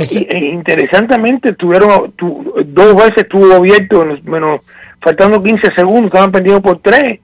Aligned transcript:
e 0.00 0.38
interesantemente, 0.46 1.52
tuvieron 1.54 2.12
dos 2.18 2.96
veces 2.96 3.18
estuvo 3.18 3.52
abierto, 3.54 4.04
menos 4.24 4.60
faltando 5.00 5.42
15 5.42 5.74
segundos, 5.74 6.06
estaban 6.06 6.32
perdiendo 6.32 6.60
por 6.60 6.80
tres 6.80 7.20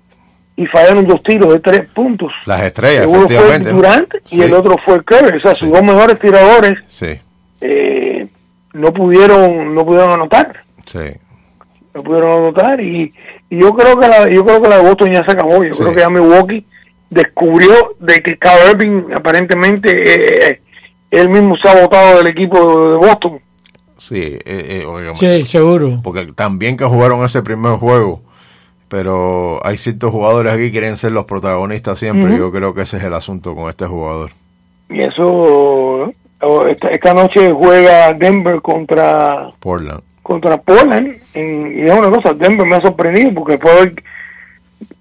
y 0.57 0.67
fallaron 0.67 1.07
dos 1.07 1.23
tiros 1.23 1.53
de 1.53 1.61
tres 1.61 1.89
puntos. 1.95 2.33
Las 2.47 2.63
estrellas, 2.63 3.07
Uno 3.07 3.27
fue 3.29 3.59
Durant 3.59 4.15
y 4.31 4.43
el 4.43 4.53
otro 4.53 4.77
fue 4.85 5.03
Curry, 5.03 5.39
o 5.39 5.41
sea, 5.41 5.55
sus 5.55 5.71
dos 5.71 5.83
mejores 5.83 6.19
tiradores 6.19 6.75
eh, 7.61 8.27
no 8.75 8.93
pudieron 8.93 9.75
no 9.75 9.85
pudieron 9.85 10.13
anotar. 10.13 10.63
Sí. 10.87 10.99
No 11.95 12.03
pudieron 12.03 12.31
anotar 12.33 12.81
y, 12.81 13.13
y 13.51 13.61
yo 13.61 13.73
creo 13.75 13.99
que 13.99 14.09
la 14.09 14.29
yo 14.29 14.45
creo 14.45 14.63
que 14.63 14.69
la 14.69 14.77
de 14.77 14.83
Boston 14.83 15.13
ya 15.13 15.25
se 15.25 15.33
acabó. 15.33 15.65
Yo 15.65 15.73
creo 15.73 15.93
que 15.93 16.01
ya 16.01 16.11
Milwaukee 16.11 16.67
descubrió 17.11 17.97
de 18.01 18.23
que 18.23 18.39
Kyrie 18.39 18.71
Irving 18.71 19.13
aparentemente 19.15 20.51
eh, 20.51 20.61
él 21.13 21.29
mismo 21.29 21.57
se 21.57 21.69
ha 21.69 21.81
votado 21.81 22.19
del 22.19 22.27
equipo 22.29 22.59
de 22.91 22.97
Boston. 22.97 23.39
Sí, 23.99 24.17
eh, 24.17 24.41
eh 24.45 25.13
sí, 25.15 25.45
seguro. 25.45 26.01
Porque 26.03 26.33
también 26.35 26.77
que 26.77 26.85
jugaron 26.85 27.25
ese 27.25 27.43
primer 27.43 27.75
juego, 27.75 28.23
pero 28.89 29.65
hay 29.65 29.77
ciertos 29.77 30.11
jugadores 30.11 30.53
aquí 30.53 30.63
que 30.65 30.73
quieren 30.73 30.97
ser 30.97 31.13
los 31.13 31.27
protagonistas 31.27 31.99
siempre. 31.99 32.37
Yo 32.37 32.51
creo 32.51 32.75
que 32.75 32.83
ese 32.83 32.97
es 32.97 33.05
el 33.05 33.13
asunto 33.13 33.55
con 33.55 33.69
este 33.69 33.87
jugador. 33.87 34.31
Y 34.89 35.03
eso, 35.03 36.13
esta, 36.91 37.15
noche 37.15 37.53
juega 37.53 38.13
Denver 38.15 38.61
contra 38.63 39.51
Portland. 39.61 40.01
Contra 40.23 40.57
Portland. 40.57 41.19
y 41.35 41.83
es 41.83 41.93
una 41.93 42.11
cosa, 42.11 42.33
Denver 42.33 42.67
me 42.67 42.77
ha 42.77 42.81
sorprendido 42.81 43.35
porque 43.35 43.59
fue 43.59 43.95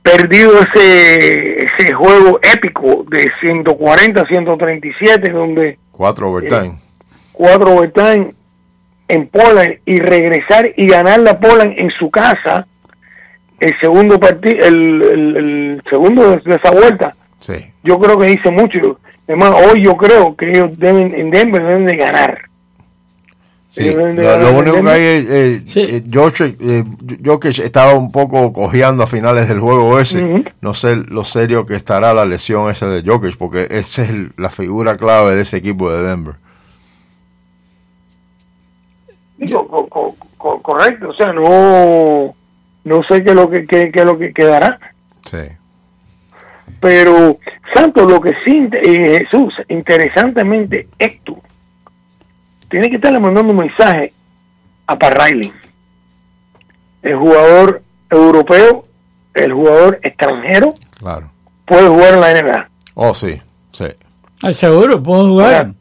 perdido 0.03 0.53
ese, 0.59 1.63
ese 1.63 1.93
juego 1.93 2.39
épico 2.41 3.05
de 3.09 3.31
140 3.39 4.25
137 4.25 5.31
donde 5.31 5.77
cuatro 6.01 6.31
overtime. 6.31 6.65
Eh, 6.65 6.79
cuatro 7.31 7.75
overtime 7.75 8.33
en 9.07 9.27
Poland 9.27 9.75
y 9.85 9.99
regresar 9.99 10.71
y 10.75 10.87
ganar 10.87 11.19
la 11.19 11.39
Poland 11.39 11.73
en 11.77 11.91
su 11.91 12.09
casa 12.09 12.65
el 13.59 13.79
segundo 13.79 14.19
partido 14.19 14.65
el, 14.65 15.01
el, 15.03 15.83
segundo 15.87 16.31
de 16.31 16.55
esa 16.55 16.71
vuelta. 16.71 17.15
Sí. 17.37 17.53
yo 17.83 17.99
creo 17.99 18.17
que 18.17 18.25
dice 18.25 18.49
mucho. 18.49 18.99
Además 19.27 19.53
hoy 19.67 19.83
yo 19.83 19.95
creo 19.95 20.35
que 20.35 20.49
ellos 20.49 20.71
deben 20.79 21.13
en 21.13 21.29
Denver 21.29 21.61
deben 21.61 21.85
de 21.85 21.97
ganar 21.97 22.49
Sí. 23.71 23.89
Lo, 23.89 24.51
único 24.51 24.83
que 24.83 24.89
hay 24.89 25.01
es, 25.01 25.29
eh, 25.29 25.63
eh, 25.75 26.03
eh 26.59 27.63
estaba 27.63 27.93
un 27.93 28.11
poco 28.11 28.51
cojeando 28.51 29.03
a 29.03 29.07
finales 29.07 29.47
del 29.47 29.61
juego 29.61 29.97
ese. 29.97 30.43
No 30.59 30.73
sé 30.73 30.97
lo 30.97 31.23
serio 31.23 31.65
que 31.65 31.75
estará 31.75 32.13
la 32.13 32.25
lesión 32.25 32.69
esa 32.69 32.89
de 32.89 33.01
Jokic, 33.01 33.37
porque 33.37 33.67
esa 33.71 34.03
es 34.03 34.11
la 34.35 34.49
figura 34.49 34.97
clave 34.97 35.35
de 35.35 35.43
ese 35.43 35.57
equipo 35.57 35.89
de 35.89 36.03
Denver. 36.03 36.35
correcto, 40.37 41.09
o 41.09 41.13
sea, 41.13 41.31
no 41.31 42.35
no 42.83 43.03
sé 43.03 43.23
qué 43.23 43.29
es 43.29 43.35
lo 43.35 43.49
que 43.49 43.65
qué, 43.65 44.03
lo 44.03 44.17
que 44.17 44.33
quedará. 44.33 44.79
Sí. 45.23 45.47
Pero, 46.81 47.37
Santo, 47.73 48.05
lo 48.05 48.19
que 48.19 48.33
sí, 48.43 48.67
eh, 48.73 49.19
Jesús, 49.19 49.53
interesantemente, 49.69 50.87
esto 50.97 51.41
tiene 52.71 52.89
que 52.89 52.95
estarle 52.95 53.19
mandando 53.19 53.51
un 53.51 53.59
mensaje 53.59 54.13
a 54.87 54.97
Parriley, 54.97 55.53
el 57.03 57.15
jugador 57.17 57.83
europeo, 58.09 58.85
el 59.33 59.53
jugador 59.53 59.99
extranjero, 60.01 60.73
claro. 60.97 61.29
puede 61.65 61.87
jugar 61.87 62.13
en 62.15 62.21
la 62.21 62.41
NBA. 62.41 62.69
Oh, 62.95 63.13
sí, 63.13 63.39
sí. 63.73 63.85
Al 64.41 64.55
seguro, 64.55 65.03
puede 65.03 65.21
jugar. 65.21 65.73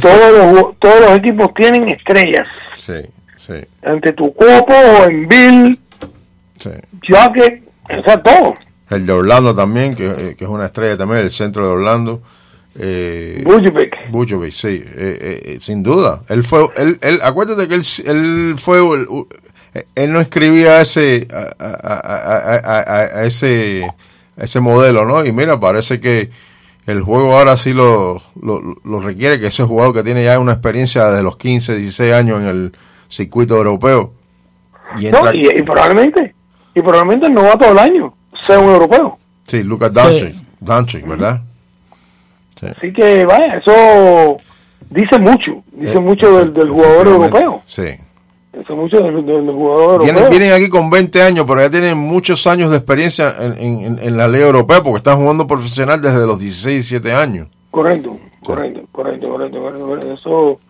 todos, 0.00 0.54
los, 0.54 0.78
todos 0.78 1.00
los 1.02 1.18
equipos 1.18 1.52
tienen 1.54 1.88
estrellas. 1.88 2.48
Sí, 2.78 3.02
sí. 3.36 3.54
Ante 3.82 4.12
tu 4.12 4.32
cuerpo, 4.32 4.74
en 5.06 5.28
Bill, 5.28 5.80
sí. 6.58 6.70
Jacket, 7.02 7.62
o 7.90 8.02
sea, 8.02 8.22
todo. 8.22 8.56
El 8.90 9.04
de 9.04 9.12
Orlando 9.12 9.54
también, 9.54 9.94
que, 9.94 10.34
que 10.36 10.44
es 10.44 10.50
una 10.50 10.66
estrella 10.66 10.96
también, 10.96 11.20
el 11.20 11.30
centro 11.30 11.66
de 11.66 11.72
Orlando. 11.74 12.22
Eh, 12.80 13.42
Bujovic. 13.44 14.52
sí, 14.52 14.68
eh, 14.68 14.84
eh, 14.96 15.42
eh, 15.44 15.58
sin 15.60 15.82
duda. 15.82 16.22
Él 16.28 16.44
fue, 16.44 16.68
él, 16.76 16.98
él, 17.02 17.18
acuérdate 17.24 17.66
que 17.66 17.74
él, 17.74 17.82
él 18.06 18.54
fue, 18.56 18.78
él, 19.96 20.12
no 20.12 20.20
escribía 20.20 20.80
ese, 20.80 21.26
a, 21.28 23.24
ese, 23.24 23.84
ese 24.36 24.60
modelo, 24.60 25.04
¿no? 25.04 25.24
Y 25.24 25.32
mira, 25.32 25.58
parece 25.58 25.98
que 25.98 26.30
el 26.86 27.02
juego 27.02 27.36
ahora 27.36 27.56
sí 27.56 27.72
lo, 27.72 28.22
lo, 28.40 29.00
requiere, 29.00 29.40
que 29.40 29.48
ese 29.48 29.64
jugador 29.64 29.92
que 29.92 30.04
tiene 30.04 30.22
ya 30.22 30.38
una 30.38 30.52
experiencia 30.52 31.10
de 31.10 31.24
los 31.24 31.36
15, 31.36 31.76
16 31.76 32.14
años 32.14 32.40
en 32.40 32.46
el 32.46 32.72
circuito 33.08 33.56
europeo. 33.56 34.12
Y, 35.00 35.08
y, 35.08 35.62
probablemente, 35.62 36.32
y 36.74 36.80
probablemente 36.80 37.28
no 37.28 37.42
va 37.42 37.58
todo 37.58 37.72
el 37.72 37.78
año, 37.78 38.14
sea 38.40 38.60
un 38.60 38.72
europeo. 38.72 39.18
Sí, 39.48 39.64
Lucas 39.64 39.92
Doncic, 40.60 41.06
¿verdad? 41.06 41.42
Así 42.62 42.92
que, 42.92 43.24
vaya, 43.24 43.56
eso 43.56 44.36
dice 44.90 45.18
mucho, 45.18 45.62
dice 45.72 45.94
eh, 45.94 46.00
mucho 46.00 46.46
del, 46.46 46.68
jugador 46.68 47.06
europeo. 47.06 47.62
Sí. 47.66 47.94
Dice 48.52 48.72
mucho 48.72 48.98
del, 49.00 49.50
jugador 49.50 50.02
europeo. 50.02 50.30
Vienen 50.30 50.52
aquí 50.52 50.68
con 50.68 50.90
20 50.90 51.22
años, 51.22 51.44
pero 51.46 51.60
ya 51.60 51.70
tienen 51.70 51.96
muchos 51.98 52.46
años 52.46 52.70
de 52.70 52.78
experiencia 52.78 53.34
en, 53.38 53.98
en, 54.00 54.16
la 54.16 54.26
ley 54.26 54.42
europea 54.42 54.82
porque 54.82 54.98
están 54.98 55.18
jugando 55.18 55.46
profesional 55.46 56.00
desde 56.00 56.26
los 56.26 56.38
16, 56.38 56.88
17 56.90 57.12
años. 57.12 57.48
Correcto, 57.70 58.18
correcto, 58.42 58.80
correcto, 58.90 59.28
correcto, 59.28 60.12
Eso 60.12 60.60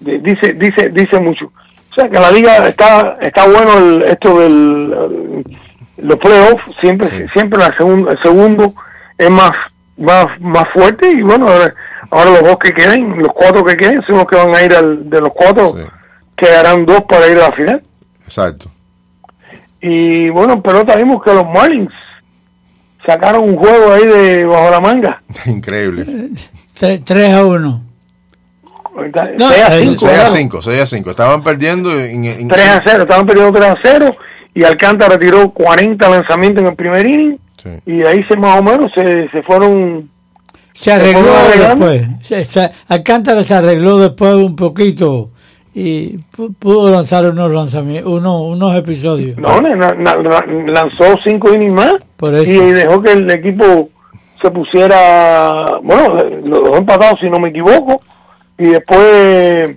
dice, 0.00 0.54
dice, 0.54 0.88
dice 0.90 1.20
mucho. 1.20 1.46
O 1.90 1.94
sea, 1.94 2.08
que 2.08 2.18
la 2.18 2.30
liga 2.30 2.68
está, 2.68 3.18
está 3.20 3.46
bueno 3.46 4.04
esto 4.04 4.40
del 4.40 5.44
los 5.98 6.16
playoffs, 6.16 6.62
siempre, 6.80 7.28
siempre 7.32 7.58
la 7.58 7.76
segundo, 7.76 8.10
el 8.10 8.22
segundo 8.22 8.74
es 9.16 9.30
más 9.30 9.52
más, 9.98 10.26
más 10.40 10.64
fuerte 10.72 11.10
y 11.10 11.22
bueno, 11.22 11.48
ahora, 11.48 12.30
los 12.30 12.42
dos 12.42 12.56
que 12.58 12.72
queden, 12.72 13.18
los 13.18 13.32
cuatro 13.34 13.64
que 13.64 13.76
queden, 13.76 14.02
son 14.06 14.16
los 14.16 14.26
que 14.26 14.36
van 14.36 14.54
a 14.54 14.62
ir 14.62 14.74
al, 14.74 15.08
de 15.08 15.20
los 15.20 15.30
cuatro, 15.34 15.74
quedarán 16.36 16.86
dos 16.86 17.02
para 17.08 17.26
ir 17.28 17.38
a 17.38 17.48
la 17.48 17.52
final. 17.52 17.82
Exacto. 18.24 18.70
Y 19.80 20.28
bueno, 20.30 20.62
pero 20.62 20.84
vimos 20.96 21.22
que 21.22 21.32
los 21.32 21.44
Marlins 21.46 21.92
sacaron 23.06 23.44
un 23.44 23.56
juego 23.56 23.92
ahí 23.92 24.06
de 24.06 24.44
bajo 24.44 24.70
la 24.70 24.80
manga. 24.80 25.22
Increíble. 25.46 26.30
3 26.74 27.34
a 27.34 27.44
1. 27.44 27.82
6 28.98 29.16
a 29.16 29.70
5. 29.70 29.96
6 29.96 30.18
a 30.18 30.26
5, 30.26 30.62
6 30.62 30.80
a 30.80 30.86
5. 30.86 31.10
Estaban 31.10 31.42
perdiendo. 31.42 31.98
En, 31.98 32.48
3 32.48 32.68
a 32.68 32.82
0, 32.84 33.02
estaban 33.02 33.26
perdiendo 33.26 33.52
3 33.52 33.70
a 33.70 33.76
0 33.82 34.16
y 34.54 34.64
Alcántara 34.64 35.18
tiró 35.18 35.50
40 35.50 36.08
lanzamientos 36.08 36.62
en 36.62 36.70
el 36.70 36.76
primer 36.76 37.06
inning 37.06 37.38
y 37.86 38.04
ahí 38.04 38.22
se 38.28 38.36
más 38.36 38.60
o 38.60 38.62
menos 38.62 38.90
se, 38.94 39.28
se 39.30 39.42
fueron 39.42 40.08
se 40.72 40.92
arregló 40.92 41.32
después. 41.58 42.02
se, 42.22 42.70
Alcántara 42.86 43.42
se 43.42 43.54
arregló 43.54 43.98
después 43.98 44.32
un 44.34 44.54
poquito 44.54 45.30
y 45.74 46.18
pudo 46.58 46.90
lanzar 46.90 47.24
unos 47.26 47.50
lanzamientos 47.50 48.12
unos, 48.12 48.42
unos 48.42 48.76
episodios. 48.76 49.36
No 49.38 49.60
lanzó 49.60 51.18
cinco 51.24 51.52
innings 51.52 51.74
más 51.74 51.94
y 52.46 52.72
dejó 52.72 53.02
que 53.02 53.12
el 53.12 53.30
equipo 53.30 53.90
se 54.40 54.50
pusiera 54.50 55.78
bueno 55.82 56.14
los 56.44 56.62
dos 56.62 56.78
empatados 56.78 57.18
si 57.20 57.28
no 57.28 57.40
me 57.40 57.48
equivoco 57.48 58.00
y 58.56 58.66
después 58.66 59.76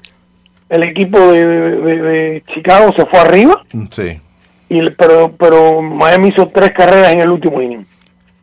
el 0.69 0.83
equipo 0.83 1.19
de, 1.19 1.45
de 1.45 2.43
Chicago 2.53 2.93
se 2.95 3.05
fue 3.07 3.19
arriba. 3.19 3.63
Sí 3.89 4.21
pero, 4.97 5.33
pero 5.37 5.81
Miami 5.81 6.29
hizo 6.29 6.49
tres 6.53 6.71
carreras 6.75 7.13
en 7.13 7.21
el 7.21 7.29
último 7.29 7.61
inning. 7.61 7.85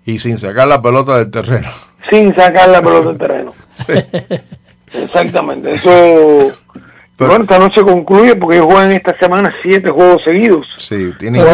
Y 0.04 0.18
sin 0.18 0.38
sacar 0.38 0.68
la 0.68 0.80
pelota 0.80 1.18
del 1.18 1.30
terreno. 1.30 1.68
Sin 2.10 2.34
sacar 2.34 2.68
la 2.68 2.80
pelota 2.80 3.08
del 3.08 3.18
terreno. 3.18 3.54
Exactamente. 4.92 5.70
Eso. 5.70 6.56
bueno, 7.18 7.44
esta 7.44 7.58
noche 7.58 7.82
concluye 7.82 8.34
porque 8.36 8.56
ellos 8.56 8.68
juegan 8.70 8.92
esta 8.92 9.18
semana 9.18 9.54
siete 9.62 9.90
juegos 9.90 10.22
seguidos. 10.24 10.66
Sí, 10.78 11.12
tienen, 11.18 11.44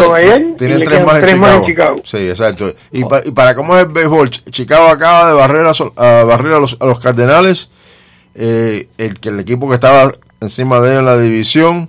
tres, 0.56 1.38
más, 1.38 1.56
en 1.56 1.64
Chicago. 1.64 1.96
Sí, 2.04 2.18
exacto. 2.28 2.74
Y, 2.92 3.04
para 3.32 3.54
cómo 3.54 3.76
es 3.76 3.84
el 3.84 3.90
béisbol, 3.90 4.30
Chicago 4.30 4.86
acaba 4.86 5.28
de 5.28 5.34
barrer 5.34 5.66
a, 5.66 6.24
barrer 6.24 6.52
a, 6.52 6.58
los, 6.60 6.76
a 6.80 6.86
los 6.86 7.00
Cardenales. 7.00 7.70
Eh, 8.36 8.88
el, 8.98 9.18
el 9.22 9.40
equipo 9.40 9.68
que 9.68 9.74
estaba 9.74 10.12
encima 10.40 10.80
de 10.80 10.90
ellos 10.90 11.00
en 11.00 11.06
la 11.06 11.18
división 11.18 11.88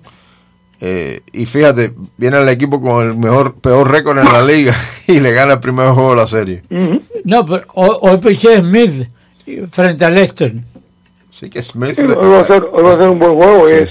eh, 0.87 1.21
y 1.33 1.47
fíjate, 1.47 1.93
viene 2.15 2.39
el 2.39 2.47
equipo 2.47 2.79
con 2.79 3.07
el 3.07 3.15
mejor 3.15 3.55
peor 3.55 3.89
récord 3.89 4.19
en 4.19 4.31
la 4.31 4.43
liga 4.43 4.75
y 5.07 5.19
le 5.19 5.31
gana 5.31 5.53
el 5.53 5.59
primer 5.59 5.87
juego 5.87 6.11
de 6.11 6.15
la 6.15 6.27
serie. 6.27 6.61
No, 7.23 7.43
pero 7.43 7.63
hoy, 7.73 8.17
piché 8.19 8.59
Smith 8.59 9.09
frente 9.71 10.05
a 10.05 10.11
Lester. 10.11 10.53
Sí, 11.31 11.49
que 11.49 11.63
Smith. 11.63 11.97
hoy, 11.97 12.29
va 12.29 12.41
a 12.41 12.45
ser, 12.45 13.09
un 13.09 13.17
buen 13.17 13.33
juego. 13.33 13.67
Es 13.67 13.89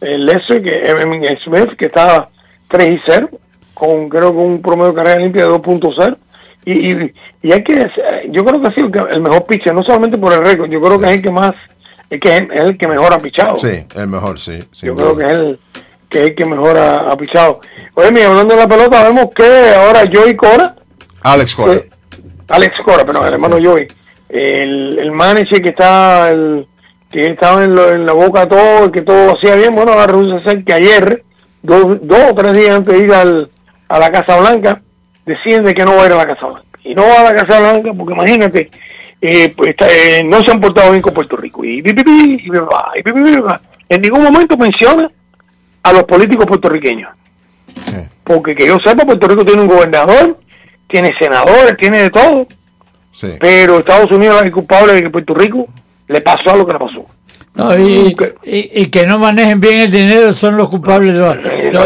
el 0.00 0.24
Lester, 0.24 0.62
que 0.62 1.36
Smith, 1.44 1.76
que 1.76 1.88
está 1.88 2.30
3 2.68 2.88
y 2.88 3.00
0, 3.06 3.28
con 3.74 4.08
creo 4.08 4.30
que 4.30 4.38
un 4.38 4.62
promedio 4.62 4.92
de 4.92 4.94
carrera 4.94 5.20
limpia 5.20 5.44
de 5.44 5.52
2.0. 5.52 6.16
Y, 6.64 6.72
y, 6.72 7.12
y, 7.42 7.52
hay 7.52 7.62
que, 7.62 7.90
yo 8.30 8.42
creo 8.42 8.62
que 8.62 8.68
ha 8.68 8.74
sido 8.74 9.06
el 9.08 9.20
mejor 9.20 9.44
pitcher, 9.44 9.74
no 9.74 9.82
solamente 9.82 10.16
por 10.16 10.32
el 10.32 10.42
récord, 10.42 10.70
yo 10.70 10.80
creo 10.80 10.98
que 10.98 11.06
es 11.10 11.12
el 11.16 11.22
que 11.22 11.30
más 11.30 11.52
es 12.08 12.20
que 12.20 12.36
es, 12.36 12.42
el 12.52 12.78
que 12.78 12.88
mejor 12.88 13.12
ha 13.12 13.18
pichado. 13.18 13.56
Sí, 13.56 13.84
el 13.96 14.06
mejor, 14.06 14.38
sí. 14.38 14.62
Yo 14.82 14.94
creo 14.94 15.16
que 15.16 15.26
es 15.26 15.32
el 15.32 15.58
que 16.12 16.18
es 16.18 16.24
el 16.30 16.34
que 16.34 16.44
mejor 16.44 16.76
ha, 16.76 17.16
pichado. 17.16 17.60
Oye, 17.94 18.12
mira, 18.12 18.28
hablando 18.28 18.54
de 18.54 18.60
la 18.60 18.68
pelota, 18.68 19.02
vemos 19.02 19.26
que 19.34 19.74
ahora 19.74 20.08
Joey 20.12 20.36
Cora. 20.36 20.76
Alex 21.22 21.54
Cora. 21.54 21.72
Eh, 21.72 21.90
Alex 22.48 22.74
Cora, 22.84 23.04
pero 23.04 23.26
el 23.26 23.32
hermano 23.32 23.56
Joey. 23.62 23.88
El, 24.28 24.98
el 24.98 25.12
manager 25.12 25.60
que 25.60 25.70
está 25.70 26.30
el, 26.30 26.66
que 27.10 27.26
estaba 27.26 27.64
en, 27.64 27.76
en 27.78 28.06
la 28.06 28.12
boca 28.12 28.48
todo, 28.48 28.92
que 28.92 29.02
todo 29.02 29.34
hacía 29.36 29.56
bien, 29.56 29.74
bueno, 29.74 29.92
ahora 29.92 30.06
resulta 30.06 30.42
ser 30.44 30.64
que 30.64 30.72
ayer, 30.72 31.22
dos, 31.62 31.98
dos 32.02 32.30
o 32.30 32.34
tres 32.34 32.54
días 32.54 32.76
antes 32.76 32.94
de 32.94 33.04
ir 33.04 33.12
al, 33.12 33.50
a 33.88 33.98
la 33.98 34.10
Casa 34.10 34.38
Blanca, 34.38 34.80
deciden 35.26 35.64
de 35.64 35.74
que 35.74 35.84
no 35.84 35.96
va 35.96 36.04
a 36.04 36.06
ir 36.06 36.12
a 36.12 36.16
la 36.16 36.26
Casa 36.26 36.46
Blanca. 36.46 36.68
Y 36.84 36.94
no 36.94 37.02
va 37.02 37.20
a 37.20 37.32
la 37.32 37.34
Casa 37.34 37.60
Blanca 37.60 37.90
porque 37.96 38.14
imagínate, 38.14 38.70
eh, 39.20 39.52
pues, 39.56 39.74
eh, 39.78 40.22
no 40.24 40.42
se 40.42 40.50
han 40.50 40.60
portado 40.60 40.90
bien 40.90 41.02
con 41.02 41.14
Puerto 41.14 41.36
Rico. 41.36 41.64
Y, 41.64 41.82
en 43.88 44.00
ningún 44.00 44.22
momento 44.22 44.56
menciona 44.56 45.10
a 45.82 45.92
los 45.92 46.04
políticos 46.04 46.46
puertorriqueños. 46.46 47.10
Porque 48.24 48.54
que 48.54 48.66
yo 48.66 48.78
sepa, 48.84 49.04
Puerto 49.04 49.26
Rico 49.26 49.44
tiene 49.44 49.62
un 49.62 49.68
gobernador, 49.68 50.38
tiene 50.88 51.12
senadores, 51.18 51.76
tiene 51.76 52.02
de 52.02 52.10
todo. 52.10 52.46
Pero 53.40 53.78
Estados 53.78 54.10
Unidos 54.10 54.42
es 54.44 54.50
culpable 54.50 54.94
de 54.94 55.02
que 55.02 55.10
Puerto 55.10 55.34
Rico 55.34 55.68
le 56.08 56.20
pasó 56.20 56.56
lo 56.56 56.66
que 56.66 56.72
le 56.72 56.78
pasó. 56.78 57.06
No, 57.54 57.78
y, 57.78 58.14
que 58.86 59.06
no 59.06 59.18
manejen 59.18 59.60
bien 59.60 59.78
el 59.80 59.90
dinero 59.90 60.32
son 60.32 60.56
los 60.56 60.68
culpables. 60.68 61.14
Los, 61.14 61.36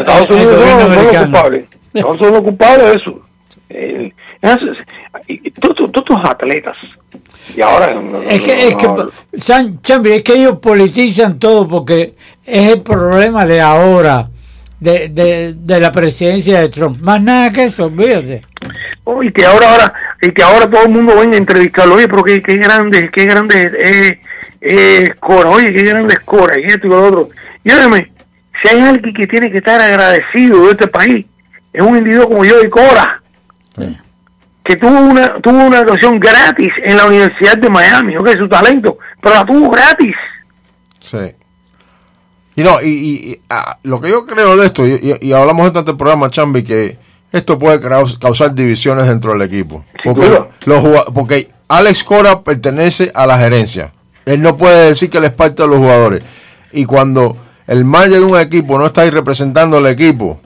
Estados 0.00 0.30
Unidos 0.30 0.64
son, 0.64 0.94
los 0.94 1.16
culpables. 1.16 1.64
No 1.94 2.18
son 2.18 2.30
los 2.30 2.42
culpables 2.42 2.84
de 2.84 2.92
eso. 2.92 3.20
Eh, 3.70 4.12
todos 5.60 5.90
estos 5.96 6.24
atletas 6.24 6.76
y 7.54 7.62
ahora 7.62 8.00
es 8.28 8.42
que, 8.42 8.68
es 8.68 8.74
que 8.74 10.14
es 10.16 10.22
que 10.22 10.32
ellos 10.34 10.58
politizan 10.58 11.38
todo 11.38 11.66
porque 11.68 12.14
es 12.46 12.72
el 12.72 12.82
problema 12.82 13.44
de 13.44 13.60
ahora 13.60 14.28
de, 14.80 15.08
de, 15.08 15.54
de 15.56 15.80
la 15.80 15.92
presidencia 15.92 16.60
de 16.60 16.68
Trump. 16.68 16.98
Más 17.00 17.20
nada 17.20 17.52
que 17.52 17.64
eso 17.64 17.86
olvídate. 17.86 18.42
Oh, 19.04 19.22
y 19.22 19.32
que 19.32 19.44
ahora 19.44 19.70
ahora 19.70 19.92
y 20.22 20.30
que 20.30 20.42
ahora 20.42 20.68
todo 20.68 20.84
el 20.84 20.90
mundo 20.90 21.18
venga 21.18 21.34
a 21.36 21.38
entrevistarlo. 21.38 21.94
Oye 21.94 22.08
pero 22.08 22.22
qué, 22.22 22.42
qué 22.42 22.56
grande 22.56 23.10
qué 23.12 23.24
grande 23.24 23.72
es 23.78 24.18
eh, 24.60 25.14
Cora. 25.20 25.50
Oye 25.50 25.72
qué 25.72 25.82
grande 25.84 26.14
es 26.14 26.20
Cora 26.20 26.58
y 26.58 26.64
esto 26.64 26.86
y 26.86 26.90
lo 26.90 27.04
otro. 27.04 27.28
Y 27.64 27.72
óyeme 27.72 28.12
si 28.62 28.68
hay 28.68 28.80
alguien 28.80 29.14
que 29.14 29.26
tiene 29.26 29.50
que 29.50 29.58
estar 29.58 29.80
agradecido 29.80 30.64
de 30.64 30.70
este 30.72 30.86
país 30.86 31.26
es 31.72 31.82
un 31.82 31.98
individuo 31.98 32.28
como 32.28 32.44
yo 32.44 32.62
y 32.62 32.70
Cora 32.70 33.20
que 34.66 34.76
tuvo 34.76 34.98
una 34.98 35.40
tuvo 35.40 35.64
una 35.64 35.78
educación 35.78 36.18
gratis 36.18 36.72
en 36.82 36.96
la 36.96 37.06
Universidad 37.06 37.56
de 37.56 37.70
Miami, 37.70 38.16
ok, 38.16 38.30
su 38.36 38.48
talento, 38.48 38.98
pero 39.22 39.36
la 39.36 39.44
tuvo 39.44 39.70
gratis. 39.70 40.16
Sí. 41.00 41.34
Y 42.56 42.62
no, 42.62 42.80
y, 42.82 43.38
ah, 43.50 43.76
lo 43.82 44.00
que 44.00 44.08
yo 44.08 44.24
creo 44.24 44.56
de 44.56 44.66
esto, 44.66 44.86
y, 44.86 45.32
hablamos 45.32 45.70
en 45.70 45.76
este 45.76 45.92
programa, 45.92 46.30
Chambi, 46.30 46.64
que 46.64 46.96
esto 47.30 47.58
puede 47.58 47.78
causar 48.18 48.54
divisiones 48.54 49.06
dentro 49.06 49.32
del 49.32 49.42
equipo. 49.42 49.84
Porque, 50.02 50.26
los, 50.64 51.04
porque 51.12 51.50
Alex 51.68 52.02
Cora 52.02 52.40
pertenece 52.40 53.12
a 53.14 53.26
la 53.26 53.38
gerencia. 53.38 53.92
Él 54.24 54.40
no 54.40 54.56
puede 54.56 54.88
decir 54.88 55.10
que 55.10 55.20
le 55.20 55.26
es 55.26 55.32
parte 55.34 55.62
de 55.62 55.68
los 55.68 55.78
jugadores. 55.78 56.24
Y 56.72 56.86
cuando 56.86 57.36
el 57.66 57.84
manager 57.84 58.20
de 58.20 58.24
un 58.24 58.38
equipo 58.38 58.78
no 58.78 58.86
está 58.86 59.02
ahí 59.02 59.10
representando 59.10 59.76
al 59.76 59.86
equipo, 59.86 60.40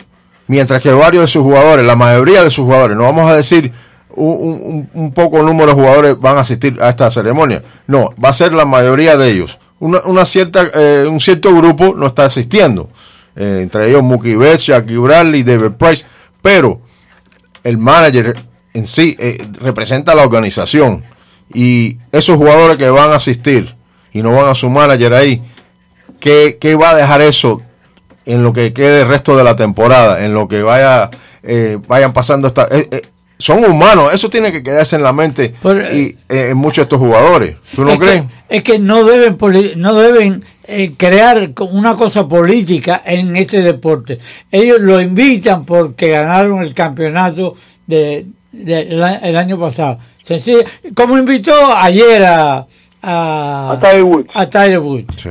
mientras 0.48 0.80
que 0.80 0.90
varios 0.90 1.22
de 1.24 1.28
sus 1.28 1.44
jugadores, 1.44 1.86
la 1.86 1.94
mayoría 1.94 2.42
de 2.42 2.50
sus 2.50 2.64
jugadores, 2.64 2.96
no 2.96 3.04
vamos 3.04 3.30
a 3.30 3.36
decir 3.36 3.72
un, 4.08 4.88
un, 4.92 5.12
poco 5.12 5.44
número 5.44 5.68
de 5.68 5.74
jugadores 5.74 6.18
van 6.18 6.38
a 6.38 6.40
asistir 6.40 6.76
a 6.82 6.88
esta 6.88 7.08
ceremonia. 7.12 7.62
No, 7.86 8.10
va 8.22 8.30
a 8.30 8.34
ser 8.34 8.52
la 8.52 8.64
mayoría 8.64 9.16
de 9.16 9.30
ellos. 9.30 9.59
Una, 9.80 10.00
una 10.04 10.24
cierta, 10.24 10.68
eh, 10.72 11.06
un 11.08 11.20
cierto 11.20 11.54
grupo 11.54 11.94
no 11.96 12.06
está 12.06 12.26
asistiendo. 12.26 12.88
Eh, 13.34 13.60
entre 13.62 13.88
ellos 13.88 14.02
Mookie 14.02 14.36
Betts, 14.36 14.66
Jackie 14.66 14.96
Bradley, 14.96 15.42
David 15.42 15.72
Price. 15.72 16.04
Pero 16.42 16.80
el 17.64 17.78
manager 17.78 18.36
en 18.72 18.86
sí 18.86 19.16
eh, 19.18 19.38
representa 19.60 20.14
la 20.14 20.22
organización. 20.22 21.04
Y 21.52 21.98
esos 22.12 22.36
jugadores 22.36 22.76
que 22.76 22.88
van 22.88 23.10
a 23.10 23.16
asistir 23.16 23.74
y 24.12 24.22
no 24.22 24.32
van 24.32 24.48
a 24.48 24.54
su 24.54 24.70
manager 24.70 25.14
ahí, 25.14 25.42
¿qué, 26.20 26.58
qué 26.60 26.74
va 26.76 26.90
a 26.90 26.94
dejar 26.94 27.20
eso 27.20 27.62
en 28.24 28.44
lo 28.44 28.52
que 28.52 28.72
quede 28.72 29.02
el 29.02 29.08
resto 29.08 29.36
de 29.36 29.44
la 29.44 29.56
temporada, 29.56 30.24
en 30.24 30.34
lo 30.34 30.46
que 30.46 30.62
vaya 30.62 31.10
eh, 31.42 31.78
vayan 31.88 32.12
pasando 32.12 32.48
esta, 32.48 32.66
eh, 32.70 33.02
son 33.40 33.64
humanos, 33.64 34.14
eso 34.14 34.30
tiene 34.30 34.52
que 34.52 34.62
quedarse 34.62 34.96
en 34.96 35.02
la 35.02 35.12
mente 35.12 35.54
y 35.92 36.14
en 36.28 36.56
muchos 36.56 36.76
de 36.76 36.82
estos 36.82 36.98
jugadores. 36.98 37.56
¿Tú 37.74 37.84
no 37.84 37.98
crees? 37.98 38.22
es 38.48 38.62
que 38.62 38.78
no 38.78 39.04
deben 39.04 39.36
no 39.76 39.94
deben 39.94 40.44
crear 40.96 41.52
una 41.70 41.96
cosa 41.96 42.28
política 42.28 43.02
en 43.04 43.36
este 43.36 43.62
deporte. 43.62 44.18
Ellos 44.50 44.80
lo 44.80 45.00
invitan 45.00 45.64
porque 45.64 46.10
ganaron 46.10 46.62
el 46.62 46.74
campeonato 46.74 47.56
de, 47.86 48.26
el, 48.52 49.36
año 49.36 49.58
pasado. 49.58 49.98
como 50.94 51.18
invitó 51.18 51.74
ayer 51.76 52.24
a 52.24 52.66
a, 53.02 53.78
a 54.34 54.78
Woods 54.78 55.28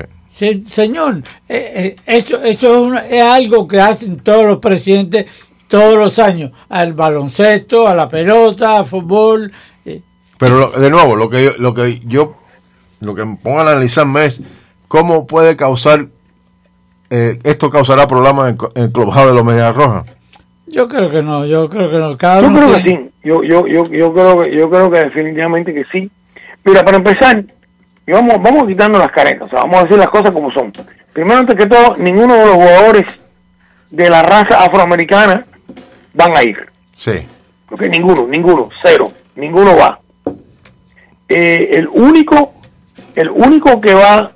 señor, 0.68 1.22
eh, 1.50 1.72
eh, 1.76 1.96
eso, 2.06 2.42
eso 2.42 2.94
es, 2.96 3.22
algo 3.22 3.68
que 3.68 3.82
hacen 3.82 4.20
todos 4.20 4.46
los 4.46 4.60
presidentes 4.60 5.26
todos 5.70 5.96
los 5.96 6.20
años, 6.20 6.52
al 6.68 6.94
baloncesto, 6.94 7.88
a 7.88 7.96
la 7.96 8.10
pelota, 8.10 8.80
al 8.80 8.86
fútbol. 8.86 9.54
Eh. 9.86 10.02
Pero 10.38 10.72
de 10.72 10.90
nuevo, 10.90 11.16
lo 11.16 11.30
que 11.30 11.46
yo, 11.46 11.52
lo 11.60 11.74
que 11.74 12.00
yo, 12.00 12.36
lo 13.00 13.16
que 13.16 13.24
me 13.24 13.38
pongo 13.38 13.60
a 13.60 13.62
analizarme 13.62 14.26
es 14.26 14.42
cómo 14.90 15.26
puede 15.28 15.56
causar, 15.56 16.08
esto 17.10 17.70
causará 17.70 18.08
problemas 18.08 18.56
en, 18.76 18.84
el 18.84 18.92
clubhouse 18.92 19.28
de 19.28 19.34
los 19.34 19.46
Medias 19.46 19.76
Rojas. 19.76 20.06
Yo 20.68 20.88
creo 20.88 21.10
que 21.10 21.22
no, 21.22 21.46
yo 21.46 21.70
creo 21.70 21.90
que 21.90 21.98
no. 21.98 22.12
yo 22.12 22.18
creo 22.18 22.76
que 22.76 22.84
sí, 22.84 23.10
yo, 23.24 23.44
yo, 23.44 23.66
yo, 23.66 23.86
yo, 23.86 24.14
creo 24.14 24.40
que, 24.40 24.56
yo 24.56 24.70
creo 24.70 24.92
que 24.92 25.00
definitivamente 25.00 25.74
que 25.74 25.86
sí. 25.92 26.10
Mira, 26.64 26.84
para 26.84 26.98
empezar, 26.98 27.44
vamos, 28.08 28.36
vamos 28.42 28.68
quitando 28.68 29.00
las 29.00 29.12
caretas, 29.12 29.50
vamos 29.52 29.78
a 29.78 29.84
decir 29.84 29.98
las 29.98 30.10
cosas 30.10 30.32
como 30.32 30.52
son. 30.52 30.72
Primero, 31.14 31.40
antes 31.40 31.56
que 31.56 31.66
todo, 31.66 31.98
ninguno 31.98 32.36
de 32.36 32.46
los 32.46 32.56
jugadores 32.56 33.06
de 33.90 34.10
la 34.10 34.22
raza 34.22 34.64
afroamericana 34.64 35.46
van 36.14 36.36
a 36.36 36.44
ir. 36.44 36.70
Sí. 36.96 37.28
Porque 37.68 37.88
ninguno, 37.88 38.28
ninguno, 38.28 38.70
cero, 38.84 39.12
ninguno 39.36 39.76
va. 39.76 40.00
Eh, 41.30 41.70
el 41.74 41.88
único, 41.88 42.54
el 43.16 43.30
único 43.30 43.80
que 43.80 43.94
va 43.94 44.32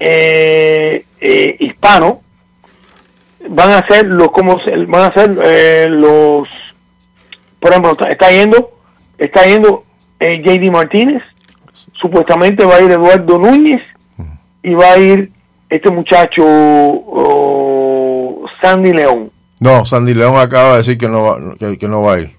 eh, 0.00 1.04
eh, 1.20 1.56
hispano 1.60 2.20
van 3.48 3.70
a 3.70 3.86
ser 3.86 4.06
los, 4.06 4.32
como 4.32 4.60
van 4.88 5.10
a 5.10 5.14
ser 5.14 5.90
los, 5.90 6.48
por 7.60 7.70
ejemplo, 7.70 7.96
está, 8.08 8.30
yendo, 8.30 8.72
está 9.18 9.44
yendo 9.44 9.84
JD 10.18 10.70
Martínez, 10.72 11.22
supuestamente 11.92 12.64
va 12.64 12.76
a 12.76 12.80
ir 12.80 12.90
Eduardo 12.90 13.38
Núñez 13.38 13.82
y 14.64 14.74
va 14.74 14.92
a 14.92 14.98
ir 14.98 15.30
este 15.70 15.90
muchacho 15.90 16.44
Sandy 18.60 18.92
León. 18.92 19.30
No, 19.62 19.84
Sandy 19.84 20.12
León 20.12 20.34
acaba 20.36 20.72
de 20.72 20.78
decir 20.78 20.98
que 20.98 21.08
no 21.08 21.22
va, 21.22 21.38
que, 21.78 21.86
no 21.86 22.02
va 22.02 22.14
a 22.14 22.18
ir. 22.18 22.32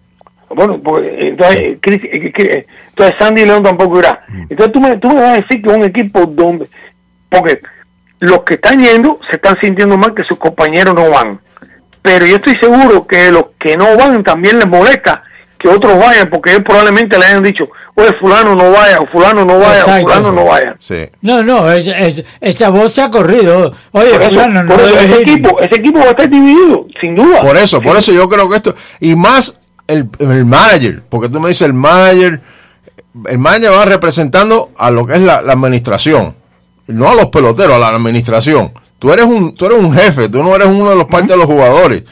Bueno, 0.50 0.78
pues, 0.84 1.06
entonces, 1.20 1.78
entonces 1.82 3.16
Sandy 3.18 3.46
León 3.46 3.64
tampoco 3.64 4.00
irá. 4.00 4.26
Mm. 4.28 4.42
Entonces 4.50 4.74
tú 4.74 4.82
me, 4.82 4.98
tú 4.98 5.08
me 5.08 5.16
vas 5.16 5.30
a 5.30 5.42
decir 5.42 5.62
que 5.62 5.70
un 5.70 5.84
equipo 5.86 6.26
donde, 6.26 6.68
porque 7.30 7.62
los 8.20 8.44
que 8.44 8.56
están 8.56 8.84
yendo 8.84 9.20
se 9.30 9.38
están 9.38 9.56
sintiendo 9.62 9.98
mal 9.98 10.14
que 10.14 10.26
sus 10.26 10.38
compañeros 10.38 10.94
no 10.94 11.10
van. 11.10 11.40
Pero 12.02 12.26
yo 12.26 12.36
estoy 12.36 12.56
seguro 12.58 13.08
que 13.08 13.32
los 13.32 13.46
que 13.58 13.78
no 13.78 13.96
van 13.96 14.22
también 14.26 14.60
les 14.60 14.68
molesta 14.68 15.24
que 15.58 15.70
otros 15.70 15.98
vayan, 15.98 16.30
porque 16.30 16.52
ellos 16.52 16.64
probablemente 16.66 17.18
le 17.18 17.26
hayan 17.26 17.42
dicho, 17.42 17.70
oye, 17.96 18.14
fulano 18.20 18.56
no 18.56 18.72
vaya, 18.72 19.00
o 19.00 19.08
fulano 19.08 19.46
no 19.46 19.60
vaya, 19.60 19.84
o 19.84 20.02
fulano 20.02 20.32
no 20.32 20.46
vaya. 20.46 20.76
No, 21.22 21.44
no, 21.44 21.72
esa 21.72 22.70
voz 22.70 22.94
se 22.94 23.02
ha 23.02 23.12
corrido. 23.12 23.74
Oye, 23.92 24.20
fulano, 24.20 24.64
no 24.64 24.76
ese, 24.76 25.22
equipo, 25.22 25.60
ese 25.60 25.76
equipo 25.76 26.00
va 26.00 26.06
a 26.06 26.10
estar 26.10 26.30
dividido, 26.30 26.88
sin 27.00 27.16
duda. 27.16 27.42
Por 27.42 27.58
eso, 27.58 27.82
por 27.82 27.98
eso 27.98 28.12
yo 28.12 28.28
creo 28.28 28.50
que 28.50 28.58
esto, 28.58 28.76
y 29.00 29.16
más 29.16 29.60
el, 29.88 30.10
el 30.20 30.46
manager, 30.46 31.04
porque 31.10 31.30
tú 31.30 31.40
me 31.40 31.50
dices 31.50 31.68
el 31.68 31.74
manager, 31.74 32.42
el 33.26 33.38
manager 33.38 33.72
va 33.72 33.86
representando 33.86 34.72
a 34.78 34.90
lo 34.90 35.06
que 35.06 35.14
es 35.14 35.22
la, 35.22 35.38
administración, 35.38 36.36
no 36.88 37.10
a 37.10 37.16
los 37.16 37.28
peloteros, 37.28 37.76
a 37.76 37.80
la 37.80 37.90
administración. 37.90 38.72
Tú 39.00 39.12
eres 39.12 39.26
un, 39.26 39.54
tú 39.56 39.66
eres 39.66 39.78
un 39.80 39.94
jefe, 39.94 40.30
tú 40.30 40.42
no 40.42 40.56
eres 40.56 40.68
uno 40.68 40.90
de 40.90 40.96
los 40.96 41.06
partes 41.06 41.30
de 41.30 41.38
los 41.38 41.46
jugadores 41.46 42.04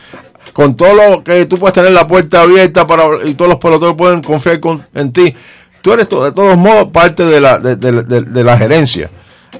con 0.54 0.76
todo 0.76 0.94
lo 0.94 1.24
que 1.24 1.46
tú 1.46 1.58
puedes 1.58 1.74
tener 1.74 1.92
la 1.92 2.08
puerta 2.08 2.42
abierta 2.42 2.86
para 2.86 3.04
y 3.26 3.36
todos 3.36 3.50
los 3.50 3.60
peloteros 3.60 3.96
pueden 3.96 4.22
confiar 4.22 4.60
en 4.94 5.12
ti. 5.14 5.34
Tú 5.82 5.94
eres 5.94 6.08
de 6.10 6.32
todos 6.32 6.58
modos 6.58 6.90
parte 6.92 7.26
de 7.26 7.40
la, 7.42 7.58
de, 7.60 8.44
la 8.44 8.58
gerencia. 8.58 9.10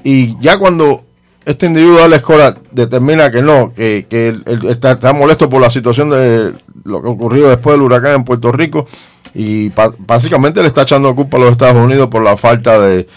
Y 0.04 0.38
ya 0.40 0.56
cuando 0.58 1.04
este 1.44 1.66
individuo 1.66 2.00
de 2.02 2.08
la 2.08 2.16
escuela 2.16 2.56
determina 2.70 3.30
que 3.30 3.42
no, 3.42 3.72
que, 3.74 4.06
que 4.08 4.28
él, 4.28 4.44
está, 4.68 5.12
molesto 5.12 5.48
por 5.48 5.60
la 5.60 5.70
situación 5.70 6.10
de 6.10 6.52
lo 6.84 7.02
que 7.02 7.08
ocurrió 7.08 7.48
después 7.48 7.74
del 7.74 7.82
huracán 7.82 8.14
en 8.14 8.24
Puerto 8.24 8.52
Rico 8.52 8.86
y 9.34 9.70
básicamente 9.98 10.60
le 10.60 10.68
está 10.68 10.82
echando 10.82 11.14
culpa 11.16 11.36
a 11.38 11.40
los 11.40 11.50
Estados 11.52 11.76
Unidos 11.76 12.08
por 12.08 12.22
la 12.22 12.36
falta 12.36 12.78
de, 12.80 13.08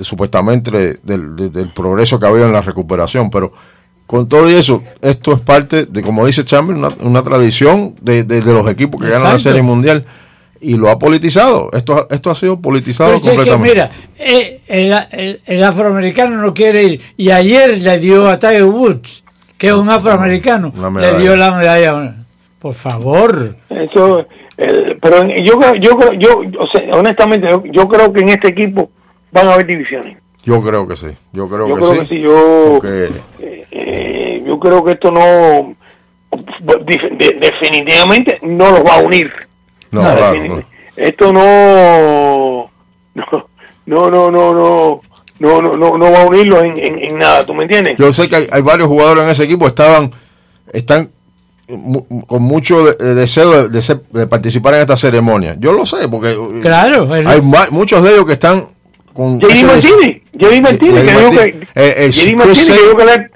supuestamente 0.00 0.70
de- 0.70 1.00
del- 1.02 1.36
de- 1.36 1.50
del 1.50 1.72
progreso 1.72 2.18
que 2.18 2.26
había 2.26 2.46
en 2.46 2.52
la 2.52 2.60
recuperación, 2.62 3.30
pero 3.30 3.52
con 4.06 4.28
todo 4.28 4.50
y 4.50 4.54
eso, 4.54 4.82
esto 5.02 5.32
es 5.34 5.40
parte 5.40 5.86
de, 5.86 6.02
como 6.02 6.26
dice 6.26 6.44
Chamber, 6.44 6.76
una, 6.76 6.88
una 7.00 7.22
tradición 7.22 7.94
de, 8.00 8.24
de- 8.24 8.40
de 8.40 8.52
los 8.52 8.68
equipos 8.68 9.00
que 9.00 9.08
ganan 9.08 9.24
la. 9.34 9.38
Serie 9.38 9.62
Mundial 9.62 10.04
y 10.60 10.76
lo 10.76 10.90
ha 10.90 10.98
politizado. 10.98 11.70
Esto, 11.72 11.94
ha- 11.94 12.14
esto 12.14 12.30
ha 12.30 12.34
sido 12.34 12.60
politizado 12.60 13.12
Pues 13.20 13.24
es 13.26 13.30
que, 13.30 13.50
completamente. 13.50 13.74
mira, 13.74 13.90
eh, 14.18 14.60
el, 14.68 14.94
el- 15.12 15.40
el 15.46 15.64
afroamericano 15.64 16.36
no 16.40 16.52
quiere 16.54 16.82
ir. 16.84 17.00
Y 17.16 17.30
ayer 17.30 17.78
le 17.78 17.98
dio 17.98 18.28
a 18.28 18.38
Tiger 18.38 18.64
Woods, 18.64 19.24
que 19.56 19.68
es 19.68 19.72
un 19.72 19.88
afroamericano, 19.90 20.72
le 20.98 21.16
dio 21.18 21.36
la 21.36 21.52
medalla. 21.52 22.14
Por 22.60 22.74
favor. 22.74 23.56
Eso, 23.70 24.26
eh, 24.58 24.98
pero 25.00 25.26
yo 25.42 25.54
creo, 25.58 25.74
yo 25.76 25.96
creo, 25.96 26.12
yo, 26.12 26.42
o 26.58 26.66
sea, 26.66 26.82
honestamente, 26.92 27.48
yo, 27.48 27.62
yo 27.72 27.88
creo 27.88 28.12
que 28.12 28.20
en 28.20 28.28
este 28.28 28.48
equipo 28.48 28.90
van 29.32 29.48
a 29.48 29.54
haber 29.54 29.66
divisiones. 29.66 30.18
Yo 30.44 30.62
creo 30.62 30.86
que 30.86 30.96
sí, 30.96 31.06
yo 31.32 31.48
creo, 31.48 31.68
Yo 31.68 31.74
que, 31.74 31.80
creo 31.80 31.92
sí, 31.94 32.00
que 32.00 32.06
sí, 32.06 32.20
yo, 32.20 32.78
porque 32.80 33.04
eh, 33.40 33.66
eh, 33.70 34.42
yo 34.46 34.58
creo 34.58 34.84
que 34.84 34.92
esto 34.92 35.10
no, 35.10 35.74
def- 36.30 37.10
de- 37.18 37.38
definitivamente 37.40 38.38
no 38.42 38.70
los 38.70 38.80
va 38.84 38.96
a 38.96 39.02
unir. 39.02 39.30
No, 39.90 40.02
No, 40.02 40.16
claro, 40.16 40.44
no. 40.44 40.62
Esto 40.96 41.32
no, 41.32 42.70
no, 43.14 43.30
no, 43.86 44.30
no, 44.30 44.30
no, 44.30 44.30
no, 44.30 44.90
no, 45.40 45.62
no, 45.62 45.76
no, 45.76 45.98
no 45.98 46.12
va 46.12 46.22
a 46.22 46.26
unirlos 46.26 46.62
en, 46.62 46.78
en, 46.78 46.98
en 46.98 47.18
nada, 47.18 47.44
¿tú 47.46 47.54
me 47.54 47.64
entiendes? 47.64 47.96
Yo 47.98 48.12
sé 48.12 48.28
que 48.28 48.36
hay, 48.36 48.46
hay 48.52 48.62
varios 48.62 48.88
jugadores 48.88 49.24
en 49.24 49.30
ese 49.30 49.44
equipo 49.44 49.66
estaban 49.66 50.10
están 50.72 51.10
mu- 51.68 52.04
con 52.26 52.42
mucho 52.42 52.84
de- 52.84 52.94
de 53.04 53.14
deseo 53.14 53.62
de, 53.62 53.68
de 53.70 53.82
ser- 53.82 54.02
de 54.10 54.26
participar 54.26 54.74
en 54.74 54.80
esta 54.80 54.96
ceremonia. 54.96 55.56
Yo 55.58 55.72
lo 55.72 55.86
sé 55.86 56.08
porque 56.08 56.30
eh, 56.32 56.60
Claro, 56.62 57.14
el- 57.14 57.26
hay 57.26 57.40
ma- 57.42 57.68
muchos 57.70 58.02
de 58.04 58.12
ellos 58.12 58.26
que 58.26 58.32
están 58.34 58.66
con 59.14 59.38
deseo- 59.40 59.66
Martínez, 59.66 60.22
J.D. 60.38 60.60
Martínez, 60.60 61.04
que 61.04 61.18
dijo 61.18 61.30
que. 61.30 61.44
Eh, 61.44 61.64
eh, 61.74 62.34
Martínez 62.36 62.78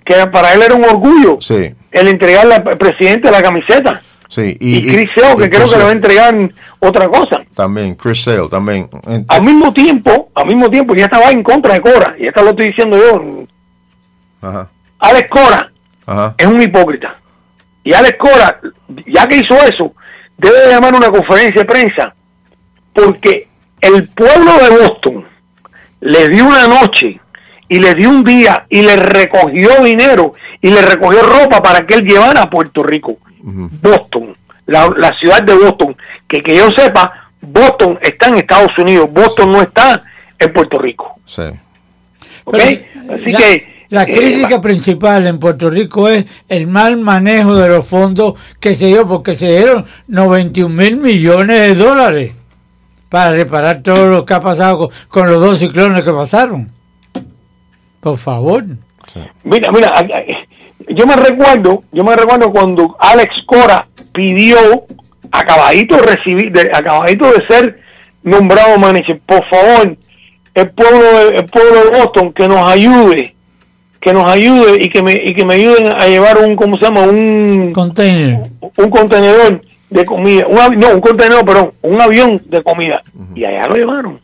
que 0.04 0.14
que 0.14 0.26
para 0.30 0.52
él 0.54 0.62
era 0.62 0.74
un 0.74 0.84
orgullo 0.84 1.38
Sí, 1.40 1.74
el 1.90 2.08
entregarle 2.08 2.54
al 2.54 2.78
presidente 2.78 3.30
la 3.30 3.42
camiseta. 3.42 4.02
Sí. 4.34 4.56
Y, 4.60 4.92
Chris 4.92 5.10
Sale, 5.16 5.36
que 5.36 5.44
y 5.44 5.48
creo 5.48 5.60
Chris 5.62 5.72
que 5.72 5.78
le 5.78 5.84
va 5.84 5.90
a 5.90 5.92
entregar 5.92 6.52
otra 6.80 7.08
cosa. 7.08 7.42
También, 7.54 7.94
Chris 7.94 8.22
Sale 8.22 8.48
también. 8.48 8.88
Al 9.28 9.42
mismo 9.42 9.72
tiempo, 9.72 10.30
al 10.34 10.46
mismo 10.46 10.70
tiempo, 10.70 10.94
ya 10.94 11.04
estaba 11.04 11.30
en 11.30 11.42
contra 11.42 11.74
de 11.74 11.80
Cora, 11.80 12.14
y 12.18 12.26
esto 12.26 12.42
lo 12.42 12.50
estoy 12.50 12.66
diciendo 12.66 12.96
yo. 12.96 13.46
Ajá, 14.46 14.68
Alex 14.98 15.28
Cora 15.30 15.70
ajá. 16.06 16.34
es 16.36 16.46
un 16.46 16.60
hipócrita. 16.60 17.16
Y 17.82 17.92
Alex 17.92 18.18
Cora, 18.18 18.60
ya 19.06 19.26
que 19.26 19.36
hizo 19.36 19.54
eso, 19.54 19.92
debe 20.36 20.60
de 20.60 20.70
llamar 20.70 20.94
una 20.94 21.10
conferencia 21.10 21.62
de 21.62 21.66
prensa, 21.66 22.14
porque 22.92 23.48
el 23.80 24.08
pueblo 24.08 24.52
de 24.58 24.70
Boston 24.70 25.24
le 26.00 26.28
dio 26.28 26.46
una 26.46 26.66
noche 26.66 27.20
y 27.68 27.78
le 27.78 27.94
dio 27.94 28.10
un 28.10 28.24
día 28.24 28.66
y 28.68 28.82
le 28.82 28.96
recogió 28.96 29.82
dinero 29.82 30.34
y 30.60 30.70
le 30.70 30.82
recogió 30.82 31.22
ropa 31.22 31.62
para 31.62 31.86
que 31.86 31.94
él 31.94 32.06
llevara 32.06 32.42
a 32.42 32.50
Puerto 32.50 32.82
Rico. 32.82 33.18
Boston, 33.44 34.34
la, 34.66 34.90
la 34.96 35.12
ciudad 35.18 35.42
de 35.42 35.54
Boston, 35.54 35.96
que 36.26 36.42
que 36.42 36.56
yo 36.56 36.70
sepa, 36.70 37.28
Boston 37.42 37.98
está 38.00 38.28
en 38.28 38.36
Estados 38.36 38.76
Unidos, 38.78 39.10
Boston 39.12 39.52
no 39.52 39.60
está 39.60 40.02
en 40.38 40.52
Puerto 40.52 40.78
Rico. 40.78 41.14
Sí. 41.26 41.42
¿ok? 42.44 42.56
Pero 42.56 43.14
Así 43.14 43.32
la, 43.32 43.38
que... 43.38 43.84
la 43.90 44.02
eh, 44.04 44.06
crítica 44.06 44.60
principal 44.60 45.26
en 45.26 45.38
Puerto 45.38 45.68
Rico 45.68 46.08
es 46.08 46.24
el 46.48 46.66
mal 46.66 46.96
manejo 46.96 47.54
de 47.54 47.68
los 47.68 47.86
fondos 47.86 48.34
que 48.60 48.74
se 48.74 48.86
dio, 48.86 49.06
porque 49.06 49.34
se 49.34 49.46
dieron 49.46 49.84
91 50.08 50.74
mil 50.74 50.96
millones 50.96 51.60
de 51.60 51.74
dólares 51.74 52.32
para 53.10 53.32
reparar 53.32 53.82
todo 53.82 54.06
lo 54.06 54.24
que 54.24 54.34
ha 54.34 54.40
pasado 54.40 54.78
con, 54.78 54.88
con 55.08 55.30
los 55.30 55.40
dos 55.40 55.58
ciclones 55.58 56.02
que 56.02 56.12
pasaron. 56.12 56.70
Por 58.00 58.18
favor. 58.18 58.64
sí. 59.06 59.20
Mira, 59.44 59.70
mira, 59.72 59.92
yo 60.88 61.06
me 61.06 61.16
recuerdo, 61.16 61.82
yo 61.92 62.04
me 62.04 62.16
recuerdo 62.16 62.50
cuando 62.50 62.96
Alex 62.98 63.42
Cora 63.46 63.86
pidió 64.12 64.84
acabadito 65.30 65.96
de 65.96 66.02
recibir, 66.02 66.52
de, 66.52 66.70
acabadito 66.72 67.30
de 67.32 67.46
ser 67.46 67.80
nombrado 68.22 68.78
manager, 68.78 69.20
por 69.26 69.44
favor, 69.46 69.96
el 70.54 70.70
pueblo, 70.70 71.00
de, 71.00 71.36
el 71.38 71.44
pueblo 71.46 71.84
de 71.84 71.98
Boston 71.98 72.32
que 72.32 72.48
nos 72.48 72.68
ayude, 72.68 73.34
que 74.00 74.12
nos 74.12 74.26
ayude 74.26 74.82
y 74.82 74.88
que 74.88 75.02
me 75.02 75.12
y 75.12 75.34
que 75.34 75.44
me 75.44 75.54
ayuden 75.54 75.92
a 75.92 76.06
llevar 76.06 76.38
un, 76.38 76.56
¿cómo 76.56 76.76
se 76.76 76.84
llama? 76.84 77.02
Un 77.02 77.72
Container. 77.72 78.50
un 78.76 78.90
contenedor 78.90 79.62
de 79.90 80.04
comida, 80.04 80.46
un 80.46 80.78
no, 80.78 80.90
un 80.90 81.00
contenedor, 81.00 81.44
perdón, 81.44 81.72
un 81.82 82.00
avión 82.00 82.42
de 82.46 82.62
comida. 82.62 83.02
Y 83.34 83.44
allá 83.44 83.66
lo 83.66 83.76
llevaron, 83.76 84.20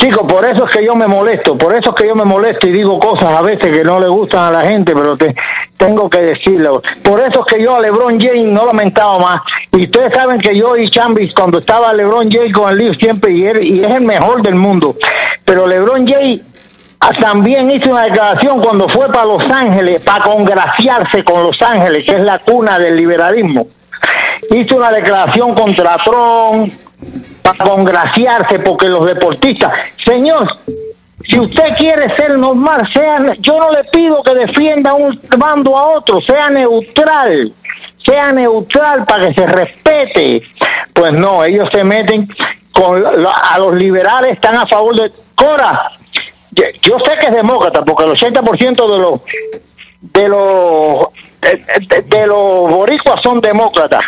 Chicos, 0.00 0.26
por 0.26 0.42
eso 0.46 0.64
es 0.66 0.74
que 0.74 0.82
yo 0.82 0.94
me 0.96 1.06
molesto, 1.06 1.58
por 1.58 1.74
eso 1.74 1.90
es 1.90 1.94
que 1.94 2.08
yo 2.08 2.14
me 2.14 2.24
molesto 2.24 2.66
y 2.66 2.72
digo 2.72 2.98
cosas 2.98 3.36
a 3.36 3.42
veces 3.42 3.70
que 3.70 3.84
no 3.84 4.00
le 4.00 4.08
gustan 4.08 4.44
a 4.48 4.50
la 4.50 4.60
gente, 4.62 4.94
pero 4.94 5.14
te, 5.14 5.34
tengo 5.76 6.08
que 6.08 6.22
decirlo. 6.22 6.80
Por 7.02 7.20
eso 7.20 7.44
es 7.46 7.54
que 7.54 7.62
yo 7.62 7.76
a 7.76 7.80
LeBron 7.80 8.18
James 8.18 8.46
no 8.46 8.64
lo 8.64 8.72
mentaba 8.72 9.18
más. 9.18 9.40
Y 9.72 9.84
ustedes 9.84 10.14
saben 10.14 10.40
que 10.40 10.56
yo 10.56 10.74
y 10.74 10.88
Chambis, 10.88 11.34
cuando 11.34 11.58
estaba 11.58 11.92
LeBron 11.92 12.30
James 12.30 12.50
con 12.54 12.70
el 12.70 12.78
Leaf 12.78 12.96
siempre, 12.96 13.30
y, 13.32 13.44
él- 13.46 13.62
y 13.62 13.84
es 13.84 13.90
el 13.90 14.00
mejor 14.00 14.40
del 14.40 14.54
mundo. 14.54 14.96
Pero 15.44 15.66
LeBron 15.66 16.06
James 16.08 16.40
También 17.20 17.70
hizo 17.70 17.90
una 17.90 18.04
declaración 18.04 18.60
cuando 18.62 18.88
fue 18.88 19.06
para 19.08 19.24
Los 19.26 19.42
Ángeles, 19.44 20.00
para 20.00 20.24
congraciarse 20.24 21.24
con 21.24 21.42
Los 21.42 21.60
Ángeles, 21.60 22.06
que 22.06 22.12
es 22.16 22.20
la 22.20 22.38
cuna 22.38 22.78
del 22.78 22.96
liberalismo. 22.96 23.66
Hizo 24.50 24.76
una 24.76 24.90
declaración 24.92 25.54
contra 25.54 25.96
Trump, 26.04 26.72
para 27.54 27.70
congraciarse, 27.70 28.58
porque 28.60 28.88
los 28.88 29.06
deportistas, 29.06 29.72
señor, 30.04 30.58
si 31.28 31.38
usted 31.38 31.76
quiere 31.78 32.14
ser 32.16 32.36
normal, 32.38 32.88
sea, 32.92 33.18
yo 33.40 33.58
no 33.58 33.70
le 33.70 33.84
pido 33.84 34.22
que 34.22 34.34
defienda 34.34 34.94
un 34.94 35.20
bando 35.38 35.76
a 35.76 35.90
otro, 35.90 36.20
sea 36.22 36.48
neutral, 36.50 37.52
sea 38.04 38.32
neutral 38.32 39.04
para 39.04 39.28
que 39.28 39.34
se 39.34 39.46
respete. 39.46 40.42
Pues 40.92 41.12
no, 41.12 41.44
ellos 41.44 41.68
se 41.72 41.84
meten 41.84 42.28
con 42.72 43.04
a 43.06 43.58
los 43.58 43.74
liberales, 43.74 44.32
están 44.32 44.56
a 44.56 44.66
favor 44.66 44.96
de 45.00 45.12
Cora. 45.34 45.92
Yo, 46.82 46.98
sé 46.98 47.12
que 47.20 47.26
es 47.26 47.32
demócrata, 47.32 47.82
porque 47.84 48.04
el 48.04 48.10
80% 48.10 48.90
de 48.92 48.98
los 48.98 49.20
de 50.00 50.28
los 50.28 51.06
de, 51.42 51.86
de- 51.88 52.02
de 52.02 52.26
los 52.26 52.70
boricuas 52.70 53.20
son 53.22 53.40
demócratas. 53.40 54.02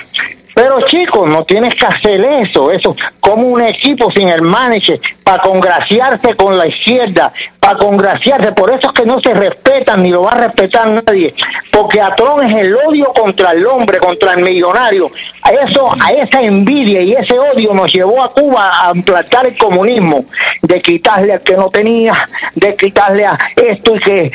Pero 0.54 0.80
chicos, 0.86 1.28
no 1.28 1.44
tienes 1.44 1.74
que 1.74 1.86
hacer 1.86 2.24
eso, 2.24 2.70
eso 2.70 2.94
como 3.20 3.46
un 3.48 3.62
equipo 3.62 4.10
sin 4.12 4.28
el 4.28 4.42
manager 4.42 5.00
para 5.24 5.42
congraciarse 5.42 6.34
con 6.34 6.56
la 6.58 6.66
izquierda, 6.66 7.32
para 7.62 7.78
congraciarse. 7.78 8.52
Por 8.52 8.70
eso 8.72 8.88
es 8.88 8.92
que 8.92 9.06
no 9.06 9.20
se 9.20 9.32
respetan 9.32 10.02
ni 10.02 10.10
lo 10.10 10.22
va 10.22 10.32
a 10.32 10.40
respetar 10.48 10.88
nadie. 10.88 11.32
Porque 11.70 12.00
Atrón 12.00 12.44
es 12.44 12.56
el 12.64 12.76
odio 12.76 13.12
contra 13.14 13.52
el 13.52 13.64
hombre, 13.64 13.98
contra 13.98 14.34
el 14.34 14.42
millonario. 14.42 15.10
A 15.42 15.52
eso, 15.52 15.90
a 16.04 16.12
esa 16.12 16.42
envidia 16.42 17.00
y 17.02 17.12
ese 17.12 17.38
odio 17.38 17.72
nos 17.72 17.92
llevó 17.92 18.22
a 18.22 18.32
Cuba 18.32 18.88
a 18.88 18.92
implantar 18.94 19.46
el 19.46 19.56
comunismo, 19.56 20.24
de 20.60 20.82
quitarle 20.82 21.32
al 21.32 21.40
que 21.40 21.56
no 21.56 21.70
tenía, 21.70 22.14
de 22.54 22.76
quitarle 22.76 23.26
a 23.26 23.38
esto 23.56 23.96
y 23.96 24.00
que 24.00 24.32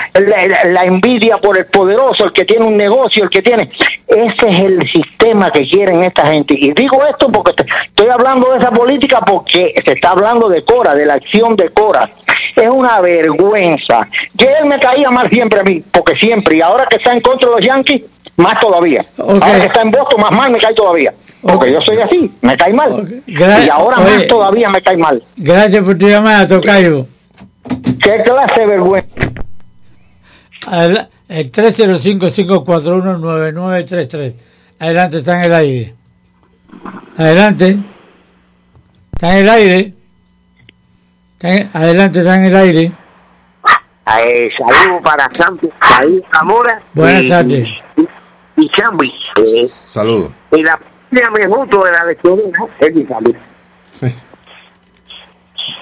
la, 0.66 0.84
envidia 0.84 1.38
por 1.38 1.58
el 1.58 1.66
poderoso, 1.68 2.26
el 2.26 2.34
que 2.34 2.46
tiene 2.46 2.66
un 2.66 2.76
negocio, 2.76 3.24
el 3.24 3.30
que 3.30 3.42
tiene. 3.42 3.70
Ese 4.08 4.48
es 4.48 4.60
el 4.62 4.90
sistema 4.90 5.52
que 5.52 5.68
quieren 5.68 6.04
esta 6.04 6.28
gente. 6.28 6.56
Y 6.58 6.72
digo 6.72 7.06
esto 7.06 7.30
porque 7.30 7.54
estoy 7.86 8.08
hablando 8.08 8.52
de 8.52 8.60
esa 8.60 8.72
política 8.72 9.20
porque 9.22 9.74
se 9.86 9.94
está 9.94 10.12
hablando 10.12 10.50
de 10.50 10.64
Cora, 10.64 10.96
de 10.96 11.06
la 11.06 11.16
acción 11.16 11.56
de 11.56 11.70
Cora. 11.70 12.10
Es 12.56 12.68
una 12.68 13.00
vergüenza. 13.22 14.08
Que 14.38 14.46
él 14.46 14.66
me 14.68 14.80
caía 14.80 15.10
mal 15.10 15.30
siempre 15.30 15.60
a 15.60 15.64
mí, 15.64 15.84
porque 15.92 16.16
siempre, 16.18 16.58
y 16.58 16.62
ahora 16.62 16.86
que 16.90 16.96
está 16.98 17.14
en 17.14 17.22
contra 17.22 17.50
de 17.50 17.56
los 17.58 17.66
Yankees, 17.66 18.04
más 18.38 18.60
todavía. 18.60 19.06
Ahora 19.18 19.60
que 19.60 19.66
está 19.68 19.82
en 19.82 19.92
Boston, 19.92 20.22
más 20.22 20.32
mal 20.32 20.52
me 20.52 20.58
cae 20.60 20.74
todavía. 20.74 21.14
Porque 21.42 21.72
yo 21.72 21.80
soy 21.82 21.98
así, 22.00 22.32
me 22.42 22.56
cae 22.58 22.74
mal. 22.74 23.22
Y 23.28 23.70
ahora 23.70 23.98
Oye. 24.00 24.16
más 24.18 24.28
todavía 24.28 24.70
me 24.70 24.82
cae 24.82 24.98
mal. 24.98 25.24
Gracias 25.38 25.84
por 25.84 25.98
tu 25.98 26.08
llamada, 26.08 26.48
Tocayo. 26.48 27.06
¿Qué 28.02 28.22
clase 28.24 28.60
de 28.62 28.66
vergüenza? 28.66 29.08
Adela- 30.68 31.10
El 31.30 31.52
305-541-9933. 31.52 34.34
Adelante, 34.80 35.18
está 35.20 35.38
en 35.40 35.44
el 35.46 35.54
aire. 35.54 35.94
Adelante. 37.18 37.78
Está 39.14 39.32
en 39.34 39.38
el 39.44 39.50
aire. 39.50 39.94
Está 41.34 41.56
en- 41.56 41.70
Adelante, 41.74 42.20
está 42.20 42.36
en 42.36 42.46
el 42.46 42.56
aire. 42.56 42.92
Eh, 44.20 44.50
saludos 44.58 45.02
para 45.04 45.30
Santos, 45.36 45.70
Saúl 45.82 46.24
Zamora. 46.34 46.82
Buenas 46.94 47.24
y- 47.24 47.30
tardes. 47.30 47.68
Y, 47.98 48.08
y 48.62 48.70
Chambi. 48.70 49.12
Eh, 49.46 49.70
Saludos. 49.88 50.32
y 50.52 50.64
la 50.64 50.80
primera 51.10 51.30
me 51.32 51.46
gusto 51.48 51.84
de 51.84 51.92
la 51.92 52.06
lectura 52.06 52.42
es 52.80 52.96
mi 52.96 53.06
salud. 53.06 53.36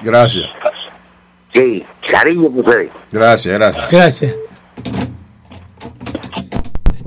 Gracias. 0.02 0.46
Sí, 1.54 1.86
cariño 2.12 2.50
por 2.50 2.66
ustedes. 2.66 2.90
Gracias, 3.12 3.54
gracias. 3.58 3.92
Gracias. 3.92 4.34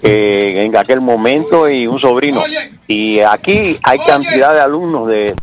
eh, 0.00 0.64
en 0.64 0.74
aquel 0.74 1.02
momento 1.02 1.68
y 1.68 1.86
un 1.86 2.00
sobrino. 2.00 2.42
Y 2.88 3.20
aquí 3.20 3.78
hay 3.82 3.98
cantidad 4.06 4.54
de 4.54 4.60
alumnos 4.60 5.06
de 5.08 5.34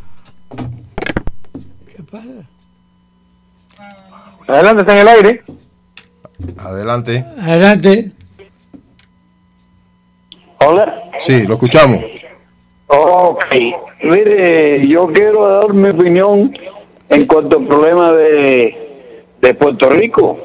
¿Qué 1.95 2.01
pasa? 2.09 2.27
Adelante, 4.47 4.81
está 4.81 4.93
en 4.93 4.99
el 4.99 5.07
aire. 5.07 5.43
Adelante. 6.57 7.25
Adelante. 7.39 8.11
Hola. 10.57 11.03
Sí, 11.19 11.43
lo 11.43 11.53
escuchamos. 11.53 12.03
Ok. 12.87 13.45
Mire, 14.01 14.87
yo 14.87 15.05
quiero 15.13 15.47
dar 15.47 15.71
mi 15.71 15.89
opinión 15.89 16.51
en 17.09 17.27
cuanto 17.27 17.59
al 17.59 17.67
problema 17.67 18.11
de, 18.13 18.90
de 19.41 19.53
Puerto 19.55 19.89
Rico. 19.89 20.39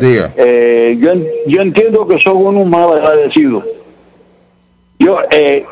Diga. 0.00 0.32
Eh, 0.36 0.96
yo, 1.00 1.12
yo 1.46 1.62
entiendo 1.62 2.06
que 2.08 2.18
son 2.20 2.36
unos 2.38 2.66
mal 2.66 2.92
agradecidos. 2.98 3.64
Yo, 4.98 5.18
eh, 5.30 5.64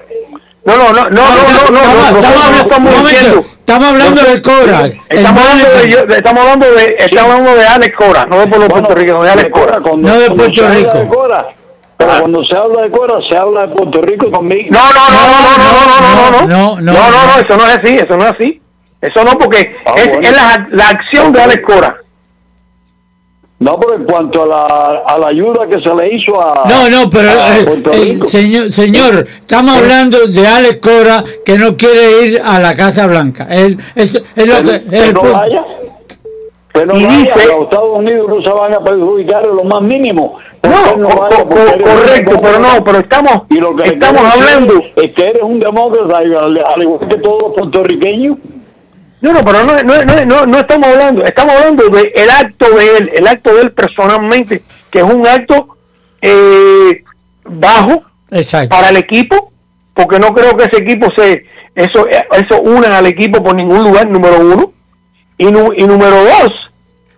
No, 0.64 0.76
no, 0.76 0.92
no, 0.92 0.92
no, 0.92 1.06
no, 1.08 1.10
no, 1.10 1.70
no, 1.70 1.78
Estamos- 1.80 2.12
nosotros 2.12 2.56
estamos 2.58 2.92
no 2.92 2.98
hablando- 2.98 3.40
estamos 3.40 3.88
hablando 3.88 4.22
de 4.22 4.42
Cora. 4.42 4.86
Estamos 5.08 5.42
hablando 5.42 5.68
de, 5.78 5.90
yo- 5.90 5.98
estamos 6.14 6.42
hablando 6.44 6.66
de, 6.72 6.96
estamos 6.98 7.32
hablando 7.32 7.54
de 7.54 7.66
Alex 7.66 7.96
Cora, 7.96 8.26
no 8.26 8.40
de 8.40 8.46
por 8.48 8.58
los 8.58 8.68
bueno, 8.68 8.84
puertorriqueños, 8.86 9.24
de 9.24 9.30
Alex 9.30 9.50
Cora. 9.50 9.80
Cuando- 9.80 10.08
No 10.08 10.18
de 10.18 10.30
Puerto 10.30 10.68
Rico. 10.68 10.98
de 10.98 11.08
Cora, 11.08 11.48
pero 11.96 12.10
cuando 12.20 12.44
se 12.44 12.56
habla 12.56 12.82
de 12.82 12.90
Cora, 12.90 13.14
se 13.28 13.36
habla 13.36 13.60
de 13.66 13.68
Puerto 13.74 14.02
Rico 14.02 14.26
también. 14.30 14.66
No, 14.70 14.78
no, 14.78 15.08
no, 15.08 15.20
no, 15.26 15.40
no, 15.42 15.58
no, 15.58 15.86
no, 15.86 16.00
no, 16.00 16.30
no, 16.30 16.46
No, 16.46 16.46
no, 16.46 16.80
no, 16.80 16.92
no, 16.92 16.92
no. 16.92 17.26
no, 17.34 17.40
eso 17.40 17.56
no 17.56 17.66
es 17.66 17.78
así, 17.78 17.94
eso 17.96 18.16
no 18.16 18.24
es 18.26 18.32
así. 18.32 18.60
Eso 19.00 19.24
no, 19.24 19.32
porque 19.38 19.74
Ah, 19.86 19.94
es 19.96 20.32
la, 20.32 20.68
la 20.72 20.88
acción 20.90 21.32
de 21.32 21.42
Alex 21.42 21.62
Cora. 21.64 21.96
No, 23.60 23.78
pero 23.80 23.94
en 23.96 24.04
cuanto 24.04 24.44
a 24.44 24.46
la, 24.46 25.02
a 25.04 25.18
la 25.18 25.26
ayuda 25.28 25.66
que 25.66 25.80
se 25.80 25.92
le 25.92 26.14
hizo 26.14 26.40
a, 26.40 26.68
No, 26.68 26.88
no, 26.88 27.10
pero 27.10 27.28
eh, 27.28 27.82
eh, 27.92 28.18
señor, 28.28 28.70
señor, 28.70 29.26
estamos 29.40 29.76
hablando 29.76 30.26
de 30.28 30.46
Alex 30.46 30.76
Cora 30.80 31.24
que 31.44 31.58
no 31.58 31.76
quiere 31.76 32.24
ir 32.26 32.42
a 32.44 32.60
la 32.60 32.76
Casa 32.76 33.08
Blanca. 33.08 33.48
Él, 33.50 33.76
es, 33.96 34.12
es 34.36 34.46
lo 34.46 34.62
que, 34.62 34.84
que, 34.84 34.96
es 34.96 35.02
el 35.08 35.14
no 35.14 35.22
vaya. 35.22 35.64
Que 36.72 36.86
no 36.86 36.96
Y 36.96 37.04
vaya, 37.04 37.18
dice- 37.18 37.48
los 37.48 37.64
Estados 37.64 37.98
Unidos 37.98 38.28
no 38.28 38.42
se 38.42 38.48
van 38.50 38.74
a 38.74 38.80
perjudicar 38.84 39.44
en 39.44 39.56
lo 39.56 39.64
más 39.64 39.82
mínimo. 39.82 40.38
No, 40.62 41.08
vaya, 41.08 41.42
un 41.42 41.48
correcto, 41.82 42.40
pero 42.40 42.58
no, 42.60 42.84
pero 42.84 42.98
estamos, 43.00 43.32
Y 43.50 43.56
lo 43.56 43.74
que 43.74 43.88
estamos 43.88 44.22
hablando. 44.22 44.74
Es 44.94 45.12
que 45.16 45.24
eres 45.30 45.42
un 45.42 45.58
demócrata, 45.58 46.22
y 46.24 46.32
al 46.32 46.82
igual 46.82 47.08
que 47.08 47.16
todos 47.16 47.42
los 47.42 47.52
puertorriqueños. 47.54 48.36
No, 49.20 49.32
no, 49.32 49.40
pero 49.42 49.64
no, 49.64 49.76
no, 49.82 50.04
no, 50.04 50.24
no, 50.26 50.46
no 50.46 50.58
estamos 50.58 50.86
hablando, 50.88 51.24
estamos 51.24 51.54
hablando 51.54 51.88
del 51.88 52.12
el 52.14 52.30
acto 52.30 52.70
de 52.76 52.96
él, 52.98 53.10
el 53.14 53.26
acto 53.26 53.54
de 53.54 53.62
él 53.62 53.72
personalmente, 53.72 54.62
que 54.90 54.98
es 55.00 55.04
un 55.04 55.26
acto 55.26 55.76
eh, 56.22 57.02
bajo 57.44 58.02
Exacto. 58.30 58.68
para 58.68 58.90
el 58.90 58.96
equipo, 58.96 59.52
porque 59.94 60.18
no 60.20 60.28
creo 60.34 60.56
que 60.56 60.64
ese 60.64 60.82
equipo 60.82 61.08
se, 61.16 61.44
eso, 61.74 62.06
eso 62.08 62.60
unan 62.62 62.92
al 62.92 63.06
equipo 63.06 63.42
por 63.42 63.54
ningún 63.56 63.82
lugar, 63.84 64.08
número 64.08 64.38
uno, 64.40 64.72
y, 65.36 65.46
nu- 65.46 65.72
y 65.76 65.84
número 65.84 66.24
dos, 66.24 66.52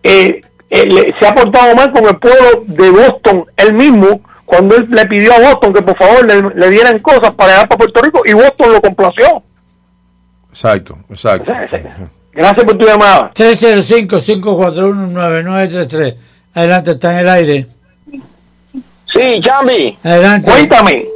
eh, 0.03 0.41
eh, 0.71 0.87
le- 0.87 1.15
se 1.21 1.27
ha 1.27 1.35
portado 1.35 1.75
mal 1.75 1.93
con 1.93 2.07
el 2.07 2.17
pueblo 2.19 2.65
de 2.67 2.91
Boston, 2.91 3.45
él 3.59 3.75
mismo, 3.75 4.23
cuando 4.47 4.77
él 4.77 4.87
le 4.91 5.05
pidió 5.07 5.33
a 5.35 5.39
Boston 5.41 5.73
que 5.75 5.83
por 5.83 5.97
favor 5.99 6.27
le, 6.27 6.43
le 6.59 6.71
dieran 6.71 6.99
cosas 7.01 7.31
para 7.33 7.53
llegar 7.53 7.69
para 7.69 7.79
Puerto 7.79 8.03
Rico, 8.03 8.23
y 8.25 8.33
Boston 8.33 8.73
lo 8.73 8.81
complació. 8.81 9.43
Exacto, 10.51 10.99
exacto. 11.09 11.53
Gracias 12.33 12.65
por 12.65 12.79
tu 12.79 12.87
llamada. 12.87 13.31
305-541-9933. 13.35 16.17
Adelante, 16.55 16.91
está 16.93 17.13
en 17.13 17.19
el 17.19 17.29
aire. 17.29 17.67
Sí, 19.15 19.41
Chambi. 19.43 19.99
Adelante. 20.03 20.51
Cuéntame. 20.51 21.07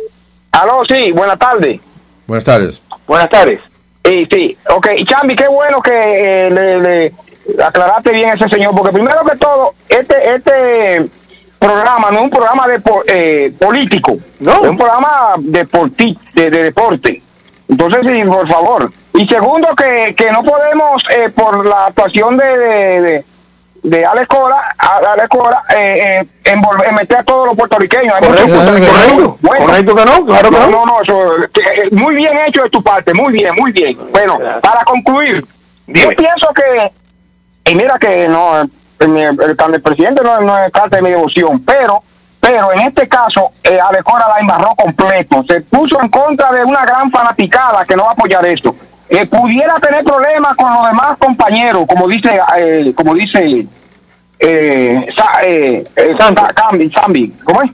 Aló, 0.53 0.83
sí, 0.88 1.11
buenas 1.12 1.38
tardes. 1.38 1.81
Buenas 2.27 2.44
tardes. 2.44 2.83
Buenas 3.07 3.29
tardes. 3.31 3.61
Sí, 4.05 4.27
sí. 4.31 4.57
Ok, 4.70 4.88
Chambi, 5.07 5.35
qué 5.37 5.49
bueno 5.49 5.81
que 5.81 5.92
eh, 5.92 6.51
le, 6.51 6.81
le 6.81 7.12
aclaraste 7.64 8.12
bien 8.12 8.31
a 8.31 8.35
ese 8.35 8.49
señor, 8.49 8.75
porque 8.75 8.92
primero 8.92 9.25
que 9.25 9.37
todo, 9.37 9.75
este 9.88 10.35
este 10.35 11.09
programa 11.59 12.11
no 12.11 12.18
es 12.18 12.25
un 12.25 12.31
programa 12.31 12.66
de 12.68 12.81
eh, 13.07 13.53
político, 13.59 14.18
No. 14.40 14.62
es 14.62 14.68
un 14.68 14.77
programa 14.77 15.35
deporti 15.38 16.18
de, 16.35 16.51
de 16.51 16.62
deporte. 16.64 17.23
Entonces, 17.68 18.00
sí, 18.07 18.22
por 18.24 18.48
favor. 18.48 18.92
Y 19.14 19.27
segundo, 19.27 19.68
que, 19.77 20.14
que 20.16 20.31
no 20.31 20.42
podemos, 20.42 21.03
eh, 21.16 21.31
por 21.31 21.64
la 21.66 21.87
actuación 21.87 22.37
de, 22.37 22.44
de, 22.59 23.00
de, 23.00 23.24
de 23.85 24.05
Alex 24.05 24.27
Cora, 24.27 24.74
Alex 24.79 25.29
Cora 25.29 25.62
eh, 25.74 26.20
eh, 26.20 26.29
envolver- 26.53 26.92
meter 26.92 27.18
a 27.18 27.22
todos 27.22 27.46
los 27.48 27.57
puertorriqueños. 27.57 28.12
Correcto, 28.18 28.44
Correcto, 28.55 28.92
correcto. 28.92 29.38
Bueno. 29.40 29.66
Correcto 29.66 29.94
que 29.94 30.05
no, 30.05 30.27
claro 30.27 30.50
que 30.50 30.57
no, 30.59 30.68
no. 30.70 30.87
no, 30.87 31.03
eso, 31.03 31.31
que, 31.53 31.61
eh, 31.61 31.88
muy 31.92 32.14
bien 32.16 32.33
hecho 32.46 32.62
de 32.64 32.70
tu 32.70 32.83
parte, 32.83 33.14
muy 33.14 33.33
bien, 33.33 33.55
muy 33.57 33.72
bien. 33.72 33.96
Bueno, 34.12 34.38
para 34.62 34.85
concluir, 34.85 35.46
Dime. 35.87 36.00
yo 36.00 36.11
pienso 36.16 36.48
que, 36.55 36.92
y 37.70 37.74
mira 37.77 37.98
que 37.98 38.27
no, 38.29 38.61
el, 38.62 38.70
el, 39.00 39.16
el- 39.16 39.57
el 39.74 39.83
presidente 39.83 40.22
no, 40.22 40.40
no 40.40 40.59
es 40.59 40.70
parte 40.70 40.96
de 40.96 41.03
mi 41.03 41.11
devoción, 41.11 41.62
pero, 41.64 42.03
pero 42.46 42.72
en 42.72 42.80
este 42.80 43.09
caso, 43.09 43.52
eh, 43.62 43.78
Alecora 43.80 44.28
la 44.28 44.38
embarró 44.40 44.74
completo, 44.76 45.42
se 45.48 45.62
puso 45.62 45.98
en 46.02 46.09
contra 46.11 46.50
de 46.52 46.62
una 46.62 46.83
gran 46.85 47.11
fanaticada 47.11 47.85
que 47.87 47.96
no 47.96 48.02
va 48.04 48.11
a 48.11 48.12
apoyar 48.12 48.44
esto. 48.44 48.76
Eh, 49.09 49.24
pudiera 49.26 49.74
tener 49.76 50.04
problemas 50.04 50.54
con 50.54 50.72
los 50.74 50.87
demás 50.87 51.16
compañeros, 51.18 51.85
como 51.88 52.07
dice, 52.07 52.38
eh, 52.59 52.92
como 52.96 53.14
dice 53.14 53.66
eh, 54.38 55.07
Sa- 55.16 55.40
eh, 55.42 55.85
eh, 55.96 56.14
Sa- 56.18 56.35
Cambi, 56.54 56.90
Chambi, 56.90 57.30
¿cómo 57.44 57.62
es? 57.62 57.70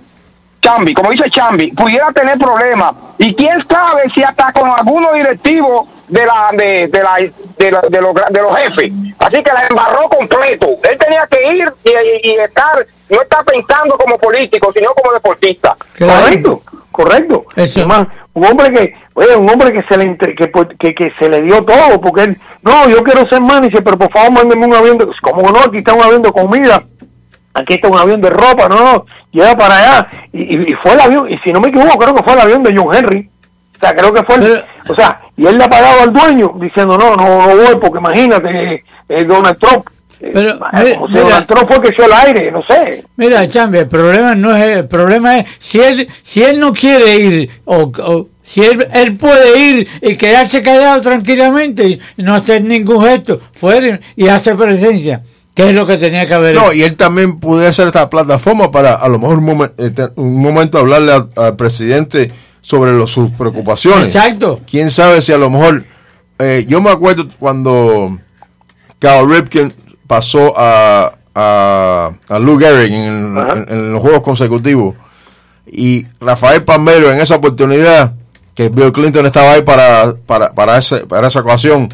Chambi, 0.60 0.94
como 0.94 1.10
dice 1.10 1.28
Chambi, 1.30 1.72
pudiera 1.72 2.12
tener 2.12 2.38
problemas. 2.38 2.92
Y 3.22 3.34
quién 3.34 3.62
sabe 3.70 4.02
si 4.14 4.22
hasta 4.22 4.50
con 4.52 4.70
algunos 4.70 5.12
directivos 5.12 5.88
de 6.08 6.24
la 6.24 6.50
de, 6.56 6.88
de 6.88 7.02
la 7.02 7.16
de, 7.58 7.70
la- 7.70 7.82
de 7.82 8.00
los, 8.00 8.14
de 8.14 8.40
los 8.42 8.56
jefes. 8.56 8.92
Así 9.18 9.42
que 9.42 9.52
la 9.52 9.66
embarró 9.68 10.08
completo. 10.08 10.68
Él 10.90 10.98
tenía 10.98 11.28
que 11.30 11.54
ir 11.54 11.72
y, 11.84 11.90
y- 11.90 12.30
y 12.32 12.34
estar, 12.38 12.86
no 13.10 13.20
estar 13.20 13.44
pensando 13.44 13.98
como 13.98 14.16
político, 14.18 14.72
sino 14.74 14.94
como 14.94 15.12
deportista. 15.12 15.76
Claro. 15.92 16.22
Correcto, 16.22 16.62
correcto. 16.90 17.44
Eso. 17.56 17.80
Además, 17.80 18.06
un 18.32 18.46
hombre 18.46 18.72
que, 18.72 18.94
oye, 19.12 19.36
un 19.36 19.50
hombre 19.50 19.70
que 19.72 19.82
se 19.86 19.98
le 19.98 20.04
entre- 20.04 20.34
que, 20.34 20.50
que, 20.78 20.94
que 20.94 21.12
se 21.18 21.28
le 21.28 21.42
dio 21.42 21.62
todo, 21.62 22.00
porque 22.00 22.22
él, 22.22 22.40
no, 22.62 22.88
yo 22.88 23.02
quiero 23.04 23.28
ser 23.28 23.42
manager, 23.42 23.84
pero 23.84 23.98
por 23.98 24.10
favor 24.12 24.32
mándeme 24.32 24.64
un 24.64 24.74
avión, 24.74 24.96
de, 24.96 25.06
como 25.20 25.42
no, 25.50 25.58
aquí 25.60 25.78
está 25.78 25.92
un 25.92 26.02
avión 26.02 26.22
de 26.22 26.32
comida, 26.32 26.82
aquí 27.54 27.74
está 27.74 27.88
un 27.88 27.98
avión 27.98 28.20
de 28.20 28.30
ropa, 28.30 28.68
no, 28.68 28.76
no, 28.80 29.06
lleva 29.32 29.56
para 29.56 29.76
allá, 29.78 30.08
y, 30.32 30.42
y, 30.56 30.62
y 30.68 30.74
fue 30.82 30.92
el 30.94 31.00
avión, 31.00 31.30
y 31.30 31.38
si 31.38 31.52
no 31.52 31.60
me 31.60 31.68
equivoco, 31.68 31.98
creo 31.98 32.14
que 32.14 32.22
fue 32.22 32.32
el 32.34 32.40
avión 32.40 32.62
de 32.62 32.74
John 32.76 32.94
Henry, 32.94 33.28
o 33.76 33.80
sea, 33.80 33.94
creo 33.96 34.12
que 34.12 34.22
fue, 34.24 34.36
el- 34.36 34.64
o 34.88 34.94
sea, 34.94 35.20
y 35.36 35.46
él 35.46 35.56
le 35.58 35.64
ha 35.64 35.68
pagado 35.68 36.02
al 36.02 36.12
dueño, 36.12 36.52
diciendo, 36.60 36.96
no, 36.98 37.16
no, 37.16 37.46
no 37.46 37.56
voy, 37.56 37.76
porque 37.80 37.98
imagínate, 37.98 38.84
eh, 39.08 39.24
Donald 39.24 39.58
Trump, 39.58 39.86
eh, 40.20 40.30
Pero, 40.34 40.50
eh, 40.50 40.98
mira. 41.08 41.22
Donald 41.22 41.46
Trump 41.46 41.66
fue 41.72 41.80
que 41.82 41.88
echó 41.88 42.04
el 42.04 42.12
aire, 42.12 42.52
no 42.52 42.62
sé, 42.68 43.04
Mira, 43.16 43.48
Chambi, 43.48 43.78
el 43.78 43.88
problema 43.88 44.34
no 44.34 44.54
es 44.54 44.76
el 44.76 44.86
problema 44.86 45.38
es 45.38 45.48
si 45.58 45.80
él 45.80 46.08
si 46.22 46.42
él 46.42 46.60
no 46.60 46.74
quiere 46.74 47.16
ir 47.16 47.50
o, 47.64 47.90
o 48.04 48.28
si 48.42 48.62
él, 48.62 48.86
él 48.92 49.16
puede 49.16 49.58
ir 49.58 49.88
y 50.02 50.16
quedarse 50.16 50.60
callado 50.60 51.00
tranquilamente 51.00 51.86
y 51.86 52.00
no 52.18 52.34
hacer 52.34 52.62
ningún 52.62 53.02
gesto 53.02 53.40
fuera 53.54 53.98
y 54.14 54.28
hacer 54.28 54.56
presencia, 54.56 55.22
que 55.54 55.68
es 55.70 55.74
lo 55.74 55.86
que 55.86 55.98
tenía 55.98 56.26
que 56.26 56.34
haber 56.34 56.54
No, 56.54 56.72
y 56.72 56.82
él 56.82 56.96
también 56.96 57.38
pudiera 57.40 57.70
hacer 57.70 57.86
esta 57.88 58.08
plataforma 58.08 58.70
para 58.70 58.94
a 58.94 59.08
lo 59.08 59.18
mejor 59.18 59.38
un, 59.38 59.46
momen- 59.46 59.72
eh, 59.78 60.08
un 60.16 60.40
momento 60.40 60.78
hablarle 60.78 61.12
al, 61.12 61.28
al 61.36 61.56
presidente 61.56 62.32
sobre 62.62 62.92
los- 62.92 63.10
sus 63.10 63.30
preocupaciones. 63.32 64.14
Exacto. 64.14 64.60
Quién 64.70 64.90
sabe 64.90 65.22
si 65.22 65.32
a 65.32 65.38
lo 65.38 65.50
mejor. 65.50 65.84
eh, 66.38 66.64
yo 66.68 66.80
me 66.80 66.90
acuerdo 66.90 67.28
cuando 67.38 68.18
Cal 68.98 69.28
Ripken 69.28 69.74
pasó 70.06 70.54
a, 70.56 71.12
a, 71.34 72.10
a 72.28 72.38
Lou 72.38 72.58
Gehrig 72.58 72.92
en, 72.92 73.36
Ajá. 73.38 73.52
en- 73.54 73.66
en 73.68 73.92
los 73.92 74.00
juegos 74.02 74.22
consecutivos 74.22 74.94
y 75.66 76.06
Rafael 76.20 76.64
Palmero 76.64 77.12
en 77.12 77.20
esa 77.20 77.36
oportunidad 77.36 78.14
que 78.54 78.68
Bill 78.68 78.92
Clinton 78.92 79.26
estaba 79.26 79.52
ahí 79.52 79.62
para, 79.62 80.14
para, 80.26 80.52
para, 80.52 80.78
ese- 80.78 81.06
para 81.06 81.28
esa 81.28 81.40
ocasión 81.40 81.92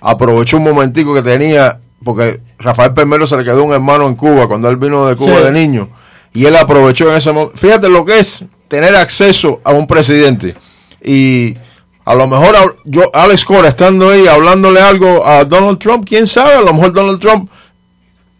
aprovechó 0.00 0.56
un 0.58 0.64
momentico 0.64 1.14
que 1.14 1.22
tenía 1.22 1.78
porque 2.04 2.40
Rafael 2.58 2.92
Palmero 2.94 3.26
se 3.26 3.36
le 3.36 3.44
quedó 3.44 3.64
un 3.64 3.72
hermano 3.72 4.06
en 4.06 4.14
Cuba 4.14 4.46
cuando 4.46 4.68
él 4.68 4.76
vino 4.76 5.06
de 5.08 5.16
Cuba 5.16 5.38
Sí. 5.38 5.44
de 5.44 5.52
niño 5.52 5.88
y 6.32 6.44
él 6.46 6.54
aprovechó 6.56 7.10
en 7.10 7.16
ese 7.16 7.32
momento 7.32 7.56
fíjate 7.56 7.88
lo 7.88 8.04
que 8.04 8.18
es 8.18 8.44
tener 8.68 8.94
acceso 8.94 9.60
a 9.64 9.72
un 9.72 9.86
presidente 9.86 10.54
y 11.02 11.56
a 12.04 12.14
lo 12.14 12.26
mejor 12.26 12.76
yo 12.84 13.02
Alex 13.12 13.44
Cora 13.44 13.68
estando 13.68 14.10
ahí 14.10 14.26
hablándole 14.26 14.80
algo 14.80 15.24
a 15.26 15.44
Donald 15.44 15.78
Trump 15.78 16.04
quién 16.06 16.26
sabe 16.26 16.54
a 16.54 16.60
lo 16.60 16.72
mejor 16.74 16.92
Donald 16.92 17.20
Trump 17.20 17.50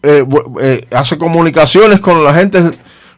eh, 0.03 0.25
eh, 0.61 0.87
hace 0.91 1.17
comunicaciones 1.17 2.01
con 2.01 2.23
la 2.23 2.35
gente 2.35 2.63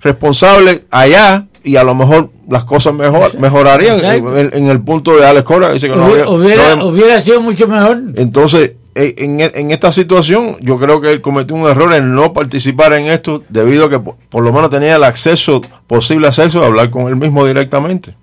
responsable 0.03 0.85
allá 0.91 1.47
y 1.65 1.75
a 1.77 1.83
lo 1.83 1.95
mejor 1.97 2.31
las 2.49 2.63
cosas 2.65 2.95
mejor, 2.95 3.37
mejorarían 3.41 4.05
en, 4.05 4.51
en 4.53 4.69
el 4.71 4.81
punto 4.81 5.17
de 5.17 5.27
Alex 5.27 5.45
Cora 5.45 5.73
dice 5.73 5.89
que 5.89 5.97
no 5.97 6.07
Hubiera, 6.07 6.23
había- 6.25 6.37
hubiera, 6.37 6.63
no 6.63 6.71
había- 6.71 6.85
hubiera 6.85 7.21
sido 7.21 7.41
mucho 7.41 7.67
mejor. 7.67 7.99
entonces 8.15 8.73
en, 8.97 9.39
en 9.41 9.71
esta 9.71 9.93
situación 9.93 10.57
yo 10.61 10.79
creo 10.79 11.01
que 11.01 11.13
él 11.13 11.21
cometió 11.21 11.55
un 11.55 11.69
error 11.69 11.93
en 11.95 12.15
no 12.15 12.33
participar 12.33 12.95
en 12.95 13.07
esto 13.07 13.43
debido 13.49 13.87
a 13.87 13.91
que 13.91 14.01
por, 14.01 14.17
por 14.31 14.43
lo 14.43 14.53
menos 14.53 14.71
tenía 14.71 14.97
el 14.97 15.05
acceso 15.05 15.61
posible 15.87 16.27
acceso 16.29 16.63
a 16.63 16.67
hablar 16.67 16.91
con 16.91 17.07
él 17.09 17.17
mismo 17.17 17.45
directamente 17.47 18.15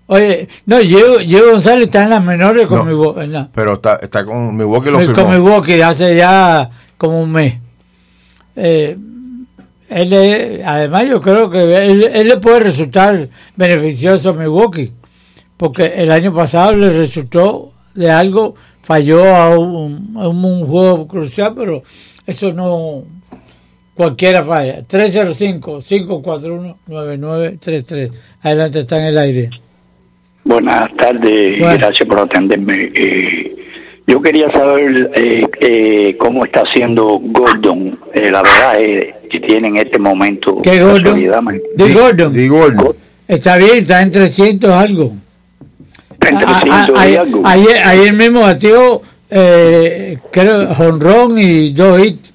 Oye, 0.08 0.48
no, 0.66 0.78
Diego, 0.78 1.18
Diego 1.18 1.52
González 1.52 1.84
está 1.86 2.04
en 2.04 2.10
las 2.10 2.22
menores 2.24 2.66
con 2.66 2.88
No. 2.88 3.20
En 3.20 3.32
la- 3.32 3.48
pero 3.54 3.74
está, 3.74 3.96
está 3.96 4.24
con 4.24 4.56
Milwaukee 4.56 4.90
lo 4.90 4.98
con 4.98 5.14
firmó 5.14 5.30
Milwaukee 5.30 5.80
hace 5.80 6.14
ya 6.16 6.70
como 6.98 7.22
un 7.22 7.30
mes. 7.32 7.54
Eh, 8.56 8.96
él 9.88 10.62
además 10.64 11.08
yo 11.08 11.20
creo 11.20 11.48
que 11.48 11.60
él, 11.62 12.10
él 12.12 12.28
le 12.28 12.36
puede 12.38 12.60
resultar 12.60 13.28
beneficioso 13.54 14.30
a 14.30 14.32
Milwaukee, 14.32 14.90
porque 15.56 15.86
el 15.96 16.10
año 16.10 16.34
pasado 16.34 16.72
le 16.74 16.90
resultó 16.90 17.72
de 17.94 18.10
algo, 18.10 18.54
falló 18.82 19.24
a 19.34 19.56
un, 19.58 20.16
a 20.16 20.26
un, 20.28 20.44
un 20.44 20.66
juego 20.66 21.06
crucial, 21.06 21.54
pero 21.56 21.82
eso 22.26 22.52
no 22.52 23.04
cualquiera 23.94 24.42
falla. 24.42 24.82
305-541-9933. 26.88 28.10
Adelante, 28.42 28.80
está 28.80 28.98
en 28.98 29.04
el 29.06 29.18
aire. 29.18 29.50
Buenas 30.44 30.94
tardes, 30.96 31.58
Bueno. 31.58 31.78
gracias 31.78 32.08
por 32.08 32.20
atenderme. 32.20 32.92
Eh, 32.94 33.55
yo 34.06 34.22
quería 34.22 34.50
saber 34.52 35.10
eh, 35.16 35.44
eh, 35.60 36.16
cómo 36.18 36.44
está 36.44 36.60
haciendo 36.62 37.18
Gordon, 37.22 37.98
eh, 38.14 38.30
la 38.30 38.42
verdad 38.42 38.74
que 39.30 39.40
tiene 39.40 39.68
en 39.68 39.76
este 39.78 39.98
momento. 39.98 40.60
¿Qué 40.62 40.80
Gordon? 40.80 41.20
De 41.74 41.92
Gordon. 41.92 42.32
Di 42.32 42.48
Gordon. 42.48 42.94
Está 43.26 43.56
bien, 43.56 43.78
está 43.78 44.02
en 44.02 44.10
300 44.12 44.70
algo. 44.70 45.12
Entre 46.20 46.46
A- 46.46 46.58
a- 46.58 46.60
300 46.60 46.96
y 46.96 46.98
ayer, 47.06 47.18
algo. 47.20 47.42
ayer, 47.44 47.76
ayer 47.84 48.12
mismo 48.14 48.40
batió, 48.42 49.02
eh, 49.30 50.18
creo, 50.30 50.74
jonrón 50.74 51.38
y 51.38 51.72
dos 51.72 52.04
hits. 52.04 52.32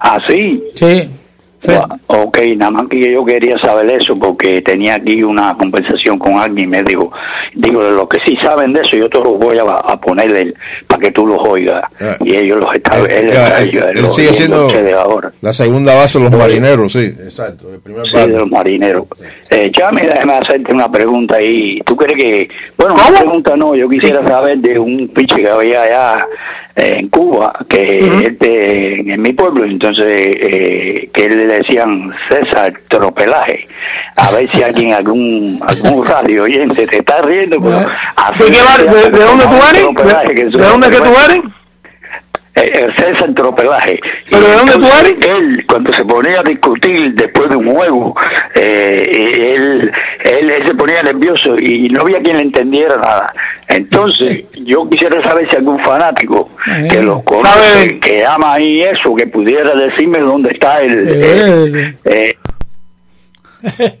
Ah, 0.00 0.18
sí. 0.28 0.62
Sí. 0.74 1.08
Ok, 2.06 2.38
nada 2.56 2.70
más 2.70 2.88
que 2.88 3.12
yo 3.12 3.24
quería 3.24 3.58
saber 3.58 3.90
eso 3.92 4.18
porque 4.18 4.60
tenía 4.62 4.94
aquí 4.94 5.22
una 5.22 5.54
conversación 5.56 6.18
con 6.18 6.38
alguien 6.38 6.66
y 6.66 6.70
me 6.70 6.82
dijo, 6.82 7.12
digo, 7.54 7.84
de 7.84 7.90
lo 7.92 8.08
que 8.08 8.18
sí 8.26 8.36
saben 8.42 8.72
de 8.72 8.80
eso, 8.80 8.96
yo 8.96 9.08
te 9.08 9.18
los 9.18 9.38
voy 9.38 9.58
a, 9.58 9.62
a 9.62 10.00
poner 10.00 10.30
el- 10.34 10.54
para 10.86 11.00
que 11.02 11.10
tú 11.10 11.26
los 11.26 11.38
oigas. 11.46 11.82
Ah. 12.00 12.16
Y 12.20 12.34
ellos 12.36 12.58
los 12.60 12.74
están, 12.74 13.00
Eh, 13.02 13.20
él, 13.20 13.30
ya, 13.32 13.44
está- 13.46 13.58
él- 13.62 13.68
él 13.76 13.84
él 13.96 14.02
los 14.02 14.14
sigue 14.14 14.28
siendo 14.32 14.68
ahora. 14.98 15.32
la 15.42 15.52
segunda 15.52 15.94
base 15.94 16.18
de 16.18 16.24
los 16.24 16.32
marineros, 16.36 16.92
sí, 16.92 17.00
exacto. 17.22 17.72
El 17.72 17.80
primer 17.80 18.06
Sí, 18.08 18.16
de 18.16 18.38
los 18.38 18.50
marineros. 18.50 19.04
Eh, 19.50 19.70
Chami, 19.72 20.00
déjame 20.02 20.34
hacerte 20.34 20.72
una 20.72 20.90
pregunta 20.90 21.36
ahí. 21.36 21.80
¿Tú 21.84 21.94
crees 21.96 22.16
que.? 22.20 22.48
Bueno, 22.76 22.94
una 22.94 23.18
pregunta 23.18 23.56
no, 23.56 23.74
yo 23.74 23.88
quisiera 23.88 24.26
saber 24.26 24.58
de 24.58 24.78
un 24.78 25.08
piche 25.08 25.36
que 25.36 25.48
había 25.48 25.82
allá 25.82 26.26
en 26.76 27.08
Cuba, 27.08 27.52
que 27.68 28.26
este, 28.26 29.12
en 29.12 29.22
mi 29.22 29.32
pueblo, 29.32 29.64
entonces 29.64 30.06
eh, 30.06 31.10
que 31.12 31.28
le 31.28 31.46
decían 31.46 32.12
César 32.28 32.72
Tropelaje. 32.88 33.66
A 34.16 34.30
ver 34.32 34.50
si 34.52 34.62
alguien, 34.62 34.92
algún, 34.92 35.60
algún 35.66 36.06
radio 36.06 36.44
oyente 36.44 36.86
te 36.86 36.98
está 36.98 37.22
riendo. 37.22 37.60
Pero 37.60 37.80
¿De, 37.80 37.86
qué 38.50 38.84
de, 38.84 39.10
de 39.10 39.24
dónde 39.24 39.44
tú 39.44 39.56
eres? 39.70 40.52
¿De, 40.52 40.58
dónde 40.64 40.90
que 40.90 40.96
tú 40.96 41.12
eres? 41.28 41.40
Eh, 42.62 42.70
el 42.86 42.96
César 42.96 43.32
Tropelaje. 43.34 44.00
¿Pero 44.30 44.42
de 44.46 44.54
dónde 44.56 44.72
tú 44.74 44.86
eres? 45.00 45.14
Él, 45.28 45.64
cuando 45.66 45.92
se 45.92 46.04
ponía 46.04 46.40
a 46.40 46.42
discutir 46.42 47.14
después 47.14 47.48
de 47.50 47.56
un 47.56 47.70
juego, 47.74 48.14
eh, 48.54 49.52
él, 49.56 49.92
él, 50.24 50.50
él 50.50 50.66
se 50.66 50.74
ponía 50.74 51.02
nervioso 51.02 51.56
y 51.58 51.88
no 51.88 52.02
había 52.02 52.20
quien 52.22 52.36
le 52.36 52.42
entendiera 52.42 52.96
nada. 52.96 53.32
Entonces, 53.68 54.44
yo 54.64 54.88
quisiera 54.88 55.22
saber 55.22 55.48
si 55.50 55.56
algún 55.56 55.78
fanático 55.80 56.50
que 56.90 57.02
lo 57.02 57.22
conoce, 57.22 57.98
que 58.00 58.24
ama 58.24 58.54
ahí 58.54 58.82
eso, 58.82 59.14
que 59.14 59.26
pudiera 59.26 59.74
decirme 59.74 60.18
dónde 60.18 60.50
está 60.50 60.80
el... 60.80 61.08
el- 61.08 61.96
Eh, 62.04 62.36
eh, 63.64 63.98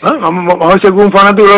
Ah, 0.00 0.14
Vamos, 0.20 0.46
vamos 0.54 0.64
a 0.64 0.68
ver 0.74 0.80
si 0.80 0.86
algún 0.86 1.10
fanático 1.10 1.48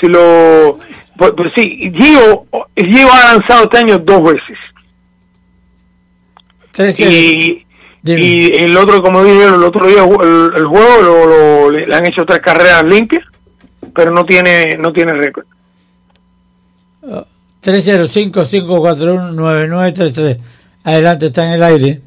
si 0.00 0.06
lo 0.08 0.76
pues, 1.16 1.30
pues 1.36 1.52
sí 1.54 1.92
Gio 1.96 2.44
Gio 2.76 3.08
ha 3.12 3.32
lanzado 3.34 3.62
este 3.64 3.78
año 3.78 3.98
dos 3.98 4.22
veces 4.24 4.58
y 6.98 7.66
y 8.02 8.56
el 8.64 8.74
otro 8.76 9.02
como 9.02 9.22
dije 9.22 9.44
el 9.44 9.62
otro 9.62 9.86
día 9.86 10.02
el, 10.04 10.50
el 10.56 10.64
juego 10.64 11.02
lo, 11.02 11.26
lo- 11.26 11.70
le, 11.70 11.86
le 11.86 11.94
han 11.96 12.06
hecho 12.06 12.24
tres 12.24 12.40
carreras 12.40 12.82
limpias 12.84 13.22
pero 13.94 14.10
no 14.10 14.24
tiene 14.24 14.76
no 14.78 14.92
tiene 14.92 15.12
récord 15.14 15.44
305-541-9933. 17.62 20.38
Adelante, 20.84 21.26
está 21.26 21.46
en 21.46 21.52
el 21.52 21.62
aire. 21.62 22.00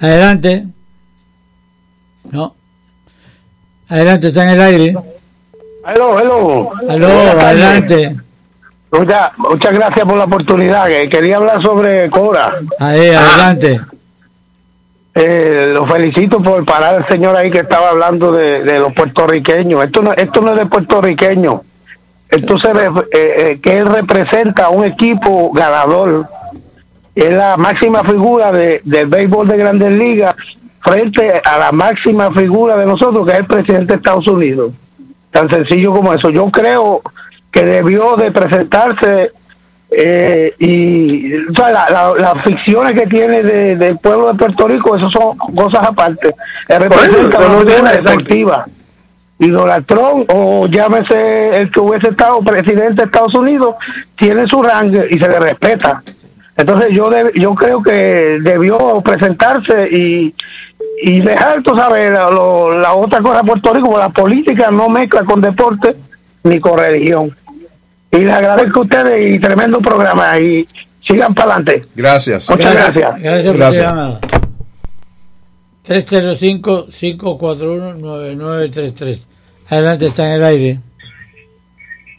Adelante. 0.00 0.64
No. 2.30 2.54
Adelante, 3.88 4.28
está 4.28 4.44
en 4.44 4.48
el 4.50 4.60
aire. 4.60 4.96
Hello, 5.86 6.18
hello. 6.18 6.70
Aló, 6.88 7.06
Buenas 7.08 7.36
tardes. 7.36 7.44
adelante. 7.44 8.16
Muchas, 8.92 9.30
muchas 9.38 9.72
gracias 9.72 10.06
por 10.06 10.16
la 10.16 10.24
oportunidad. 10.24 10.88
que 10.88 11.08
Quería 11.08 11.36
hablar 11.36 11.62
sobre 11.62 12.10
Cora. 12.10 12.58
Ahí, 12.78 13.10
adelante. 13.10 13.80
Eh, 15.14 15.72
lo 15.74 15.86
felicito 15.86 16.42
por 16.42 16.64
parar 16.64 16.96
al 16.96 17.08
señor 17.08 17.36
ahí 17.36 17.50
que 17.50 17.60
estaba 17.60 17.90
hablando 17.90 18.32
de, 18.32 18.62
de 18.62 18.78
los 18.78 18.92
puertorriqueños. 18.92 19.84
Esto 19.84 20.02
no, 20.02 20.12
esto 20.12 20.40
no 20.40 20.52
es 20.52 20.58
de 20.58 20.66
puertorriqueños. 20.66 21.60
Esto 22.28 22.58
se 22.58 22.70
eh, 22.70 22.90
eh, 23.12 23.60
que 23.60 23.78
él 23.78 23.86
representa 23.86 24.66
a 24.66 24.70
un 24.70 24.84
equipo 24.84 25.50
ganador. 25.52 26.28
Es 27.14 27.32
la 27.32 27.56
máxima 27.56 28.04
figura 28.04 28.52
de, 28.52 28.80
del 28.84 29.08
béisbol 29.08 29.48
de 29.48 29.56
Grandes 29.56 29.92
Ligas 29.92 30.36
frente 30.80 31.42
a 31.44 31.58
la 31.58 31.72
máxima 31.72 32.30
figura 32.32 32.76
de 32.76 32.86
nosotros, 32.86 33.26
que 33.26 33.32
es 33.32 33.38
el 33.40 33.46
presidente 33.46 33.86
de 33.86 33.96
Estados 33.96 34.28
Unidos. 34.28 34.72
Tan 35.32 35.50
sencillo 35.50 35.92
como 35.92 36.14
eso. 36.14 36.30
Yo 36.30 36.48
creo 36.50 37.02
que 37.50 37.64
debió 37.64 38.16
de 38.16 38.30
presentarse 38.30 39.32
eh, 39.92 40.54
y 40.60 41.34
o 41.34 41.52
sea, 41.56 41.70
la- 41.72 41.90
la- 41.90 42.14
las 42.34 42.44
ficciones 42.44 42.92
que 42.92 43.06
tiene 43.08 43.42
de- 43.42 43.74
del 43.76 43.98
pueblo 43.98 44.28
de 44.32 44.38
Puerto 44.38 44.68
Rico, 44.68 44.94
eso 44.96 45.10
son 45.10 45.36
cosas 45.54 45.82
aparte. 45.82 46.28
Él 46.68 46.78
representa 46.80 47.38
eso 47.38 47.48
no 47.48 47.64
tiene. 47.66 47.90
Y 49.40 49.48
Donald 49.50 49.86
Trump, 49.86 50.30
o 50.32 50.66
llámese 50.68 51.60
el 51.60 51.70
que 51.72 51.80
hubiese 51.80 52.08
estado 52.10 52.40
presidente 52.42 52.92
de 52.94 53.04
Estados 53.04 53.34
Unidos, 53.34 53.74
tiene 54.16 54.46
su 54.46 54.62
rango 54.62 55.02
y 55.10 55.18
se 55.18 55.28
le 55.28 55.40
respeta. 55.40 56.02
Entonces 56.56 56.90
yo 56.92 57.10
deb- 57.10 57.32
yo 57.34 57.54
creo 57.54 57.82
que 57.82 58.38
debió 58.42 59.00
presentarse 59.00 59.88
y, 59.90 60.34
y 61.02 61.20
dejar, 61.20 61.62
tú 61.62 61.74
sabes, 61.74 62.10
la, 62.12 62.30
lo- 62.30 62.78
la 62.78 62.92
otra 62.94 63.20
cosa 63.22 63.38
de 63.40 63.44
Puerto 63.48 63.72
Rico, 63.74 63.98
la 63.98 64.10
política 64.10 64.70
no 64.70 64.88
mezcla 64.88 65.24
con 65.24 65.40
deporte 65.40 65.96
ni 66.44 66.60
con 66.60 66.78
religión. 66.78 67.34
Y 68.12 68.18
les 68.18 68.32
agradezco 68.34 68.80
a 68.80 68.82
ustedes 68.82 69.34
y 69.34 69.38
tremendo 69.38 69.80
programa 69.80 70.38
y 70.38 70.66
sigan 71.08 71.32
para 71.34 71.54
adelante. 71.56 71.88
Gracias. 71.94 72.48
Muchas 72.50 72.74
gracias. 72.74 73.22
Gracias 73.22 73.46
por 73.46 73.56
Gracias. 73.56 73.74
su 73.84 73.90
llamada. 73.96 74.20
305-541-9933. 77.90 79.24
Adelante, 79.68 80.06
está 80.06 80.26
en 80.28 80.32
el 80.34 80.44
aire. 80.44 80.78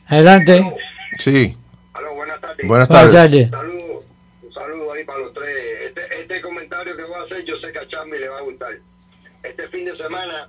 Adelante. 0.08 0.74
Sí. 1.20 1.56
Aló, 1.94 2.14
buenas 2.16 2.40
tardes. 2.42 2.68
Buenas 2.68 2.88
Buenas 2.88 3.12
tardes. 3.12 3.50
tardes. 3.50 3.50
Saludos, 3.52 4.04
un 4.44 4.54
saludo 4.54 4.94
ahí 4.94 5.04
para 5.04 5.20
los 5.20 5.34
tres. 5.34 5.58
Este, 5.88 6.02
este 6.22 6.42
comentario 6.42 6.96
que 6.96 7.04
voy 7.04 7.16
a 7.20 7.24
hacer, 7.24 7.44
yo 7.46 7.56
sé 7.58 7.72
que 7.72 7.80
a 7.80 7.88
Charmy 7.88 8.18
le 8.18 8.30
va 8.30 8.38
a 8.40 8.42
gustar. 8.42 8.70
Este 9.44 9.68
fin 9.70 9.86
de 9.86 9.96
semana 9.98 10.48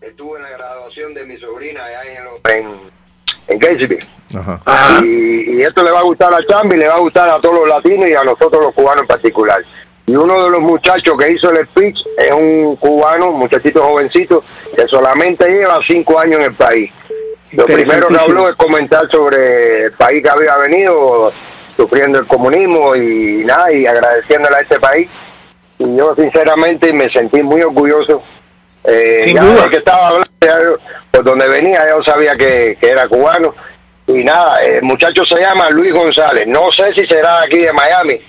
estuve 0.00 0.38
en 0.38 0.44
la 0.44 0.50
graduación 0.50 1.14
de 1.14 1.24
mi 1.24 1.36
sobrina 1.38 1.84
allá 1.84 2.02
en, 2.04 2.24
los- 2.24 2.40
en, 2.52 3.01
en. 3.48 3.98
Ajá. 4.34 4.60
Y, 5.02 5.58
y 5.58 5.62
esto 5.62 5.82
le 5.82 5.90
va 5.90 6.00
a 6.00 6.04
gustar 6.04 6.32
a 6.32 6.38
Chambi, 6.46 6.76
le 6.76 6.88
va 6.88 6.94
a 6.94 7.00
gustar 7.00 7.28
a 7.28 7.40
todos 7.40 7.56
los 7.56 7.68
latinos 7.68 8.08
y 8.08 8.14
a 8.14 8.24
nosotros 8.24 8.62
los 8.62 8.74
cubanos 8.74 9.02
en 9.02 9.08
particular. 9.08 9.62
Y 10.06 10.16
uno 10.16 10.44
de 10.44 10.50
los 10.50 10.60
muchachos 10.60 11.16
que 11.16 11.32
hizo 11.32 11.50
el 11.50 11.66
speech 11.68 11.96
es 12.18 12.32
un 12.32 12.76
cubano, 12.76 13.30
un 13.30 13.38
muchachito 13.38 13.82
jovencito, 13.82 14.42
que 14.76 14.86
solamente 14.88 15.48
lleva 15.48 15.78
cinco 15.86 16.18
años 16.18 16.40
en 16.40 16.46
el 16.46 16.54
país. 16.54 16.90
Lo 17.52 17.66
primero 17.66 18.08
que 18.08 18.18
habló 18.18 18.48
es 18.48 18.56
comentar 18.56 19.08
sobre 19.10 19.84
el 19.84 19.92
país 19.92 20.22
que 20.22 20.30
había 20.30 20.56
venido 20.56 21.32
sufriendo 21.76 22.18
el 22.18 22.26
comunismo 22.26 22.96
y 22.96 23.44
nada, 23.44 23.72
y 23.72 23.86
agradeciéndole 23.86 24.56
a 24.56 24.60
este 24.60 24.80
país. 24.80 25.08
Y 25.78 25.96
yo 25.96 26.14
sinceramente 26.16 26.92
me 26.92 27.10
sentí 27.10 27.42
muy 27.42 27.62
orgulloso. 27.62 28.22
Eh, 28.84 29.32
ya 29.34 29.68
que 29.70 29.76
estaba 29.76 30.08
hablando, 30.08 30.28
ya 30.40 30.56
por 31.10 31.24
donde 31.24 31.48
venía, 31.48 31.84
yo 31.88 32.02
sabía 32.02 32.36
que, 32.36 32.76
que 32.80 32.90
era 32.90 33.06
cubano. 33.08 33.54
Y 34.06 34.24
nada, 34.24 34.60
el 34.62 34.82
muchacho 34.82 35.24
se 35.24 35.40
llama 35.40 35.70
Luis 35.70 35.92
González. 35.94 36.46
No 36.46 36.70
sé 36.72 36.92
si 36.94 37.06
será 37.06 37.40
de 37.40 37.46
aquí 37.46 37.58
de 37.58 37.72
Miami, 37.72 38.20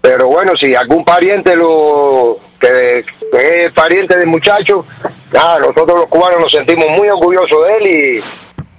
pero 0.00 0.26
bueno, 0.26 0.52
si 0.58 0.74
algún 0.74 1.04
pariente 1.04 1.54
lo 1.54 2.38
que, 2.60 3.04
que 3.32 3.64
es 3.64 3.72
pariente 3.72 4.16
del 4.18 4.26
muchacho, 4.26 4.84
nada, 5.32 5.60
nosotros 5.60 6.00
los 6.00 6.06
cubanos 6.08 6.40
nos 6.40 6.50
sentimos 6.52 6.88
muy 6.90 7.08
orgullosos 7.08 7.66
de 7.66 7.76
él 7.76 8.22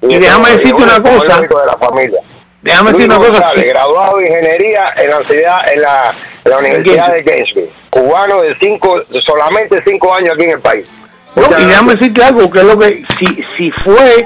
y, 0.02 0.08
Y 0.16 0.20
déjame 0.20 0.50
decirte 0.52 0.74
bueno, 0.74 0.94
una 0.96 1.04
cosa. 1.04 1.42
de 1.42 1.66
la 1.66 1.78
familia. 1.80 2.20
déjame 2.62 2.92
Luis 2.92 3.08
decir 3.08 3.18
una 3.20 3.30
González, 3.30 3.66
graduado 3.66 4.18
de 4.18 4.28
ingeniería 4.28 4.94
en 4.98 5.10
la 5.10 5.18
universidad, 5.18 5.74
en 5.74 5.82
la, 5.82 6.16
en 6.44 6.52
la 6.52 6.58
Universidad 6.58 7.14
de 7.14 7.24
Gainesville, 7.24 7.74
cubano 7.90 8.42
de 8.42 8.56
cinco, 8.62 9.02
solamente 9.26 9.82
cinco 9.88 10.14
años 10.14 10.36
aquí 10.36 10.44
en 10.44 10.52
el 10.52 10.62
país. 10.62 10.86
No, 11.36 11.42
Muchas 11.44 11.62
y 11.62 11.66
déjame 11.66 11.96
decirte 11.96 12.24
algo, 12.24 12.50
que 12.50 12.60
es 12.60 12.66
lo 12.66 12.80
que, 12.80 13.04
si, 13.20 13.44
si 13.58 13.72
fue, 13.72 14.26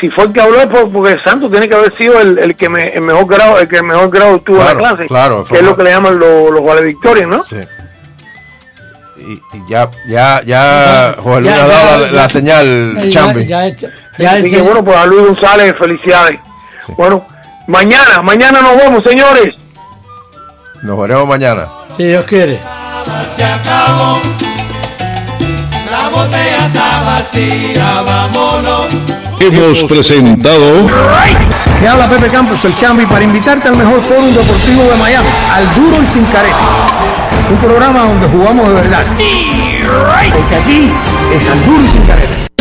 si 0.00 0.08
fue 0.10 0.24
el 0.24 0.32
que 0.32 0.40
habló, 0.40 0.68
porque 0.92 1.16
Santos 1.24 1.50
tiene 1.50 1.68
que 1.68 1.74
haber 1.74 1.94
sido 1.96 2.20
el, 2.20 2.38
el 2.38 2.54
que 2.56 2.68
me, 2.68 2.82
el 2.90 3.00
mejor 3.02 3.26
grado, 3.26 3.58
el 3.58 3.68
que 3.68 3.82
mejor 3.82 4.10
grado 4.10 4.40
tuvo 4.40 4.58
Claro, 4.58 4.70
en 4.70 4.82
la 4.82 4.88
clase, 4.90 5.06
claro, 5.06 5.44
que 5.44 5.56
es 5.56 5.62
lo 5.62 5.76
que 5.76 5.82
le 5.82 5.90
llaman 5.90 6.18
los, 6.18 6.50
los 6.50 6.62
valedictorios, 6.64 7.28
¿no? 7.28 7.42
Sí. 7.44 7.56
Y, 9.16 9.32
y 9.56 9.62
ya, 9.68 9.90
ya, 10.08 10.42
ya, 10.44 11.16
Jorge 11.22 11.40
Luis 11.42 11.52
ha 11.54 11.66
dado 11.66 12.06
la, 12.12 12.28
señal, 12.28 12.94
Ya, 13.04 13.10
Chambi. 13.10 13.46
ya, 13.46 13.68
ya, 13.68 14.30
Así 14.32 14.50
que 14.50 14.60
bueno, 14.60 14.84
pues 14.84 14.96
a 14.96 15.06
Luis 15.06 15.26
González, 15.26 15.74
felicidades. 15.78 16.38
Bueno, 16.96 17.26
mañana, 17.66 18.22
mañana 18.22 18.60
nos 18.60 18.76
vemos, 18.76 19.02
señores. 19.04 19.54
Nos 20.82 21.00
veremos 21.00 21.26
mañana. 21.26 21.64
si 21.96 22.04
Dios 22.04 22.26
quiere. 22.26 22.58
se 23.34 23.44
acabó. 23.44 24.20
La 26.14 26.22
botella 26.22 26.66
está 26.66 27.02
vacía, 27.02 28.02
vámonos. 28.06 28.96
Hemos 29.40 29.82
presentado 29.82 30.86
Te 31.80 31.88
habla 31.88 32.08
Pepe 32.08 32.28
Campos, 32.28 32.64
el 32.64 32.74
Chambi, 32.74 33.04
para 33.04 33.24
invitarte 33.24 33.68
al 33.68 33.76
mejor 33.76 34.00
fórum 34.00 34.32
deportivo 34.32 34.82
de 34.84 34.96
Miami, 34.96 35.28
al 35.52 35.74
duro 35.74 36.02
y 36.02 36.06
sin 36.06 36.24
careta. 36.26 36.86
Un 37.50 37.56
programa 37.58 38.04
donde 38.04 38.28
jugamos 38.28 38.68
de 38.68 38.74
verdad. 38.74 39.04
Porque 39.06 40.54
aquí 40.54 40.92
es 41.34 41.48
al 41.48 41.66
duro 41.66 41.82
y 41.84 41.88
sin 41.88 42.02
careta. 42.02 42.53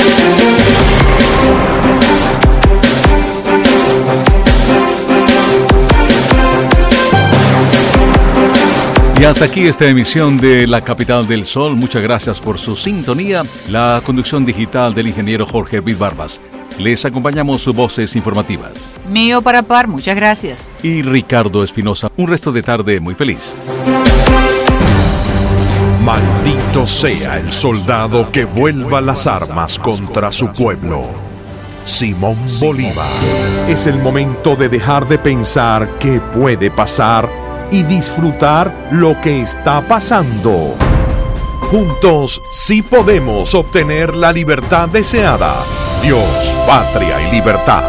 Y 9.24 9.26
hasta 9.26 9.46
aquí 9.46 9.68
esta 9.68 9.88
emisión 9.88 10.38
de 10.38 10.68
La 10.68 10.82
Capital 10.82 11.26
del 11.26 11.46
Sol. 11.46 11.78
Muchas 11.78 12.04
gracias 12.04 12.42
por 12.42 12.60
su 12.60 12.76
sintonía. 12.76 13.44
La 13.70 14.02
conducción 14.06 14.46
digital 14.46 14.94
del 14.94 15.08
ingeniero 15.08 15.46
Jorge 15.46 15.80
Luis 15.80 15.98
Barbas. 15.98 16.42
Les 16.78 17.06
acompañamos 17.06 17.62
sus 17.62 17.74
voces 17.74 18.18
informativas. 18.18 18.96
Mío 19.10 19.42
para 19.42 19.64
par, 19.64 19.88
muchas 19.88 20.18
gracias. 20.18 20.70
Y 20.84 21.04
Ricardo 21.04 21.64
Espinosa. 21.64 22.12
Un 22.18 22.28
resto 22.28 22.52
de 22.52 22.64
tarde 22.64 23.00
muy 23.00 23.16
feliz. 23.16 23.54
Maldito 26.04 26.86
sea 26.86 27.38
el 27.38 27.50
soldado 27.50 28.30
que 28.30 28.44
vuelva 28.44 29.00
las 29.00 29.26
armas 29.26 29.80
contra 29.80 30.34
su 30.34 30.52
pueblo. 30.52 31.02
Simón 31.86 32.36
Bolívar. 32.60 33.08
Es 33.70 33.88
el 33.88 34.00
momento 34.00 34.58
de 34.58 34.68
dejar 34.68 35.08
de 35.08 35.18
pensar 35.18 35.98
qué 35.98 36.20
puede 36.20 36.70
pasar 36.70 37.43
y 37.74 37.82
disfrutar 37.82 38.72
lo 38.92 39.20
que 39.20 39.42
está 39.42 39.86
pasando. 39.88 40.76
Juntos 41.72 42.40
sí 42.52 42.84
podemos 42.84 43.56
obtener 43.56 44.16
la 44.16 44.32
libertad 44.32 44.88
deseada. 44.90 45.56
Dios, 46.04 46.54
patria 46.68 47.28
y 47.28 47.32
libertad. 47.32 47.84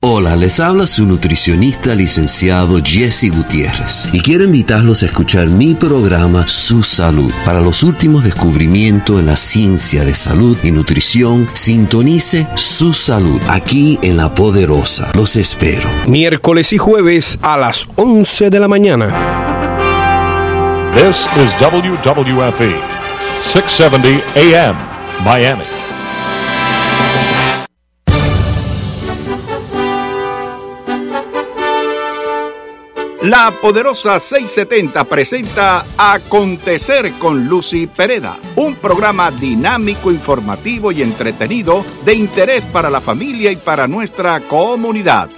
Hola, 0.00 0.36
les 0.36 0.60
habla 0.60 0.86
su 0.86 1.06
nutricionista 1.06 1.94
licenciado 1.94 2.82
Jesse 2.84 3.30
Gutiérrez 3.34 4.06
y 4.12 4.20
quiero 4.20 4.44
invitarlos 4.44 5.02
a 5.02 5.06
escuchar 5.06 5.48
mi 5.48 5.72
programa 5.74 6.46
Su 6.46 6.82
Salud. 6.82 7.32
Para 7.46 7.62
los 7.62 7.82
últimos 7.82 8.22
descubrimientos 8.22 9.18
en 9.18 9.24
la 9.24 9.36
ciencia 9.36 10.04
de 10.04 10.14
salud 10.14 10.58
y 10.62 10.70
nutrición, 10.70 11.48
sintonice 11.54 12.46
Su 12.56 12.92
Salud 12.92 13.40
aquí 13.48 13.98
en 14.02 14.18
La 14.18 14.34
Poderosa. 14.34 15.10
Los 15.14 15.34
espero. 15.34 15.88
Miércoles 16.06 16.74
y 16.74 16.78
jueves 16.78 17.38
a 17.40 17.56
las 17.56 17.86
11 17.96 18.50
de 18.50 18.60
la 18.60 18.68
mañana. 18.68 19.06
This 20.94 21.16
is 21.42 21.54
WWFE, 21.58 22.74
670 23.50 24.20
AM, 24.36 24.76
Miami. 25.24 25.75
La 33.26 33.50
poderosa 33.60 34.20
670 34.20 35.02
presenta 35.02 35.84
Acontecer 35.98 37.12
con 37.14 37.48
Lucy 37.48 37.88
Pereda, 37.88 38.38
un 38.54 38.76
programa 38.76 39.32
dinámico, 39.32 40.12
informativo 40.12 40.92
y 40.92 41.02
entretenido 41.02 41.84
de 42.04 42.14
interés 42.14 42.64
para 42.66 42.88
la 42.88 43.00
familia 43.00 43.50
y 43.50 43.56
para 43.56 43.88
nuestra 43.88 44.38
comunidad. 44.42 45.28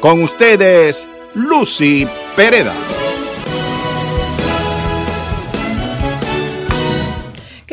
Con 0.00 0.22
ustedes, 0.22 1.06
Lucy 1.34 2.08
Pereda. 2.34 2.72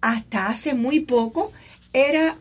hasta 0.00 0.48
hace 0.48 0.74
muy 0.74 1.00
poco 1.00 1.52
era 1.92 2.36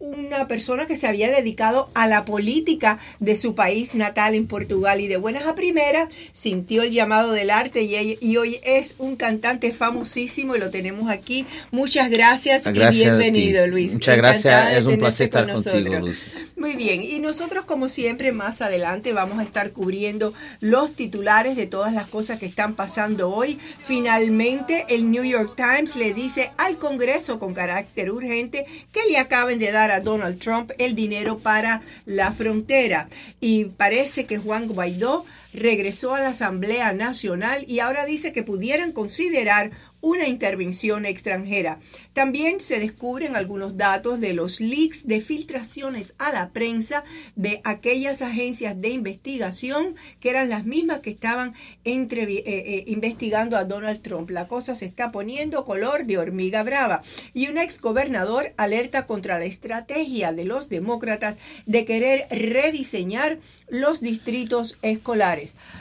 una 0.00 0.48
persona 0.48 0.86
que 0.86 0.96
se 0.96 1.06
había 1.06 1.30
dedicado 1.30 1.90
a 1.92 2.06
la 2.06 2.24
política 2.24 2.98
de 3.18 3.36
su 3.36 3.54
país 3.54 3.94
natal 3.94 4.34
en 4.34 4.46
Portugal 4.46 4.98
y 5.00 5.08
de 5.08 5.18
buenas 5.18 5.46
a 5.46 5.54
primeras 5.54 6.08
sintió 6.32 6.82
el 6.82 6.90
llamado 6.90 7.32
del 7.32 7.50
arte 7.50 7.82
y, 7.82 8.18
y 8.18 8.36
hoy 8.38 8.60
es 8.62 8.94
un 8.96 9.16
cantante 9.16 9.72
famosísimo 9.72 10.56
y 10.56 10.58
lo 10.58 10.70
tenemos 10.70 11.10
aquí. 11.10 11.44
Muchas 11.70 12.10
gracias, 12.10 12.64
gracias 12.64 12.96
y 12.96 12.98
bienvenido, 13.00 13.66
Luis. 13.66 13.92
Muchas 13.92 14.16
Encantada 14.16 14.62
gracias, 14.62 14.80
es 14.80 14.86
un 14.86 14.98
placer 14.98 15.24
estar 15.26 15.52
con 15.52 15.62
contigo. 15.62 15.98
Luis. 15.98 16.34
Muy 16.56 16.76
bien, 16.76 17.02
y 17.02 17.18
nosotros 17.20 17.66
como 17.66 17.88
siempre 17.90 18.32
más 18.32 18.62
adelante 18.62 19.12
vamos 19.12 19.38
a 19.38 19.42
estar 19.42 19.72
cubriendo 19.72 20.32
los 20.60 20.94
titulares 20.94 21.56
de 21.56 21.66
todas 21.66 21.92
las 21.92 22.08
cosas 22.08 22.38
que 22.38 22.46
están 22.46 22.74
pasando 22.74 23.30
hoy. 23.30 23.58
Finalmente 23.82 24.86
el 24.88 25.10
New 25.10 25.24
York 25.24 25.54
Times 25.56 25.94
le 25.96 26.14
dice 26.14 26.52
al 26.56 26.78
Congreso 26.78 27.38
con 27.38 27.52
carácter 27.52 28.10
urgente 28.10 28.64
que 28.92 29.00
le 29.10 29.18
acaben 29.18 29.58
de 29.58 29.72
dar 29.72 29.89
Donald 29.98 30.38
Trump 30.38 30.70
el 30.78 30.94
dinero 30.94 31.38
para 31.38 31.82
la 32.06 32.30
frontera. 32.30 33.08
Y 33.40 33.64
parece 33.64 34.26
que 34.26 34.38
Juan 34.38 34.68
Guaidó 34.68 35.24
regresó 35.52 36.14
a 36.14 36.20
la 36.20 36.30
Asamblea 36.30 36.92
Nacional 36.92 37.64
y 37.66 37.80
ahora 37.80 38.04
dice 38.04 38.32
que 38.32 38.42
pudieran 38.42 38.92
considerar 38.92 39.70
una 40.00 40.28
intervención 40.28 41.04
extranjera. 41.04 41.78
También 42.12 42.60
se 42.60 42.80
descubren 42.80 43.36
algunos 43.36 43.76
datos 43.76 44.18
de 44.20 44.32
los 44.32 44.60
leaks 44.60 45.06
de 45.06 45.20
filtraciones 45.20 46.14
a 46.18 46.32
la 46.32 46.50
prensa 46.50 47.04
de 47.36 47.60
aquellas 47.64 48.22
agencias 48.22 48.80
de 48.80 48.88
investigación 48.88 49.96
que 50.18 50.30
eran 50.30 50.48
las 50.48 50.64
mismas 50.64 51.00
que 51.00 51.10
estaban 51.10 51.54
eh, 51.84 52.08
eh, 52.10 52.84
investigando 52.86 53.56
a 53.56 53.64
Donald 53.64 54.00
Trump. 54.00 54.30
La 54.30 54.48
cosa 54.48 54.74
se 54.74 54.86
está 54.86 55.12
poniendo 55.12 55.64
color 55.64 56.06
de 56.06 56.18
hormiga 56.18 56.62
brava. 56.62 57.02
Y 57.34 57.48
un 57.48 57.58
ex 57.58 57.80
gobernador 57.80 58.54
alerta 58.56 59.06
contra 59.06 59.38
la 59.38 59.44
estrategia 59.44 60.32
de 60.32 60.44
los 60.44 60.68
demócratas 60.68 61.36
de 61.66 61.84
querer 61.84 62.26
rediseñar 62.30 63.38
los 63.68 64.00
distritos 64.00 64.78
escolares. 64.82 65.39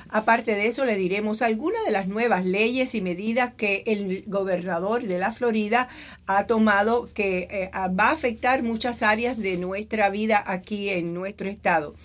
Aparte 0.10 0.56
de 0.56 0.68
eso, 0.68 0.86
le 0.86 0.96
diremos 0.96 1.42
algunas 1.42 1.84
de 1.86 1.92
las 1.92 2.08
nuevas 2.08 2.46
leyes 2.46 2.96
y 2.96 3.02
medidas 3.02 3.54
que 3.54 3.84
el 3.86 4.24
gobernador 4.28 5.04
de 5.04 5.20
la 5.20 5.32
Florida 5.32 5.90
ha 6.26 6.46
tomado 6.48 7.10
que 7.14 7.48
eh, 7.52 7.72
va 7.74 8.10
a 8.10 8.12
afectar 8.12 8.64
muchas 8.64 9.04
áreas 9.04 9.38
de 9.38 9.58
nuestra 9.58 10.10
vida 10.10 10.44
aquí 10.46 10.90
en 10.90 11.14
nuestro 11.14 11.50
estado. 11.50 11.96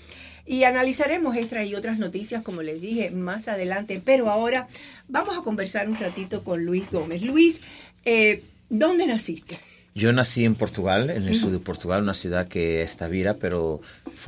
Y 0.46 0.64
analizaremos 0.64 1.36
estas 1.36 1.66
y 1.66 1.74
otras 1.74 1.98
noticias, 1.98 2.42
como 2.42 2.62
les 2.62 2.80
dije, 2.80 3.11
más 3.11 3.48
adelante. 3.48 4.00
Pero 4.05 4.30
ahora 4.30 4.68
vamos 5.09 5.36
a 5.36 5.42
conversar 5.42 5.88
un 5.88 5.96
ratito 5.96 6.44
con 6.44 6.64
Luis 6.64 6.90
Gómez. 6.90 7.22
Luis, 7.22 7.61
eh, 8.05 8.42
¿dónde 8.68 9.07
naciste? 9.07 9.59
Yo 9.95 10.12
nací 10.12 10.45
en 10.45 10.57
Portugal, 10.57 11.09
en 11.09 11.28
el 11.28 11.36
sur 11.36 11.53
de 11.53 11.61
Portugal, 11.61 12.03
una 12.03 12.14
ciudad 12.14 12.49
que 12.49 12.82
está 12.82 13.07
vira, 13.07 13.34
pero 13.34 13.80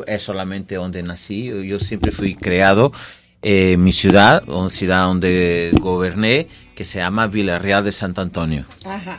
es 0.07 0.23
solamente 0.23 0.77
donde 0.77 1.03
nací. 1.03 1.51
Yo, 1.67 1.81
siempre 1.81 2.12
fui 2.12 2.37
creado 2.37 2.93
eh, 3.43 3.73
en 3.73 3.83
mi 3.83 3.93
ciudad, 3.93 4.49
una 4.49 4.69
ciudad 4.69 5.03
donde 5.03 5.73
goberné, 5.81 6.47
que 6.77 6.85
se 6.85 6.99
llama 6.99 7.27
Villarreal 7.27 7.85
de 7.85 7.91
Sant 7.91 8.17
Antonio. 8.17 8.64
Ajá. 8.85 9.19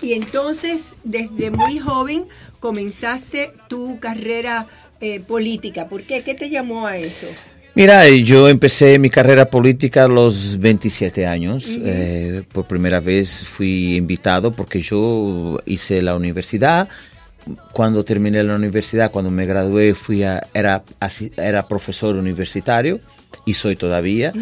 Y 0.00 0.14
entonces, 0.14 0.96
desde 1.04 1.50
muy 1.50 1.78
joven, 1.78 2.24
comenzaste 2.58 3.52
tu 3.68 4.00
carrera 4.00 4.68
eh, 5.02 5.20
política. 5.20 5.88
¿Por 5.88 6.04
qué? 6.04 6.22
¿Qué 6.22 6.34
te 6.34 6.48
llamó 6.48 6.86
a 6.86 6.96
eso? 6.96 7.26
Mira, 7.74 8.06
yo 8.08 8.48
empecé 8.50 8.98
mi 8.98 9.08
carrera 9.08 9.46
política 9.46 10.04
a 10.04 10.08
los 10.08 10.58
27 10.60 11.26
años. 11.26 11.64
Eh, 11.68 12.42
por 12.52 12.66
primera 12.66 13.00
vez 13.00 13.44
fui 13.44 13.96
invitado 13.96 14.52
porque 14.52 14.80
yo 14.82 15.58
hice 15.64 16.02
la 16.02 16.14
universidad. 16.14 16.88
Cuando 17.72 18.04
terminé 18.04 18.42
la 18.42 18.54
universidad, 18.54 19.10
cuando 19.10 19.30
me 19.30 19.46
gradué, 19.46 19.94
fui 19.94 20.22
a, 20.22 20.46
era, 20.52 20.82
era 21.38 21.66
profesor 21.66 22.16
universitario 22.16 23.00
y 23.46 23.54
soy 23.54 23.74
todavía. 23.74 24.32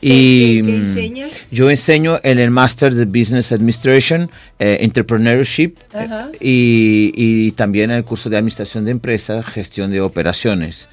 Y 0.00 0.62
¿Qué- 0.62 0.66
qué 0.66 0.72
mm, 0.72 0.74
enseñas? 0.80 1.32
yo 1.50 1.70
enseño 1.70 2.18
en 2.22 2.38
el 2.38 2.50
Master 2.50 2.94
de 2.94 3.04
Business 3.04 3.52
Administration, 3.52 4.30
eh, 4.58 4.78
Entrepreneurship 4.80 5.74
Ajá. 5.92 6.30
y, 6.40 7.12
y 7.14 7.52
también 7.52 7.90
el 7.90 8.04
curso 8.04 8.30
de 8.30 8.38
Administración 8.38 8.86
de 8.86 8.92
Empresas, 8.92 9.44
Gestión 9.44 9.90
de 9.92 10.00
Operaciones. 10.00 10.88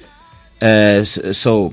Eh, 0.60 1.04
so, 1.32 1.72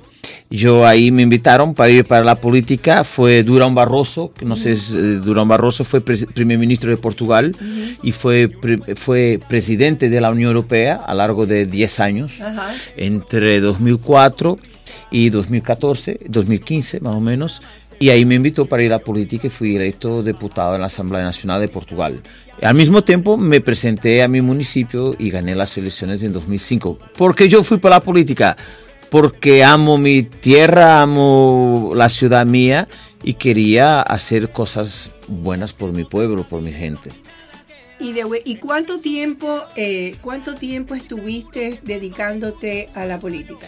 yo 0.49 0.85
ahí 0.85 1.11
me 1.11 1.23
invitaron 1.23 1.73
para 1.73 1.89
ir 1.89 2.05
para 2.05 2.23
la 2.23 2.35
política, 2.35 3.03
fue 3.03 3.41
Durán 3.43 3.73
Barroso, 3.75 4.31
que 4.37 4.45
no 4.45 4.55
sé, 4.55 4.77
si, 4.77 4.95
eh, 4.95 4.99
Durán 5.23 5.47
Barroso 5.47 5.83
fue 5.83 6.01
primer 6.01 6.57
ministro 6.57 6.89
de 6.91 6.97
Portugal 6.97 7.55
y 8.03 8.11
fue, 8.11 8.47
pre- 8.47 8.95
fue 8.95 9.39
presidente 9.47 10.09
de 10.09 10.21
la 10.21 10.29
Unión 10.31 10.49
Europea 10.49 10.95
a 11.05 11.13
lo 11.13 11.17
largo 11.19 11.45
de 11.45 11.65
10 11.65 11.99
años 11.99 12.39
entre 12.95 13.59
2004 13.59 14.57
y 15.11 15.29
2014, 15.29 16.19
2015 16.27 16.99
más 16.99 17.13
o 17.15 17.19
menos, 17.21 17.61
y 17.97 18.09
ahí 18.09 18.25
me 18.25 18.35
invitó 18.35 18.65
para 18.65 18.83
ir 18.83 18.91
a 18.91 18.97
la 18.97 19.03
política 19.03 19.47
y 19.47 19.49
fui 19.49 19.75
electo 19.75 20.21
diputado 20.21 20.75
en 20.75 20.81
la 20.81 20.87
Asamblea 20.87 21.23
Nacional 21.23 21.61
de 21.61 21.69
Portugal. 21.69 22.19
Al 22.61 22.75
mismo 22.75 23.03
tiempo 23.03 23.37
me 23.37 23.61
presenté 23.61 24.23
a 24.23 24.27
mi 24.27 24.41
municipio 24.41 25.15
y 25.19 25.29
gané 25.29 25.55
las 25.55 25.77
elecciones 25.77 26.23
en 26.23 26.33
2005. 26.33 26.97
¿Por 27.17 27.35
qué 27.35 27.49
yo 27.49 27.63
fui 27.63 27.77
para 27.77 27.97
la 27.97 28.01
política? 28.01 28.55
Porque 29.09 29.63
amo 29.63 29.97
mi 29.97 30.23
tierra, 30.23 31.01
amo 31.01 31.91
la 31.95 32.09
ciudad 32.09 32.45
mía 32.45 32.87
y 33.23 33.33
quería 33.33 34.01
hacer 34.01 34.49
cosas 34.49 35.09
buenas 35.27 35.73
por 35.73 35.91
mi 35.91 36.05
pueblo, 36.05 36.43
por 36.43 36.61
mi 36.61 36.71
gente. 36.71 37.11
¿Y, 37.99 38.13
de, 38.13 38.23
¿Y 38.43 38.57
cuánto 38.57 38.99
tiempo, 38.99 39.61
eh, 39.75 40.15
cuánto 40.21 40.55
tiempo 40.55 40.95
estuviste 40.95 41.79
dedicándote 41.83 42.89
a 42.93 43.05
la 43.05 43.19
política? 43.19 43.67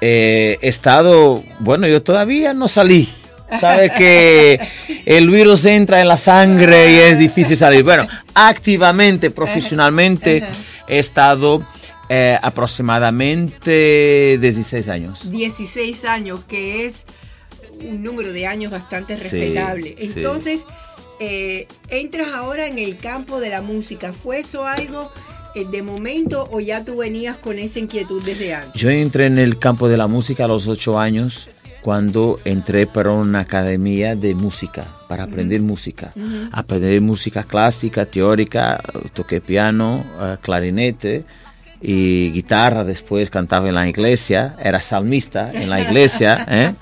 Eh, 0.00 0.58
he 0.60 0.68
estado, 0.68 1.44
bueno, 1.60 1.86
yo 1.86 2.02
todavía 2.02 2.54
no 2.54 2.68
salí. 2.68 3.08
Sabe 3.58 3.90
que 3.90 4.60
el 5.04 5.30
virus 5.30 5.64
entra 5.64 6.00
en 6.00 6.08
la 6.08 6.16
sangre 6.16 6.92
y 6.92 6.96
es 6.96 7.18
difícil 7.18 7.56
salir. 7.56 7.82
Bueno, 7.82 8.06
activamente, 8.34 9.30
profesionalmente, 9.30 10.44
he 10.86 10.98
estado 10.98 11.66
eh, 12.08 12.38
aproximadamente 12.40 14.38
16 14.40 14.88
años. 14.88 15.30
16 15.30 16.04
años, 16.04 16.40
que 16.48 16.86
es 16.86 17.04
un 17.82 18.02
número 18.02 18.32
de 18.32 18.46
años 18.46 18.70
bastante 18.70 19.16
respetable. 19.16 19.94
sí. 19.98 20.12
Entonces, 20.14 20.60
eh, 21.20 21.68
entras 21.88 22.32
ahora 22.32 22.66
en 22.66 22.78
el 22.78 22.96
campo 22.96 23.40
de 23.40 23.50
la 23.50 23.60
música. 23.60 24.12
¿Fue 24.12 24.40
eso 24.40 24.66
algo 24.66 25.12
eh, 25.54 25.66
de 25.70 25.82
momento 25.82 26.48
o 26.50 26.60
ya 26.60 26.84
tú 26.84 26.96
venías 26.96 27.36
con 27.36 27.58
esa 27.58 27.78
inquietud 27.78 28.22
desde 28.24 28.54
antes? 28.54 28.80
Yo 28.80 28.88
entré 28.90 29.26
en 29.26 29.38
el 29.38 29.58
campo 29.58 29.88
de 29.88 29.96
la 29.96 30.06
música 30.06 30.46
a 30.46 30.48
los 30.48 30.66
8 30.66 30.98
años 30.98 31.48
cuando 31.82 32.38
entré 32.44 32.86
para 32.86 33.12
una 33.12 33.40
academia 33.40 34.14
de 34.14 34.34
música, 34.34 34.84
para 35.08 35.24
aprender 35.24 35.60
música. 35.60 36.10
Ujú. 36.14 36.48
Aprender 36.52 37.00
música 37.00 37.42
clásica, 37.42 38.06
teórica, 38.06 38.80
toqué 39.14 39.40
piano, 39.40 40.04
eh, 40.20 40.36
clarinete 40.42 41.24
y 41.80 42.30
guitarra, 42.32 42.84
después 42.84 43.30
cantaba 43.30 43.68
en 43.68 43.74
la 43.74 43.88
iglesia, 43.88 44.56
era 44.62 44.80
salmista 44.82 45.50
en 45.52 45.70
la 45.70 45.80
iglesia. 45.80 46.46
¿eh? 46.50 46.74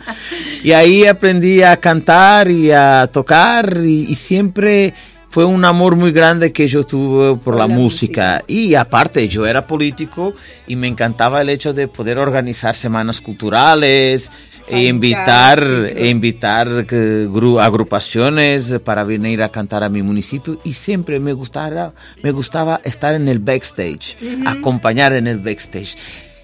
Y 0.65 0.73
ahí 0.73 1.07
aprendí 1.07 1.63
a 1.63 1.77
cantar 1.77 2.51
y 2.51 2.73
a 2.73 3.09
tocar 3.13 3.79
y, 3.85 4.07
y 4.11 4.17
siempre 4.17 4.95
fue 5.31 5.45
un 5.45 5.65
amor 5.65 5.95
muy 5.95 6.11
grande 6.11 6.53
que 6.53 6.67
yo 6.69 6.85
tuve 6.85 7.37
por 7.37 7.57
la, 7.57 7.67
música. 7.67 8.43
Y 8.47 8.75
aparte, 8.75 9.29
yo 9.29 9.47
era 9.47 9.67
político 9.67 10.35
y 10.67 10.77
me 10.77 10.89
encantaba 10.89 11.43
el 11.43 11.51
hecho 11.51 11.73
de 11.73 11.87
poder 11.87 12.19
organizar 12.19 12.75
semanas 12.75 13.21
culturales, 13.21 14.31
e 14.71 14.87
invitar, 14.87 15.63
e 15.97 16.09
invitar 16.09 16.69
eh, 16.91 17.27
gru- 17.29 17.61
agrupaciones 17.61 18.75
para 18.85 19.05
venir 19.05 19.43
a 19.43 19.49
cantar 19.49 19.83
a 19.83 19.89
mi 19.89 20.03
municipio 20.03 20.59
y 20.65 20.75
siempre 20.75 21.19
me 21.19 21.33
gustaba, 21.33 21.93
me 22.23 22.31
gustaba 22.31 22.81
estar 22.85 23.15
en 23.15 23.29
el 23.29 23.39
backstage, 23.39 24.17
acompañar 24.47 25.13
en 25.13 25.27
el 25.27 25.39
backstage. 25.39 25.97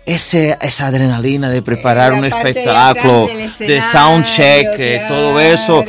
Ese, 0.07 0.59
esa 0.61 0.89
adrenalina 0.89 1.49
de 1.49 1.63
preparar 1.63 2.13
la 2.13 2.19
un 2.19 2.25
espectáculo, 2.27 3.27
de 3.59 3.81
soundcheck, 3.81 4.69
eh, 4.79 5.05
todo 5.09 5.41
eso, 5.41 5.83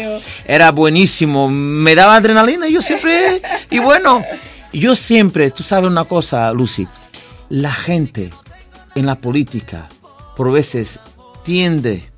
era 0.48 0.72
buenísimo, 0.72 1.50
me 1.50 1.96
daba 1.96 2.16
adrenalina 2.16 2.68
y 2.70 2.74
yo 2.74 2.82
siempre, 2.82 3.42
y 3.70 3.80
bueno, 3.80 4.24
yo 4.72 4.96
siempre, 4.96 5.52
tú 5.52 5.64
sabes 5.64 5.90
una 5.92 6.06
cosa, 6.06 6.52
Lucy, 6.54 6.88
la 7.50 7.74
gente 7.74 8.30
en 8.96 9.06
la 9.06 9.16
política 9.16 9.90
por 10.38 10.50
veces 10.52 10.98
tiende 11.44 12.10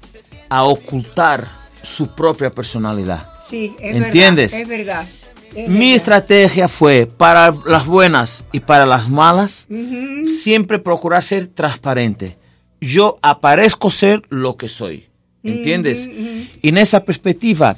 a 0.49 0.63
ocultar 0.63 1.47
su 1.81 2.09
propia 2.09 2.49
personalidad. 2.51 3.27
Sí, 3.41 3.75
es 3.79 3.95
¿Entiendes? 3.95 4.51
verdad. 4.51 4.61
Es 4.61 4.67
verdad. 4.77 5.07
es 5.55 5.69
Mi 5.69 5.75
verdad. 5.79 5.95
estrategia 5.95 6.67
fue 6.67 7.05
para 7.05 7.53
las 7.65 7.85
buenas 7.85 8.45
y 8.51 8.59
para 8.59 8.85
las 8.85 9.09
malas 9.09 9.67
siempre 10.41 10.79
procurar 10.79 11.23
ser 11.23 11.47
transparente. 11.47 12.37
Yo 12.81 13.17
aparezco 13.21 13.89
ser 13.89 14.21
lo 14.29 14.57
que 14.57 14.69
soy. 14.69 15.07
¿Entiendes? 15.43 16.05
Y 16.61 16.69
en 16.69 16.77
esa 16.77 17.03
perspectiva, 17.05 17.77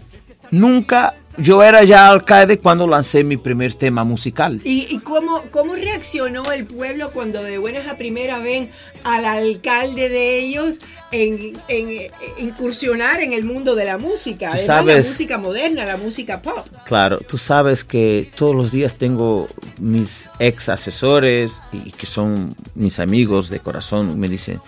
nunca 0.49 1.13
yo 1.38 1.64
era 1.64 1.84
ya 1.84 2.08
alcalde 2.08 2.58
cuando 2.60 2.88
lancé 2.88 3.24
mi 3.24 3.38
primer 3.38 3.74
tema 3.74 4.04
musical. 4.04 4.60
¿Y, 4.64 4.88
y 4.90 5.00
cómo, 5.00 5.44
cómo 5.52 5.76
reaccionó 5.76 6.52
el 6.52 6.66
pueblo 6.66 7.12
cuando 7.12 7.42
de 7.44 7.58
buenas 7.58 7.88
a 7.88 7.98
primera 7.98 8.40
ven 8.40 8.72
al 9.04 9.24
alcalde 9.26 10.10
de 10.10 10.40
ellos 10.40 10.80
en, 11.12 11.54
en- 11.70 11.90
en 11.90 12.12
incursionar 12.40 13.22
en 13.22 13.34
el 13.34 13.44
mundo 13.46 13.76
de 13.76 13.86
la 13.86 13.98
música? 13.98 14.50
Además, 14.52 14.66
sabes- 14.66 15.04
la 15.04 15.10
música 15.10 15.38
moderna, 15.38 15.86
la 15.86 15.98
música 15.98 16.42
pop. 16.42 16.66
Claro, 16.86 17.18
tú 17.20 17.38
sabes 17.38 17.84
que 17.84 18.30
todos 18.36 18.56
los 18.56 18.72
días 18.72 18.96
tengo 18.96 19.48
mis 19.80 20.30
ex 20.40 20.68
asesores 20.70 21.52
y 21.72 21.92
que 21.92 22.06
son 22.06 22.54
mis 22.76 23.00
amigos 23.00 23.50
de 23.50 23.60
corazón, 23.60 24.20
me 24.20 24.28
dicen, 24.28 24.60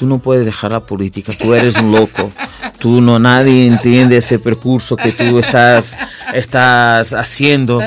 tú 0.00 0.06
no 0.06 0.18
puedes 0.18 0.46
dejar 0.46 0.70
la 0.72 0.80
política, 0.80 1.34
tú 1.38 1.52
eres 1.52 1.76
un 1.76 1.92
loco, 1.92 2.30
tú 2.78 3.02
no, 3.02 3.18
nadie 3.18 3.66
entiende 3.66 4.16
ese 4.16 4.38
percurso 4.38 4.96
que 4.96 5.12
tú 5.12 5.38
estás, 5.38 5.94
estás 6.32 7.12
haciendo. 7.12 7.80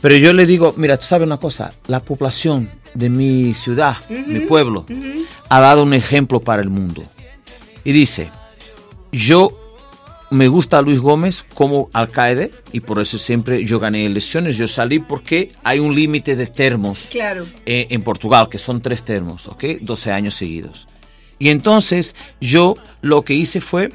Pero 0.00 0.16
yo 0.16 0.32
le 0.32 0.44
digo, 0.44 0.74
mira, 0.76 0.96
tú 0.96 1.06
sabes 1.06 1.24
una 1.24 1.36
cosa, 1.36 1.72
la 1.86 2.00
población 2.00 2.68
de 2.94 3.08
mi 3.10 3.54
ciudad, 3.54 3.96
mi 4.08 4.40
pueblo, 4.40 4.86
ha 5.48 5.60
dado 5.60 5.84
un 5.84 5.94
ejemplo 5.94 6.40
para 6.40 6.62
el 6.62 6.68
mundo. 6.68 7.04
Y 7.84 7.92
dice, 7.92 8.28
yo 9.12 9.52
me 10.32 10.48
gusta 10.48 10.82
Luis 10.82 10.98
Gómez 10.98 11.44
como 11.54 11.88
alcalde 11.92 12.50
y 12.72 12.80
por 12.80 12.98
eso 12.98 13.18
siempre 13.18 13.64
yo 13.64 13.78
gané 13.78 14.04
elecciones. 14.04 14.56
Yo 14.56 14.66
salí 14.66 14.98
porque 14.98 15.52
hay 15.62 15.78
un 15.78 15.94
límite 15.94 16.34
de 16.34 16.48
termos 16.48 17.06
Claro. 17.08 17.46
eh, 17.64 17.86
en 17.90 18.02
Portugal, 18.02 18.48
que 18.50 18.58
son 18.58 18.82
tres 18.82 19.04
termos, 19.04 19.46
¿ok? 19.46 19.62
12 19.80 20.10
años 20.10 20.34
seguidos. 20.34 20.88
Y 21.38 21.50
entonces 21.50 22.14
yo 22.40 22.76
lo 23.02 23.22
que 23.22 23.34
hice 23.34 23.60
fue, 23.60 23.90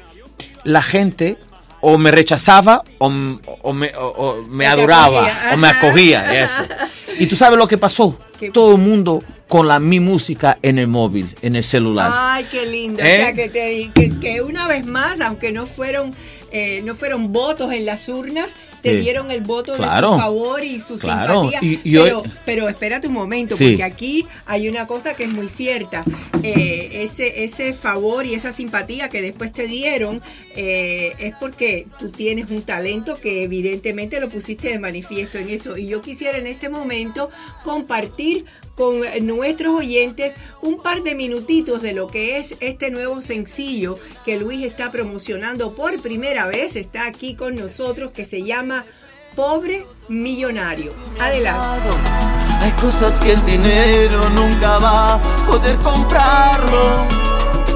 la 0.64 0.82
gente 0.82 1.38
o 1.80 1.98
me 1.98 2.10
rechazaba 2.12 2.82
o, 2.98 3.06
o 3.06 3.72
me, 3.72 3.92
o- 3.96 4.08
o 4.08 4.42
me 4.46 4.66
adoraba 4.66 5.26
acogía. 5.26 5.50
o 5.52 5.56
me 5.56 5.68
acogía. 5.68 6.44
Eso. 6.44 6.62
Y 7.18 7.26
tú 7.26 7.36
sabes 7.36 7.58
lo 7.58 7.68
que 7.68 7.76
pasó. 7.76 8.16
Todo 8.54 8.72
el 8.76 8.80
mundo 8.80 9.22
con 9.46 9.68
la, 9.68 9.78
mi 9.78 10.00
música 10.00 10.58
en 10.62 10.78
el 10.78 10.88
móvil, 10.88 11.34
en 11.42 11.56
el 11.56 11.62
celular. 11.62 12.10
Ay, 12.12 12.46
qué 12.50 12.64
lindo. 12.64 13.02
¿Eh? 13.02 13.18
O 13.18 13.22
sea, 13.24 13.32
que, 13.34 13.48
te- 13.50 13.90
que- 13.94 14.18
que 14.18 14.40
una 14.40 14.66
vez 14.66 14.86
más, 14.86 15.20
aunque 15.20 15.52
no 15.52 15.66
fueron, 15.66 16.14
eh, 16.52 16.80
no 16.84 16.94
fueron 16.94 17.30
votos 17.32 17.70
en 17.72 17.84
las 17.84 18.08
urnas, 18.08 18.54
te 18.82 18.90
Sí. 18.90 18.96
dieron 18.98 19.30
el 19.30 19.40
voto 19.42 19.72
de 19.72 19.78
su 19.78 19.84
favor 19.84 20.64
y 20.64 20.80
su 20.80 20.98
Claro. 20.98 21.44
simpatía. 21.50 21.60
Y- 21.62 21.80
y 21.84 21.96
hoy- 21.96 22.04
pero, 22.10 22.22
pero 22.44 22.68
espérate 22.68 23.06
un 23.06 23.14
momento, 23.14 23.56
Sí. 23.56 23.70
porque 23.70 23.82
aquí 23.84 24.26
hay 24.46 24.68
una 24.68 24.86
cosa 24.86 25.14
que 25.14 25.24
es 25.24 25.30
muy 25.30 25.48
cierta. 25.48 26.04
Eh, 26.42 27.02
ese, 27.04 27.44
ese 27.44 27.72
favor 27.74 28.26
y 28.26 28.34
esa 28.34 28.50
simpatía 28.52 29.08
que 29.08 29.22
después 29.22 29.52
te 29.52 29.66
dieron 29.66 30.20
eh, 30.54 31.14
es 31.18 31.34
porque 31.40 31.86
tú 31.98 32.10
tienes 32.10 32.50
un 32.50 32.60
talento 32.62 33.14
que 33.18 33.44
evidentemente 33.44 34.20
lo 34.20 34.28
pusiste 34.28 34.68
de 34.68 34.78
manifiesto 34.78 35.38
en 35.38 35.48
eso. 35.48 35.78
Y 35.78 35.86
yo 35.86 36.02
quisiera 36.02 36.36
en 36.36 36.46
este 36.46 36.68
momento 36.68 37.30
compartir 37.64 38.44
con 38.74 39.00
nuestros 39.26 39.74
oyentes 39.78 40.34
un 40.62 40.80
par 40.80 41.02
de 41.02 41.14
minutitos 41.14 41.82
de 41.82 41.92
lo 41.92 42.06
que 42.08 42.38
es 42.38 42.54
este 42.60 42.90
nuevo 42.90 43.22
sencillo 43.22 43.98
que 44.24 44.38
Luis 44.38 44.64
está 44.64 44.90
promocionando 44.90 45.74
por 45.74 46.00
primera 46.00 46.46
vez. 46.46 46.76
Está 46.76 47.06
aquí 47.06 47.34
con 47.34 47.54
nosotros 47.54 48.12
que 48.12 48.24
se 48.24 48.42
llama 48.42 48.84
Pobre 49.34 49.86
Millonario. 50.08 50.92
Adelante. 51.20 51.88
Hay 52.60 52.70
cosas 52.72 53.18
que 53.18 53.32
el 53.32 53.44
dinero 53.44 54.30
nunca 54.30 54.78
va 54.78 55.14
a 55.14 55.36
poder 55.46 55.76
comprarlo. 55.78 57.06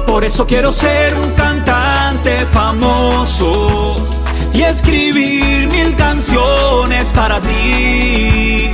Por 0.05 0.23
eso 0.23 0.47
quiero 0.47 0.71
ser 0.71 1.13
un 1.15 1.31
cantante 1.31 2.45
famoso 2.45 4.07
y 4.53 4.61
escribir 4.63 5.67
mil 5.69 5.95
canciones 5.95 7.11
para 7.11 7.41
ti. 7.41 8.71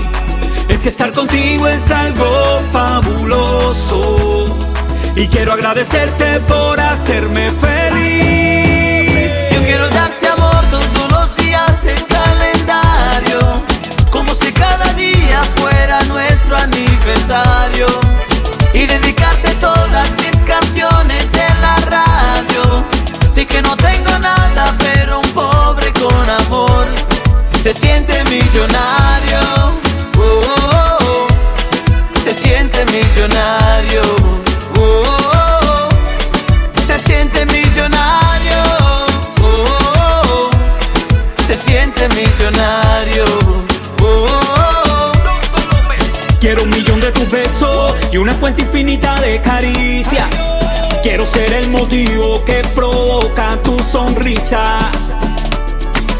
Es 0.69 0.81
que 0.81 0.89
estar 0.89 1.11
contigo 1.11 1.67
es 1.67 1.91
algo 1.91 2.61
fabuloso. 2.71 4.45
Y 5.15 5.27
quiero 5.27 5.53
agradecerte 5.53 6.39
por 6.41 6.79
hacerme 6.79 7.51
feliz. 7.51 9.31
Yo 9.51 9.63
quiero 9.63 9.89
darte 9.89 10.27
amor 10.27 10.63
todos 10.71 11.11
los 11.11 11.35
días 11.37 11.83
del 11.83 12.05
calendario, 12.07 13.63
como 14.11 14.33
si 14.33 14.51
cada 14.51 14.91
día 14.93 15.41
fuera 15.55 16.01
nuestro 16.03 16.32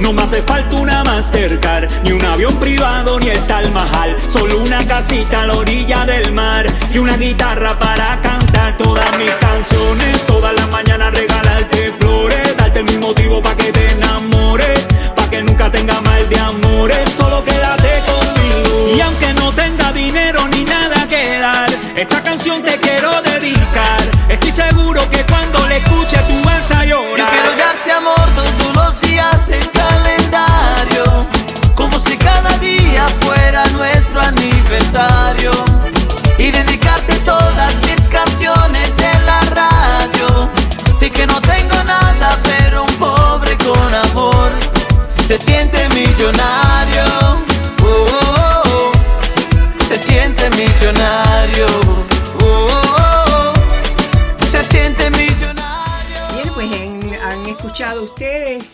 No 0.03 0.11
me 0.11 0.21
hace 0.23 0.43
falta 0.43 0.75
una 0.75 1.01
Mastercard, 1.05 1.89
ni 2.03 2.11
un 2.11 2.25
avión 2.25 2.57
privado, 2.57 3.17
ni 3.21 3.29
el 3.29 3.39
Tal 3.47 3.71
Mahal. 3.71 4.17
Solo 4.27 4.57
una 4.57 4.85
casita 4.85 5.43
a 5.43 5.47
la 5.47 5.53
orilla 5.53 6.05
del 6.05 6.33
mar 6.33 6.65
y 6.93 6.97
una 6.97 7.15
guitarra 7.15 7.79
para 7.79 8.19
cantar 8.19 8.75
todas 8.75 9.17
mis 9.17 9.31
canciones. 9.31 10.25
Todas 10.27 10.53
las 10.55 10.69
mañanas 10.71 11.13
regalarte 11.13 11.87
flores, 11.99 12.57
darte 12.57 12.83
mismo 12.83 13.07
motivo 13.07 13.41
para 13.41 13.55
que 13.55 13.71
te 13.71 13.91
enamores, 13.93 14.85
para 15.15 15.29
que 15.29 15.41
nunca 15.41 15.71
tenga 15.71 16.01
mal 16.01 16.27
de 16.27 16.37
amores. 16.37 17.09
Solo 17.15 17.41
quédate 17.45 18.03
conmigo. 18.05 18.97
Y 18.97 18.99
aunque 18.99 19.33
no 19.35 19.53
tenga 19.53 19.93
dinero 19.93 20.45
ni 20.49 20.65
nada 20.65 21.07
que 21.07 21.39
dar, 21.39 21.69
esta 21.95 22.21
canción 22.21 22.61
te 22.61 22.77
quiero 22.77 23.09
dedicar. 23.21 24.01
Estoy 24.27 24.51
seguro 24.51 24.82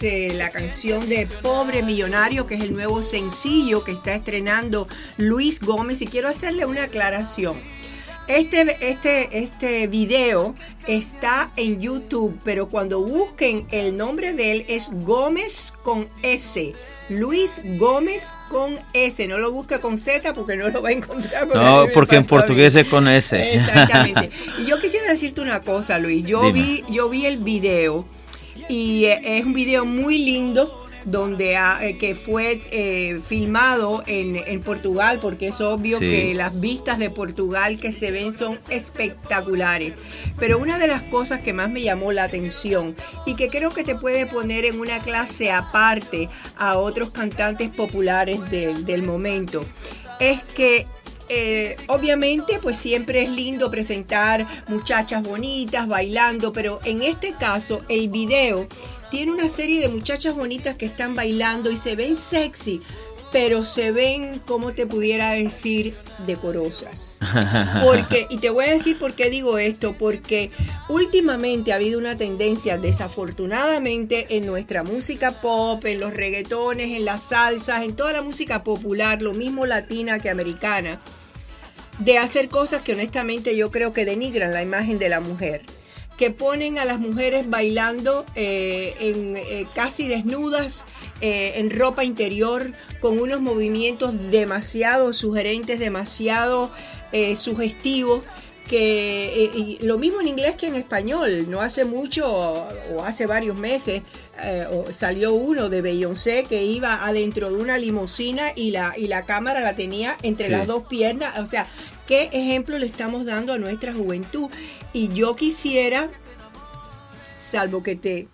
eh, 0.01 0.33
la 0.35 0.49
canción 0.49 1.07
de 1.09 1.27
Pobre 1.41 1.83
Millonario, 1.83 2.47
que 2.47 2.55
es 2.55 2.61
el 2.61 2.73
nuevo 2.73 3.03
sencillo 3.03 3.83
que 3.83 3.91
está 3.91 4.15
estrenando 4.15 4.87
Luis 5.17 5.59
Gómez. 5.59 6.01
Y 6.01 6.07
quiero 6.07 6.27
hacerle 6.27 6.65
una 6.65 6.83
aclaración. 6.83 7.57
Este, 8.27 8.77
este, 8.87 9.39
este 9.39 9.87
video 9.87 10.53
está 10.87 11.51
en 11.57 11.81
YouTube, 11.81 12.39
pero 12.43 12.69
cuando 12.69 13.01
busquen 13.01 13.65
el 13.71 13.97
nombre 13.97 14.33
de 14.33 14.51
él 14.51 14.65
es 14.67 14.91
Gómez 15.03 15.73
con 15.83 16.07
S. 16.21 16.73
Luis 17.09 17.59
Gómez 17.77 18.31
con 18.51 18.77
S. 18.93 19.27
No 19.27 19.39
lo 19.39 19.51
busque 19.51 19.79
con 19.79 19.97
Z 19.97 20.33
porque 20.33 20.55
no 20.55 20.69
lo 20.69 20.81
va 20.81 20.89
a 20.89 20.91
encontrar. 20.91 21.47
No, 21.47 21.87
porque 21.91 22.17
en 22.17 22.25
portugués 22.25 22.75
es 22.75 22.87
con 22.87 23.07
S. 23.07 23.55
Exactamente. 23.55 24.29
Y 24.59 24.65
yo 24.65 24.79
quisiera 24.79 25.11
decirte 25.11 25.41
una 25.41 25.61
cosa, 25.61 25.97
Luis. 25.97 26.23
Yo 26.23 26.43
Dime. 26.43 26.53
vi, 26.53 26.83
yo 26.89 27.09
vi 27.09 27.25
el 27.25 27.37
video 27.37 28.05
y 28.69 29.05
eh, 29.05 29.19
es 29.39 29.45
un 29.45 29.53
video 29.53 29.85
muy 29.85 30.17
lindo 30.19 30.85
donde 31.05 31.55
ha- 31.55 31.79
eh, 31.85 31.97
que 31.97 32.13
fue 32.13 32.61
eh, 32.71 33.19
filmado 33.25 34.03
en, 34.05 34.35
en 34.35 34.61
Portugal 34.63 35.17
porque 35.21 35.47
es 35.47 35.59
obvio 35.61 35.97
Sí. 35.97 36.09
que 36.11 36.33
las 36.35 36.59
vistas 36.59 36.99
de 36.99 37.09
Portugal 37.09 37.79
que 37.79 37.91
se 37.93 38.11
ven 38.11 38.31
son 38.33 38.59
espectaculares. 38.69 39.93
Pero 40.37 40.59
una 40.59 40.77
de 40.77 40.87
las 40.87 41.01
cosas 41.03 41.41
que 41.41 41.53
más 41.53 41.69
me 41.71 41.81
llamó 41.81 42.11
la 42.11 42.23
atención 42.25 42.95
y 43.25 43.35
que 43.35 43.47
creo 43.49 43.71
que 43.71 43.83
te 43.83 43.95
puede 43.95 44.25
poner 44.25 44.65
en 44.65 44.79
una 44.79 44.99
clase 44.99 45.51
aparte 45.51 46.29
a 46.57 46.77
otros 46.77 47.11
cantantes 47.11 47.69
populares 47.69 48.49
del, 48.51 48.85
del 48.85 49.03
momento 49.03 49.61
es 50.19 50.43
que 50.43 50.85
eh, 51.29 51.75
obviamente 51.87 52.59
pues 52.61 52.77
siempre 52.77 53.23
es 53.23 53.29
lindo 53.29 53.69
presentar 53.69 54.47
muchachas 54.67 55.23
bonitas 55.23 55.87
bailando, 55.87 56.51
pero 56.51 56.79
en 56.83 57.03
este 57.03 57.33
caso 57.33 57.81
el 57.87 58.09
video 58.09 58.67
tiene 59.11 59.31
una 59.31 59.47
serie 59.49 59.81
de 59.81 59.89
muchachas 59.89 60.35
bonitas 60.35 60.75
que 60.75 60.85
están 60.85 61.15
bailando 61.15 61.71
y 61.71 61.77
se 61.77 61.95
ven 61.95 62.17
sexy, 62.17 62.81
pero 63.31 63.65
se 63.65 63.91
ven, 63.91 64.39
como 64.45 64.73
te 64.73 64.85
pudiera 64.85 65.31
decir, 65.31 65.95
decorosas. 66.25 67.17
Porque, 67.83 68.27
y 68.29 68.37
te 68.37 68.49
voy 68.49 68.65
a 68.65 68.73
decir 68.73 68.97
por 68.97 69.13
qué 69.13 69.29
digo 69.29 69.57
esto, 69.57 69.93
porque 69.93 70.51
últimamente 70.87 71.71
ha 71.71 71.75
habido 71.75 71.99
una 71.99 72.17
tendencia, 72.17 72.77
desafortunadamente, 72.77 74.37
en 74.37 74.45
nuestra 74.45 74.83
música 74.83 75.31
pop, 75.41 75.83
en 75.85 75.99
los 75.99 76.13
reggaetones, 76.13 76.97
en 76.97 77.03
las 77.03 77.23
salsas, 77.23 77.83
en 77.83 77.95
toda 77.95 78.13
la 78.13 78.21
música 78.21 78.63
popular, 78.63 79.21
lo 79.21 79.33
mismo 79.33 79.65
latina 79.65 80.19
que 80.19 80.29
americana, 80.29 81.01
de 81.99 82.17
hacer 82.17 82.49
cosas 82.49 82.81
que 82.81 82.93
honestamente 82.93 83.55
yo 83.55 83.71
creo 83.71 83.93
que 83.93 84.05
denigran 84.05 84.53
la 84.53 84.63
imagen 84.63 84.99
de 84.99 85.09
la 85.09 85.19
mujer 85.19 85.61
que 86.19 86.31
ponen 86.31 86.77
a 86.79 86.83
las 86.83 86.99
mujeres 86.99 87.49
bailando 87.49 88.25
eh, 88.35 88.93
en, 88.99 89.37
eh, 89.37 89.65
casi 89.73 90.09
desnudas, 90.09 90.83
eh, 91.21 91.53
en 91.55 91.69
ropa 91.69 92.03
interior, 92.03 92.73
con 92.99 93.19
unos 93.21 93.39
movimientos 93.39 94.29
demasiado 94.29 95.13
sugerentes, 95.13 95.79
demasiado 95.79 96.69
sugestivos. 97.37 98.25
Que, 98.67 99.79
lo 99.81 99.97
mismo 99.97 100.19
en 100.19 100.27
inglés 100.27 100.55
que 100.57 100.67
en 100.67 100.75
español. 100.75 101.49
No 101.49 101.61
hace 101.61 101.85
mucho, 101.85 102.27
o 102.27 103.03
hace 103.03 103.25
varios 103.25 103.57
meses, 103.57 104.01
eh, 104.43 104.67
salió 104.93 105.33
uno 105.33 105.69
de 105.69 105.81
Beyoncé 105.81 106.43
que 106.43 106.63
iba 106.63 107.05
adentro 107.05 107.49
de 107.51 107.57
una 107.57 107.77
limusina 107.77 108.51
y 108.55 108.71
la, 108.71 108.93
y 108.97 109.07
la 109.07 109.25
cámara 109.25 109.59
la 109.61 109.75
tenía 109.75 110.17
entre 110.23 110.45
Sí. 110.45 110.51
las 110.51 110.67
dos 110.67 110.83
piernas. 110.83 111.37
O 111.39 111.45
sea, 111.45 111.65
¿qué 112.07 112.29
ejemplo 112.31 112.77
le 112.77 112.85
estamos 112.85 113.25
dando 113.25 113.53
a 113.53 113.57
nuestra 113.57 113.93
juventud? 113.93 114.49
Y 114.93 115.09
yo 115.09 115.35
quisiera 115.35 116.09
salvo 117.43 117.83
que 117.83 117.95
te 117.95 118.27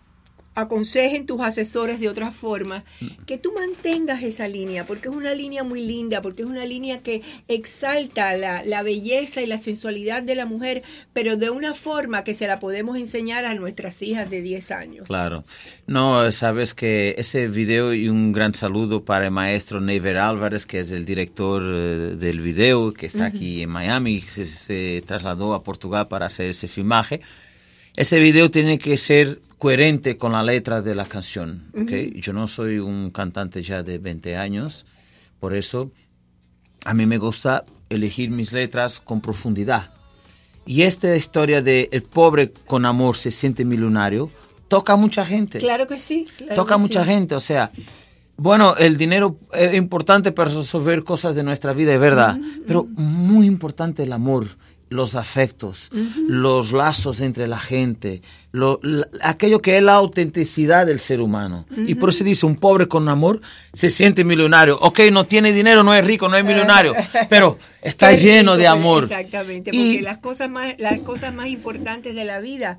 aconsejen 0.55 1.25
tus 1.25 1.41
asesores 1.41 1.99
de 1.99 2.09
otra 2.09 2.31
forma, 2.31 2.85
que 3.25 3.37
tú 3.37 3.51
mantengas 3.53 4.23
esa 4.23 4.47
línea, 4.47 4.85
porque 4.85 5.09
es 5.09 5.15
una 5.15 5.33
línea 5.33 5.63
muy 5.63 5.85
linda, 5.85 6.21
porque 6.21 6.43
es 6.43 6.47
una 6.47 6.65
línea 6.65 7.03
que 7.03 7.21
exalta 7.49 8.35
la, 8.37 8.63
la 8.63 8.81
belleza 8.81 9.41
y 9.41 9.47
la 9.47 9.57
sensualidad 9.57 10.23
de 10.23 10.33
la 10.33 10.45
mujer, 10.45 10.83
pero 11.11 11.35
de 11.35 11.49
una 11.49 11.73
forma 11.73 12.23
que 12.23 12.33
se 12.33 12.47
la 12.47 12.59
podemos 12.59 12.97
enseñar 12.97 13.43
a 13.43 13.53
nuestras 13.53 14.01
hijas 14.01 14.29
de 14.29 14.41
10 14.41 14.71
años. 14.71 15.07
Claro. 15.07 15.43
No, 15.87 16.31
sabes 16.31 16.73
que 16.73 17.15
ese 17.17 17.47
video 17.47 17.93
y 17.93 18.07
un 18.07 18.31
gran 18.31 18.53
saludo 18.53 19.03
para 19.03 19.25
el 19.25 19.31
maestro 19.31 19.81
Neiver 19.81 20.17
Álvarez, 20.17 20.65
que 20.65 20.79
es 20.79 20.91
el 20.91 21.05
director 21.05 21.61
eh, 21.63 22.15
del 22.15 22.39
video, 22.39 22.93
que 22.93 23.07
está 23.07 23.25
aquí 23.25 23.61
en 23.61 23.69
Miami, 23.69 24.21
se, 24.21 24.45
se 24.45 25.03
trasladó 25.05 25.53
a 25.53 25.63
Portugal 25.63 26.07
para 26.07 26.27
hacer 26.27 26.51
ese 26.51 26.69
filmaje. 26.69 27.19
Ese 27.97 28.19
video 28.19 28.51
tiene 28.51 28.77
que 28.77 28.97
ser 28.97 29.39
coherente 29.57 30.17
con 30.17 30.33
la 30.33 30.43
letra 30.43 30.81
de 30.81 30.95
la 30.95 31.05
canción. 31.05 31.65
¿ok? 31.73 31.81
Ujú. 31.81 32.19
Yo 32.19 32.33
no 32.33 32.47
soy 32.47 32.79
un 32.79 33.11
cantante 33.11 33.61
ya 33.61 33.83
de 33.83 33.97
20 33.97 34.35
años, 34.35 34.85
por 35.39 35.53
eso 35.53 35.91
a 36.85 36.93
mí 36.93 37.05
me 37.05 37.17
gusta 37.17 37.65
elegir 37.89 38.29
mis 38.29 38.51
letras 38.51 38.99
con 38.99 39.21
profundidad. 39.21 39.91
Y 40.65 40.81
esta 40.81 41.15
historia 41.15 41.61
de 41.61 41.89
el 41.91 42.03
pobre 42.03 42.51
con 42.51 42.85
amor 42.85 43.17
se 43.17 43.31
siente 43.31 43.63
millonario 43.65 44.29
toca 44.67 44.93
a 44.93 44.95
mucha 44.95 45.25
gente. 45.25 45.59
Claro 45.59 45.87
que 45.87 45.99
sí. 45.99 46.25
claro 46.37 46.55
toca 46.55 46.75
a 46.75 46.77
que 46.77 46.81
mucha 46.81 47.03
sí. 47.03 47.09
gente, 47.09 47.35
o 47.35 47.39
sea, 47.39 47.71
bueno, 48.37 48.75
el 48.75 48.97
dinero 48.97 49.37
es 49.53 49.75
importante 49.75 50.31
para 50.31 50.51
resolver 50.51 51.03
cosas 51.03 51.35
de 51.35 51.43
nuestra 51.43 51.73
vida, 51.73 51.93
es 51.93 51.99
verdad, 51.99 52.37
pero 52.67 52.85
muy 52.95 53.45
importante 53.45 54.03
el 54.03 54.11
amor, 54.11 54.47
los 54.89 55.15
afectos, 55.15 55.89
los 56.27 56.71
lazos 56.71 57.19
entre 57.19 57.47
la 57.47 57.57
gente, 57.59 58.21
lo- 58.51 58.79
la- 58.83 59.07
aquello 59.21 59.59
que 59.61 59.77
es 59.77 59.83
la 59.83 59.93
autenticidad 59.95 60.85
del 60.85 60.99
ser 60.99 61.21
humano. 61.21 61.65
Y 61.75 61.95
por 61.95 62.09
eso 62.09 62.23
dice, 62.23 62.45
un 62.45 62.55
pobre 62.55 62.87
con 62.87 63.09
amor 63.09 63.41
se 63.73 63.89
siente 63.89 64.23
millonario. 64.23 64.77
Ok, 64.79 64.99
no 65.11 65.25
tiene 65.25 65.51
dinero, 65.51 65.83
no 65.83 65.93
es 65.93 66.05
rico, 66.05 66.29
no 66.29 66.37
es 66.37 66.45
millonario, 66.45 66.93
pero 67.29 67.57
está 67.81 68.11
lleno 68.13 68.55
de 68.57 68.67
amor. 68.67 69.03
Exactamente, 69.05 69.71
Y- 69.73 69.77
porque 69.95 70.01
las 70.03 70.17
cosas 70.19 70.49
más 70.49 70.75
las 70.77 70.99
cosas 70.99 71.33
más 71.33 71.47
importantes 71.49 72.13
de 72.15 72.23
la 72.23 72.39
vida 72.39 72.77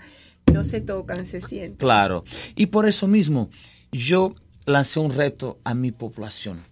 no 0.53 0.63
se 0.65 0.81
tocan, 0.81 1.27
se 1.27 1.41
sienten. 1.41 1.77
Claro. 1.77 2.25
Y 2.55 2.67
por 2.67 2.87
eso 2.87 3.09
mismo, 3.09 3.51
yo 3.93 4.35
lancé 4.65 5.01
un 5.01 5.13
reto 5.13 5.59
a 5.65 5.75
mi 5.75 5.91
población, 5.93 6.63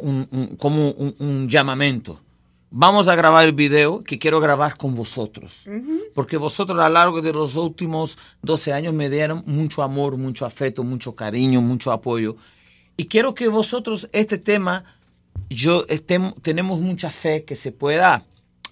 un- 0.00 0.26
un- 0.30 0.56
como 0.56 0.90
un, 0.92 1.14
un 1.18 1.48
llamamiento. 1.48 2.22
Vamos 2.70 3.06
a 3.08 3.14
grabar 3.14 3.46
el 3.46 3.52
video 3.52 4.02
que 4.02 4.18
quiero 4.18 4.40
grabar 4.40 4.76
con 4.76 4.94
vosotros. 4.94 5.64
Porque 6.14 6.36
vosotros 6.36 6.78
a 6.78 6.88
lo 6.88 6.94
largo 6.94 7.22
de 7.22 7.32
los 7.32 7.54
últimos 7.56 8.18
12 8.42 8.72
años 8.72 8.92
me 8.92 9.08
dieron 9.08 9.42
mucho 9.46 9.82
amor, 9.82 10.16
mucho 10.16 10.44
afecto, 10.44 10.82
mucho 10.82 11.14
cariño, 11.14 11.60
mucho 11.60 11.92
apoyo. 11.92 12.36
Y 12.96 13.06
quiero 13.06 13.34
que 13.34 13.48
vosotros 13.48 14.08
este 14.12 14.38
tema, 14.38 14.84
yo 15.48 15.86
estem- 15.86 16.34
tenemos 16.42 16.80
mucha 16.80 17.10
fe 17.10 17.44
que 17.44 17.54
se 17.56 17.70
pueda 17.70 18.24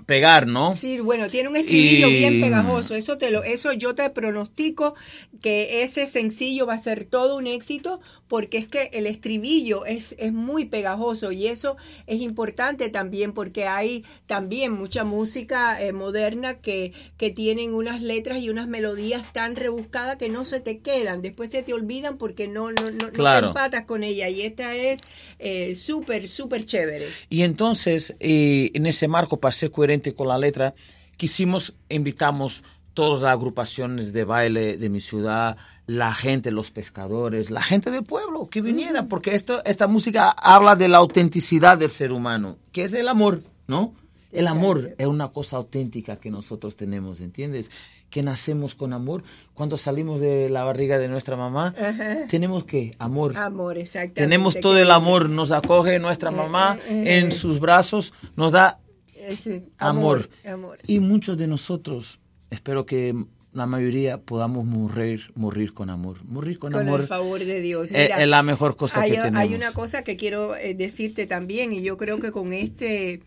pegar, 0.07 0.47
¿no? 0.49 0.75
Sí, 0.75 0.99
bueno, 1.01 1.29
tiene 1.31 1.49
un 1.49 1.57
estribillo 1.57 2.09
Y- 2.09 2.15
bien 2.15 2.41
pegajoso. 2.41 2.95
Eso 2.95 3.17
te 3.17 3.31
lo, 3.31 3.43
eso 3.45 3.73
yo 3.73 3.95
te 3.95 4.11
pronostico 4.11 4.95
que 5.41 5.83
ese 5.83 6.07
sencillo 6.07 6.67
va 6.67 6.75
a 6.75 6.79
ser 6.79 7.05
todo 7.05 7.37
un 7.37 7.47
éxito 7.47 8.01
porque 8.35 8.59
es 8.59 8.67
que 8.67 8.91
el 8.95 9.07
estribillo 9.07 9.87
es, 9.87 10.17
es 10.19 10.33
muy 10.33 10.65
pegajoso 10.65 11.31
y 11.31 11.47
eso 11.47 11.77
es 12.09 12.21
importante 12.21 12.89
también 12.89 13.33
porque 13.33 13.67
hay 13.67 14.05
también 14.27 14.73
mucha 14.73 15.05
música 15.05 15.81
eh, 15.81 15.93
moderna 15.93 16.55
que, 16.55 16.93
que 17.17 17.31
tienen 17.31 17.75
unas 17.75 18.03
letras 18.03 18.43
y 18.43 18.51
unas 18.51 18.67
melodías 18.67 19.33
tan 19.33 19.55
rebuscadas 19.55 20.17
que 20.17 20.29
no 20.31 20.45
se 20.45 20.59
te 20.59 20.81
quedan, 20.81 21.23
después 21.23 21.51
se 21.51 21.63
te 21.63 21.73
olvidan 21.75 22.19
porque 22.19 22.49
no, 22.49 22.73
no, 22.73 22.91
no, 22.91 23.07
no 23.07 23.13
Claro. 23.13 23.41
te 23.41 23.47
empatas 23.51 23.85
con 23.85 24.03
ella 24.03 24.29
y 24.29 24.43
esta 24.43 24.75
es 24.75 24.99
eh, 25.39 25.77
súper, 25.77 26.29
súper 26.29 26.65
chévere. 26.65 27.07
Y 27.31 27.43
entonces, 27.43 28.17
eh, 28.19 28.73
en 28.75 28.87
ese 28.87 29.07
marco, 29.07 29.39
para 29.39 29.53
ser 29.53 29.71
coherente 29.71 30.13
con 30.13 30.27
la 30.27 30.39
letra, 30.39 30.75
quisimos, 31.17 31.75
invitamos 31.89 32.65
todas 32.95 33.23
las 33.23 33.33
agrupaciones 33.33 34.13
de 34.13 34.25
baile 34.25 34.77
de 34.77 34.89
mi 34.89 35.01
ciudad, 35.01 35.57
la 35.87 36.15
gente, 36.15 36.51
los 36.51 36.71
pescadores, 36.71 37.51
la 37.51 37.63
gente 37.63 37.91
del 37.91 38.05
pueblo 38.05 38.49
que 38.49 38.63
viniera, 38.63 39.07
porque 39.07 39.35
esto, 39.35 39.63
esta 39.65 39.87
música 39.87 40.31
habla 40.31 40.77
de 40.77 40.89
la 40.89 40.99
autenticidad 40.99 41.77
del 41.77 41.91
ser 41.91 42.13
humano, 42.13 42.57
que 42.73 42.85
es 42.85 42.95
el 42.95 43.09
amor, 43.09 43.43
¿no? 43.67 43.95
El 44.35 44.49
amor 44.49 44.95
es 44.99 45.07
una 45.07 45.29
cosa 45.29 45.57
auténtica 45.59 46.17
que 46.17 46.29
nosotros 46.29 46.77
tenemos, 46.77 47.21
¿entiendes? 47.21 47.71
Que 48.11 48.25
nacemos 48.25 48.75
con 48.75 48.93
amor. 48.93 49.23
Cuando 49.55 49.79
salimos 49.79 50.21
de 50.21 50.49
la 50.49 50.65
barriga 50.65 50.99
de 50.99 51.07
nuestra 51.07 51.37
mamá, 51.37 51.73
Ajá. 51.79 52.27
tenemos 52.29 52.65
que 52.65 52.97
amor. 52.99 53.37
Amor, 53.37 53.79
exactamente. 53.79 54.21
Tenemos 54.21 54.59
todo 54.59 54.77
el 54.77 54.91
amor, 54.91 55.31
nos 55.31 55.53
acoge 55.53 56.01
nuestra 56.01 56.33
mamá 56.33 56.79
eh, 56.89 57.19
en 57.19 57.29
eh. 57.29 57.31
sus 57.31 57.61
brazos, 57.61 58.13
nos 58.35 58.51
da 58.51 58.81
Ese 59.15 59.67
amor. 59.79 60.29
amor. 60.45 60.79
Y 60.85 60.99
muchos 60.99 61.39
de 61.39 61.47
nosotros, 61.47 62.19
espero 62.55 62.87
que 62.87 63.15
la 63.53 63.67
mayoría 63.67 64.19
podamos 64.19 64.65
morir, 64.65 65.31
morir 65.37 65.75
con 65.75 65.89
amor. 65.91 66.25
Morir 66.25 66.59
con, 66.59 66.73
Con 66.73 66.81
amor 66.89 67.03
el 67.03 67.07
favor 67.07 67.45
de 67.45 67.61
Dios. 67.61 67.87
es, 67.87 67.93
Mira, 67.93 68.21
es 68.23 68.29
la 68.29 68.43
mejor 68.43 68.77
cosa 68.77 69.01
hay, 69.03 69.13
que 69.13 69.17
tenemos. 69.19 69.39
hay 69.39 69.55
una 69.55 69.73
cosa 69.73 70.03
que 70.03 70.17
quiero 70.17 70.57
eh, 70.57 70.75
decirte 70.75 71.27
también 71.27 71.73
y 71.73 71.83
yo 71.83 71.97
creo 71.97 72.19
que 72.19 72.33
con 72.33 72.53
este 72.53 73.21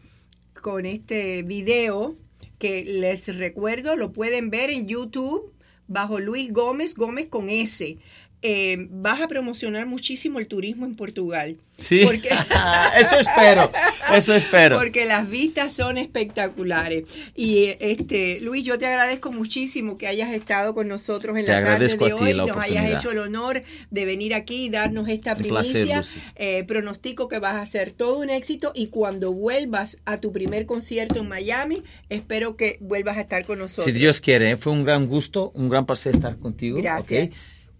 con 0.61 0.85
este 0.85 1.43
video 1.43 2.15
que 2.57 2.83
les 2.83 3.27
recuerdo 3.37 3.95
lo 3.95 4.11
pueden 4.11 4.49
ver 4.49 4.69
en 4.69 4.87
YouTube 4.87 5.53
bajo 5.87 6.19
Luis 6.19 6.51
Gómez 6.51 6.95
Gómez 6.95 7.27
con 7.27 7.49
S. 7.49 7.97
Eh, 8.43 8.87
vas 8.91 9.19
a 9.19 9.27
promocionar 9.27 9.87
muchísimo 9.87 10.37
el 10.39 10.47
turismo 10.47 10.85
en 10.85 10.95
Portugal. 10.95 11.57
Sí, 11.79 12.01
Porque- 12.05 12.29
eso 12.99 13.19
espero, 13.19 13.71
eso 14.13 14.33
espero. 14.35 14.77
Porque 14.77 15.05
las 15.05 15.27
vistas 15.27 15.73
son 15.73 15.97
espectaculares. 15.97 17.05
Y 17.35 17.75
este, 17.79 18.39
Luis, 18.41 18.63
yo 18.63 18.77
te 18.77 18.85
agradezco 18.85 19.31
muchísimo 19.31 19.97
que 19.97 20.07
hayas 20.07 20.33
estado 20.33 20.75
con 20.75 20.87
nosotros 20.87 21.37
en 21.37 21.45
Te 21.45 21.51
la 21.51 21.63
tarde 21.63 21.87
de 21.87 21.93
a 21.93 21.97
ti 21.97 22.11
hoy, 22.11 22.33
nos 22.35 22.57
hayas 22.57 22.91
hecho 22.91 23.11
el 23.11 23.19
honor 23.19 23.63
de 23.89 24.05
venir 24.05 24.33
aquí 24.33 24.65
y 24.65 24.69
darnos 24.69 25.09
esta 25.09 25.35
placer, 25.35 25.71
primicia. 25.71 25.97
Lucy. 25.97 26.19
Eh, 26.35 26.63
pronostico 26.63 27.27
que 27.27 27.39
vas 27.39 27.55
a 27.55 27.61
hacer 27.61 27.91
todo 27.91 28.19
un 28.19 28.29
éxito 28.29 28.71
y 28.75 28.87
cuando 28.87 29.33
vuelvas 29.33 29.97
a 30.05 30.19
tu 30.19 30.31
primer 30.31 30.67
concierto 30.67 31.19
en 31.19 31.27
Miami, 31.27 31.83
espero 32.09 32.55
que 32.55 32.77
vuelvas 32.81 33.17
a 33.17 33.21
estar 33.21 33.45
con 33.45 33.59
nosotros. 33.59 33.85
Si 33.85 33.91
Dios 33.91 34.21
quiere, 34.21 34.57
fue 34.57 34.73
un 34.73 34.83
gran 34.83 35.07
gusto, 35.07 35.51
un 35.55 35.69
gran 35.69 35.85
placer 35.87 36.15
estar 36.15 36.37
contigo. 36.37 36.79
Gracias. 36.81 37.29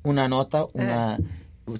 Una 0.08 0.28
nota, 0.32 0.66
una... 0.74 1.18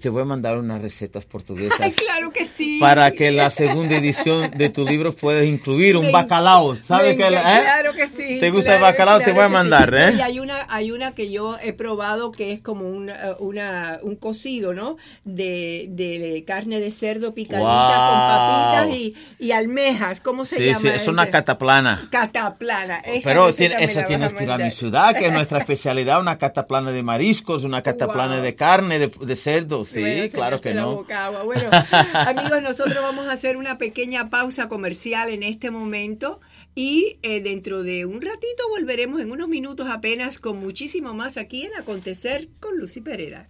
te 0.02 0.10
voy 0.10 0.22
a 0.22 0.26
mandar 0.26 0.58
unas 0.58 0.82
recetas 0.82 1.24
portuguesas. 1.26 1.80
Ay, 1.80 1.94
claro 1.94 2.30
que 2.32 2.46
sí. 2.46 2.78
Para 2.80 3.12
que 3.12 3.32
la 3.32 3.50
segunda 3.50 3.96
edición 3.96 4.52
de 4.52 4.68
tu 4.70 4.86
libro 4.86 5.14
puedas 5.14 5.46
incluir 5.46 5.96
un 5.96 6.12
bacalao. 6.12 6.76
¿Sabes 6.76 7.16
que 7.16 7.24
eh? 7.26 7.30
Claro 7.30 7.94
que 7.94 8.08
sí. 8.10 8.38
¿Te 8.40 8.52
gusta 8.52 8.74
el 8.74 8.80
claro- 8.80 8.82
bacalao? 8.82 9.20
Te 9.22 9.32
voy 9.32 9.44
a 9.46 9.50
mandar, 9.50 9.90
sí. 9.90 9.96
¿eh? 9.98 10.14
Y 10.18 10.22
hay 10.22 10.40
una, 10.40 10.68
hay 10.70 10.92
una 10.92 11.16
que 11.16 11.32
yo 11.32 11.58
he 11.64 11.72
probado 11.72 12.34
que 12.34 12.52
es 12.52 12.60
como 12.60 12.88
un, 12.90 13.10
eh, 13.10 13.16
una, 13.40 14.00
un 14.04 14.18
cocido, 14.18 14.74
¿no? 14.74 14.98
De, 15.24 15.86
de 15.90 16.44
carne 16.46 16.80
de 16.82 16.92
cerdo 16.92 17.34
picadita 17.34 17.58
Wow. 17.58 18.10
con 18.10 18.20
papitas 18.90 18.96
y, 19.00 19.16
y 19.40 19.52
almejas. 19.52 20.20
¿Cómo 20.20 20.46
se 20.46 20.58
Sí, 20.58 20.66
llama? 20.66 20.80
sí, 20.82 20.88
es 20.90 21.08
una 21.08 21.30
cataplana. 21.30 22.10
Cataplana. 22.12 22.98
Esa 23.00 23.22
Pero 23.30 23.54
tiene- 23.54 23.84
esa 23.84 24.06
tienes 24.06 24.34
que 24.34 24.44
ir 24.44 24.52
a 24.52 24.58
mi 24.58 24.72
ciudad, 24.72 25.16
que 25.16 25.28
es 25.28 25.34
nuestra 25.34 25.60
especialidad, 25.60 26.20
una 26.20 26.38
cataplana 26.38 26.92
de 26.92 27.04
mariscos, 27.04 27.64
una 27.64 27.82
cataplana 27.82 28.36
Wow. 28.36 28.44
de 28.44 28.56
carne, 28.56 29.00
de, 29.00 29.08
de 29.08 29.36
cerdo. 29.38 29.77
Sí, 29.86 30.00
Bueno, 30.00 30.32
claro 30.32 30.62
que 30.62 30.74
no. 30.74 30.96
boca 30.96 31.26
agua. 31.26 31.44
Bueno, 31.46 31.70
amigos, 32.14 32.62
nosotros 32.62 32.98
vamos 33.02 33.28
a 33.28 33.34
hacer 33.34 33.58
una 33.58 33.78
pequeña 33.78 34.30
pausa 34.30 34.70
comercial 34.70 35.30
en 35.30 35.44
este 35.44 35.72
momento 35.72 36.40
y 36.76 37.18
eh, 37.24 37.42
dentro 37.42 37.84
de 37.84 38.06
un 38.06 38.22
ratito 38.22 38.64
volveremos 38.70 39.22
en 39.22 39.32
unos 39.32 39.48
minutos 39.48 39.88
apenas 39.90 40.40
con 40.40 40.60
muchísimo 40.60 41.14
más 41.14 41.38
aquí 41.38 41.64
en 41.64 41.76
Acontecer 41.76 42.50
con 42.60 42.78
Lucy 42.78 43.02
Pereda. 43.02 43.48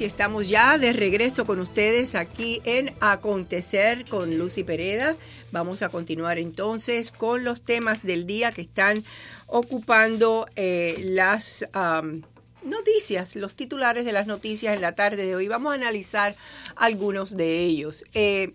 Estamos 0.06 0.48
ya 0.48 0.78
de 0.78 0.92
regreso 0.92 1.44
con 1.44 1.58
ustedes 1.58 2.14
aquí 2.14 2.62
en 2.64 2.94
Acontecer 3.00 4.04
con 4.08 4.38
Lucy 4.38 4.62
Pereda. 4.62 5.16
Vamos 5.50 5.82
a 5.82 5.88
continuar 5.88 6.38
entonces 6.38 7.10
con 7.10 7.42
los 7.42 7.62
temas 7.62 8.04
del 8.04 8.24
día 8.24 8.52
que 8.52 8.62
están 8.62 9.04
ocupando 9.48 10.46
eh, 10.54 10.96
las 11.02 11.68
noticias, 12.62 13.34
los 13.34 13.54
titulares 13.54 14.04
de 14.04 14.12
las 14.12 14.28
noticias 14.28 14.74
en 14.76 14.80
la 14.80 14.94
tarde 14.94 15.26
de 15.26 15.34
hoy. 15.34 15.48
Vamos 15.48 15.72
a 15.72 15.74
analizar 15.74 16.36
algunos 16.76 17.36
de 17.36 17.64
ellos. 17.64 18.04
Eh, 18.14 18.52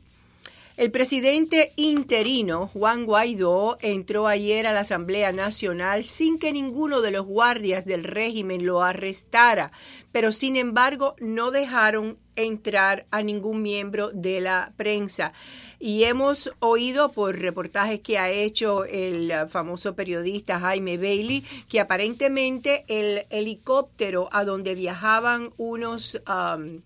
el 0.81 0.89
presidente 0.89 1.73
interino 1.75 2.67
Juan 2.73 3.05
Guaidó 3.05 3.77
entró 3.81 4.25
ayer 4.25 4.65
a 4.65 4.73
la 4.73 4.79
Asamblea 4.79 5.31
Nacional 5.31 6.03
sin 6.03 6.39
que 6.39 6.51
ninguno 6.51 7.01
de 7.01 7.11
los 7.11 7.27
guardias 7.27 7.85
del 7.85 8.03
régimen 8.03 8.65
lo 8.65 8.81
arrestara, 8.81 9.71
pero 10.11 10.31
sin 10.31 10.55
embargo 10.55 11.15
no 11.19 11.51
dejaron 11.51 12.17
entrar 12.35 13.05
a 13.11 13.21
ningún 13.21 13.61
miembro 13.61 14.09
de 14.11 14.41
la 14.41 14.73
prensa. 14.75 15.33
Y 15.77 16.05
hemos 16.05 16.51
oído 16.57 17.11
por 17.11 17.37
reportajes 17.37 17.99
que 17.99 18.17
ha 18.17 18.31
hecho 18.31 18.83
el 18.85 19.31
famoso 19.49 19.93
periodista 19.95 20.59
Jaime 20.59 20.97
Bailey 20.97 21.45
que 21.69 21.79
aparentemente 21.79 22.85
el 22.87 23.27
helicóptero 23.29 24.29
a 24.31 24.45
donde 24.45 24.73
viajaban 24.73 25.51
unos... 25.57 26.19
am, 26.25 26.81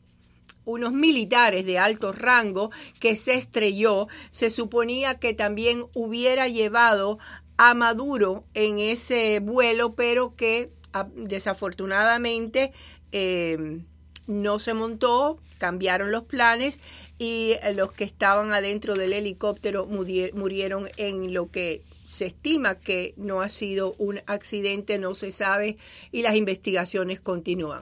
unos 0.66 0.91
militares 0.93 1.66
de 1.66 1.78
alto 1.80 2.11
rango 2.11 2.72
que 2.99 3.16
se 3.16 3.36
estrelló, 3.36 4.07
se 4.32 4.49
suponía 4.49 5.16
que 5.20 5.34
también 5.34 5.86
hubiera 5.93 6.47
llevado 6.47 7.20
a 7.57 7.74
Maduro 7.74 8.43
en 8.53 8.80
ese 8.80 9.39
vuelo, 9.39 9.95
pero 9.95 10.36
que 10.36 10.72
ah, 10.93 11.07
desafortunadamente 11.16 12.74
eh, 13.11 13.80
no 14.28 14.59
se 14.59 14.74
montó, 14.74 15.39
cambiaron 15.57 16.11
los 16.11 16.24
planes 16.24 16.80
y 17.18 17.53
eh, 17.61 17.74
los 17.74 17.91
que 17.93 18.03
estaban 18.03 18.51
adentro 18.51 18.95
del 18.95 19.13
helicóptero 19.13 19.88
murier- 19.88 20.34
murieron 20.34 20.89
en 20.97 21.34
lo 21.34 21.49
que 21.49 21.82
se 22.07 22.26
estima 22.28 22.76
que 22.76 23.13
no 23.18 23.41
ha 23.41 23.49
sido 23.49 23.95
un 23.97 24.20
accidente, 24.28 24.99
no 24.99 25.16
se 25.16 25.32
sabe 25.32 25.78
y 26.11 26.22
las 26.24 26.36
investigaciones 26.36 27.20
continúan. 27.20 27.82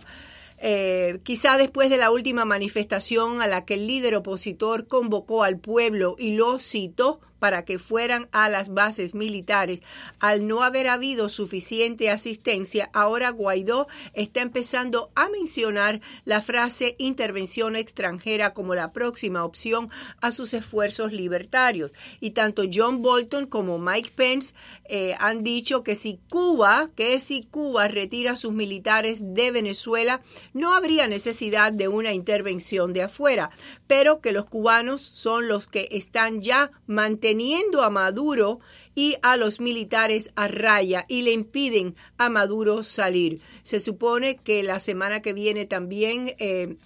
Eh, 0.65 1.19
quizá 1.23 1.57
después 1.57 1.89
de 1.89 1.97
la 1.97 2.09
última 2.09 2.45
manifestación 2.45 3.41
a 3.41 3.47
la 3.47 3.65
que 3.65 3.73
el 3.73 3.85
líder 3.85 4.15
opositor 4.15 4.87
convocó 4.87 5.43
al 5.43 5.59
pueblo 5.59 6.15
y 6.17 6.31
lo 6.31 6.57
citó 6.57 7.19
para 7.43 7.65
que 7.65 7.77
fueran 7.77 8.29
a 8.31 8.47
las 8.47 8.73
bases 8.73 9.13
militares. 9.13 9.83
Al 10.21 10.47
no 10.47 10.63
haber 10.63 10.87
habido 10.87 11.27
suficiente 11.27 12.09
asistencia, 12.09 12.89
ahora 12.93 13.31
Guaidó 13.31 13.89
está 14.13 14.39
empezando 14.39 15.11
a 15.13 15.27
mencionar 15.27 15.99
la 16.23 16.41
frase 16.41 16.95
intervención 16.99 17.75
extranjera 17.75 18.53
como 18.53 18.75
la 18.75 18.93
próxima 18.93 19.43
opción 19.43 19.89
a 20.21 20.31
sus 20.31 20.53
esfuerzos 20.53 21.11
libertarios. 21.11 21.91
Y 22.21 22.31
tanto 22.31 22.63
John 22.73 23.01
Bolton 23.01 23.45
como 23.47 23.77
Mike 23.77 24.13
Pence 24.15 24.53
eh, 24.85 25.13
han 25.19 25.43
dicho 25.43 25.83
que 25.83 25.97
si 25.97 26.21
Cuba, 26.29 26.91
que 26.95 27.19
si 27.19 27.43
Cuba 27.43 27.89
retira 27.89 28.31
a 28.31 28.37
sus 28.37 28.53
militares 28.53 29.19
de 29.21 29.51
Venezuela, 29.51 30.21
no 30.53 30.73
habría 30.73 31.09
necesidad 31.09 31.73
de 31.73 31.89
una 31.89 32.13
intervención 32.13 32.93
de 32.93 33.01
afuera, 33.01 33.49
pero 33.85 34.21
que 34.21 34.31
los 34.31 34.45
cubanos 34.45 35.01
son 35.01 35.49
los 35.49 35.67
que 35.67 35.89
están 35.91 36.41
ya 36.41 36.71
manteniendo 36.87 37.32
a 37.81 37.89
Maduro 37.89 38.59
y 38.95 39.15
a 39.21 39.37
los 39.37 39.59
militares 39.59 40.31
a 40.35 40.47
raya 40.47 41.05
y 41.07 41.23
le 41.23 41.31
impiden 41.31 41.95
a 42.17 42.29
Maduro 42.29 42.83
salir. 42.83 43.41
Se 43.63 43.79
supone 43.79 44.37
que 44.37 44.63
la 44.63 44.79
semana 44.79 45.21
que 45.21 45.33
viene 45.33 45.65
también 45.65 46.35
eh, 46.37 46.77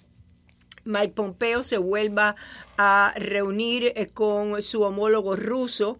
Mike 0.84 1.12
Pompeo 1.14 1.62
se 1.62 1.78
vuelva 1.78 2.36
a 2.76 3.12
reunir 3.16 3.92
eh, 3.94 4.08
con 4.08 4.62
su 4.62 4.82
homólogo 4.82 5.36
ruso 5.36 5.98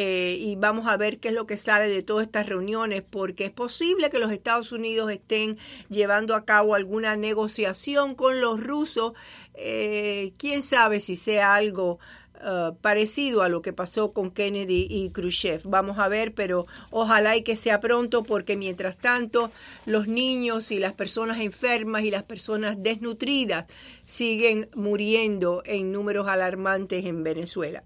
eh, 0.00 0.38
y 0.40 0.54
vamos 0.54 0.86
a 0.86 0.96
ver 0.96 1.18
qué 1.18 1.30
es 1.30 1.34
lo 1.34 1.48
que 1.48 1.56
sale 1.56 1.88
de 1.88 2.04
todas 2.04 2.26
estas 2.26 2.46
reuniones, 2.46 3.02
porque 3.02 3.46
es 3.46 3.50
posible 3.50 4.10
que 4.10 4.20
los 4.20 4.30
Estados 4.30 4.70
Unidos 4.70 5.10
estén 5.10 5.58
llevando 5.88 6.36
a 6.36 6.44
cabo 6.44 6.76
alguna 6.76 7.16
negociación 7.16 8.14
con 8.14 8.40
los 8.40 8.62
rusos. 8.62 9.14
Eh, 9.54 10.34
Quién 10.38 10.62
sabe 10.62 11.00
si 11.00 11.16
sea 11.16 11.56
algo 11.56 11.98
uh, 12.42 12.74
parecido 12.76 13.42
a 13.42 13.48
lo 13.48 13.62
que 13.62 13.72
pasó 13.72 14.12
con 14.12 14.30
Kennedy 14.30 14.86
y 14.88 15.10
Khrushchev. 15.10 15.62
Vamos 15.64 15.98
a 15.98 16.08
ver, 16.08 16.34
pero 16.34 16.66
ojalá 16.90 17.36
y 17.36 17.42
que 17.42 17.56
sea 17.56 17.80
pronto, 17.80 18.22
porque 18.22 18.56
mientras 18.56 18.96
tanto 18.96 19.50
los 19.86 20.08
niños 20.08 20.70
y 20.70 20.78
las 20.78 20.92
personas 20.92 21.40
enfermas 21.40 22.04
y 22.04 22.10
las 22.10 22.22
personas 22.22 22.76
desnutridas 22.82 23.66
siguen 24.04 24.68
muriendo 24.74 25.62
en 25.64 25.92
números 25.92 26.28
alarmantes 26.28 27.04
en 27.04 27.22
Venezuela. 27.22 27.82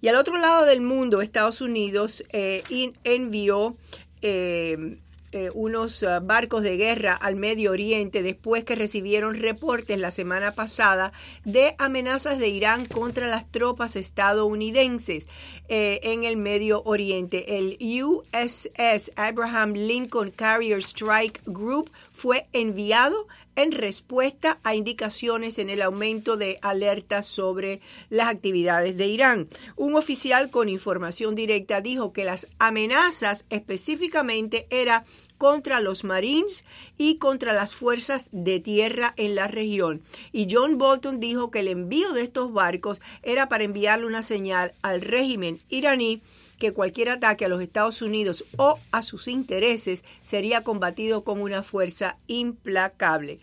Y 0.00 0.08
al 0.08 0.16
otro 0.16 0.36
lado 0.36 0.66
del 0.66 0.80
mundo, 0.80 1.22
Estados 1.22 1.60
Unidos 1.60 2.24
eh, 2.30 2.62
envió 3.04 3.76
eh, 4.20 4.98
eh, 5.34 5.50
unos 5.52 6.00
uh, 6.04 6.20
barcos 6.22 6.62
de 6.62 6.76
guerra 6.76 7.12
al 7.12 7.34
Medio 7.34 7.72
Oriente 7.72 8.22
después 8.22 8.62
que 8.62 8.76
recibieron 8.76 9.34
reportes 9.34 9.98
la 9.98 10.12
semana 10.12 10.54
pasada 10.54 11.12
de 11.44 11.74
amenazas 11.78 12.38
de 12.38 12.46
Irán 12.46 12.86
contra 12.86 13.26
las 13.26 13.50
tropas 13.50 13.96
estadounidenses 13.96 15.26
eh, 15.68 15.98
en 16.04 16.22
el 16.22 16.36
Medio 16.36 16.82
Oriente. 16.84 17.58
El 17.58 17.78
USS 17.80 19.10
Abraham 19.16 19.72
Lincoln 19.72 20.30
Carrier 20.30 20.78
Strike 20.78 21.42
Group 21.46 21.90
fue 22.12 22.46
enviado 22.52 23.26
en 23.56 23.72
respuesta 23.72 24.58
a 24.62 24.74
indicaciones 24.74 25.58
en 25.58 25.70
el 25.70 25.82
aumento 25.82 26.36
de 26.36 26.58
alertas 26.62 27.26
sobre 27.26 27.80
las 28.10 28.28
actividades 28.28 28.96
de 28.96 29.06
Irán. 29.06 29.48
Un 29.76 29.94
oficial 29.94 30.50
con 30.50 30.68
información 30.68 31.34
directa 31.34 31.80
dijo 31.80 32.12
que 32.12 32.24
las 32.24 32.46
amenazas 32.58 33.44
específicamente 33.50 34.66
era 34.70 35.04
contra 35.38 35.80
los 35.80 36.04
Marines 36.04 36.64
y 36.96 37.16
contra 37.16 37.52
las 37.52 37.74
fuerzas 37.74 38.26
de 38.32 38.60
tierra 38.60 39.14
en 39.16 39.34
la 39.34 39.46
región. 39.48 40.02
Y 40.32 40.46
John 40.50 40.78
Bolton 40.78 41.20
dijo 41.20 41.50
que 41.50 41.60
el 41.60 41.68
envío 41.68 42.12
de 42.12 42.22
estos 42.22 42.52
barcos 42.52 43.00
era 43.22 43.48
para 43.48 43.64
enviarle 43.64 44.06
una 44.06 44.22
señal 44.22 44.72
al 44.82 45.00
régimen 45.00 45.60
iraní 45.68 46.22
que 46.58 46.72
cualquier 46.72 47.08
ataque 47.08 47.44
a 47.44 47.48
los 47.48 47.62
Estados 47.62 48.02
Unidos 48.02 48.44
o 48.56 48.78
a 48.90 49.02
sus 49.02 49.28
intereses 49.28 50.04
sería 50.24 50.62
combatido 50.62 51.24
con 51.24 51.40
una 51.40 51.62
fuerza 51.62 52.18
implacable. 52.26 53.40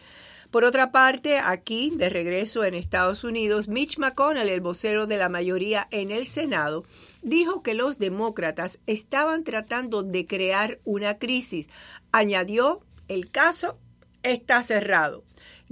Por 0.52 0.66
otra 0.66 0.92
parte, 0.92 1.38
aquí, 1.38 1.94
de 1.96 2.10
regreso 2.10 2.66
en 2.66 2.74
Estados 2.74 3.24
Unidos, 3.24 3.70
Mitch 3.70 3.98
McConnell, 3.98 4.50
el 4.50 4.60
vocero 4.60 5.08
de 5.08 5.16
la 5.16 5.30
mayoría 5.30 5.88
en 5.92 6.12
el 6.12 6.26
Senado, 6.26 6.84
dijo 7.22 7.64
que 7.64 7.74
los 7.74 8.00
demócratas 8.00 8.80
estaban 8.86 9.46
tratando 9.46 10.04
de 10.04 10.28
crear 10.28 10.80
una 10.84 11.18
crisis. 11.20 11.68
Añadió, 12.12 12.82
el 13.08 13.32
caso 13.32 13.78
está 14.24 14.62
cerrado. 14.62 15.24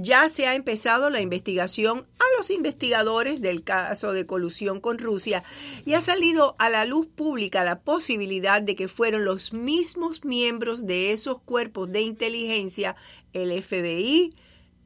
Ya 0.01 0.29
se 0.29 0.47
ha 0.47 0.55
empezado 0.55 1.09
la 1.09 1.19
investigación 1.19 2.07
a 2.19 2.37
los 2.37 2.51
investigadores 2.51 3.41
del 3.41 3.65
caso 3.65 4.13
de 4.13 4.25
colusión 4.25 4.79
con 4.79 4.97
Rusia 4.97 5.43
y 5.85 5.93
ha 5.93 5.99
salido 5.99 6.55
a 6.57 6.69
la 6.69 6.85
luz 6.85 7.07
pública 7.07 7.65
la 7.65 7.81
posibilidad 7.81 8.61
de 8.61 8.77
que 8.77 8.87
fueron 8.87 9.25
los 9.25 9.51
mismos 9.51 10.23
miembros 10.23 10.87
de 10.87 11.11
esos 11.11 11.41
cuerpos 11.41 11.91
de 11.91 11.99
inteligencia, 11.99 12.95
el 13.33 13.61
FBI, 13.61 14.33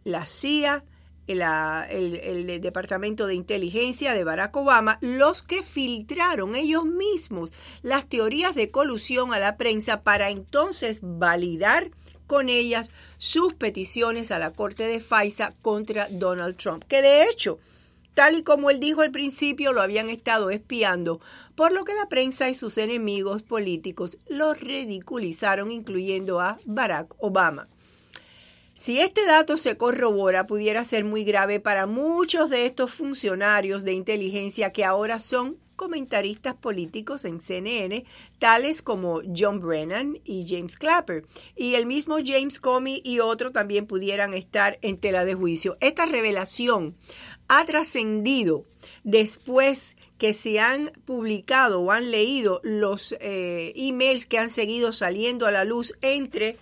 la 0.03 0.25
CIA, 0.25 0.83
el, 1.27 1.41
el 1.43 2.59
Departamento 2.59 3.27
de 3.27 3.35
Inteligencia 3.35 4.15
de 4.15 4.23
Barack 4.23 4.57
Obama, 4.57 4.97
los 5.01 5.43
que 5.43 5.61
filtraron 5.61 6.55
ellos 6.55 6.85
mismos 6.85 7.51
las 7.83 8.09
teorías 8.09 8.55
de 8.55 8.71
colusión 8.71 9.31
a 9.31 9.37
la 9.37 9.57
prensa 9.57 10.01
para 10.01 10.31
entonces 10.31 11.01
validar 11.03 11.91
con 12.33 12.49
ellas 12.49 12.89
sus 13.19 13.53
peticiones 13.53 14.31
a 14.31 14.39
la 14.39 14.49
Corte 14.49 14.87
de 14.87 14.99
FISA 14.99 15.53
contra 15.61 16.07
Donald 16.09 16.57
Trump, 16.57 16.83
que 16.87 17.03
de 17.03 17.25
hecho, 17.25 17.59
tal 18.15 18.35
y 18.35 18.41
como 18.41 18.71
él 18.71 18.79
dijo 18.79 19.01
al 19.01 19.11
principio, 19.11 19.71
lo 19.71 19.83
habían 19.83 20.09
estado 20.09 20.49
espiando, 20.49 21.21
por 21.53 21.71
lo 21.71 21.85
que 21.85 21.93
la 21.93 22.09
prensa 22.09 22.49
y 22.49 22.55
sus 22.55 22.79
enemigos 22.79 23.43
políticos 23.43 24.17
lo 24.29 24.55
ridiculizaron, 24.55 25.71
incluyendo 25.71 26.41
a 26.41 26.57
Barack 26.65 27.13
Obama. 27.19 27.67
Si 28.73 28.99
este 28.99 29.27
dato 29.27 29.55
se 29.55 29.77
corrobora, 29.77 30.47
pudiera 30.47 30.83
ser 30.85 31.05
muy 31.05 31.23
grave 31.23 31.59
para 31.59 31.85
muchos 31.85 32.49
de 32.49 32.65
estos 32.65 32.91
funcionarios 32.95 33.83
de 33.83 33.93
inteligencia 33.93 34.73
que 34.73 34.85
ahora 34.85 35.19
son 35.19 35.57
comentaristas 35.83 36.55
políticos 36.55 37.25
en 37.25 37.41
CNN, 37.41 38.05
tales 38.39 38.81
como 38.81 39.21
John 39.35 39.59
Brennan 39.59 40.17
y 40.23 40.45
James 40.47 40.77
Clapper. 40.77 41.25
Y 41.57 41.75
el 41.75 41.85
mismo 41.85 42.19
James 42.23 42.57
Comey 42.61 43.01
y 43.03 43.19
otro 43.19 43.51
también 43.51 43.85
pudieran 43.85 44.33
estar 44.33 44.79
en 44.81 44.97
tela 44.97 45.25
de 45.25 45.33
juicio. 45.33 45.75
Esta 45.81 46.05
revelación 46.05 46.95
ha 47.49 47.65
trascendido 47.65 48.63
después 49.03 49.97
que 50.17 50.33
se 50.33 50.61
han 50.61 50.89
publicado 51.03 51.81
o 51.81 51.91
han 51.91 52.11
leído 52.11 52.61
los 52.63 53.13
eh, 53.19 53.73
emails 53.75 54.25
que 54.25 54.37
han 54.37 54.49
seguido 54.49 54.93
saliendo 54.93 55.47
a 55.47 55.51
la 55.51 55.65
luz 55.65 55.95
entre 56.01 56.55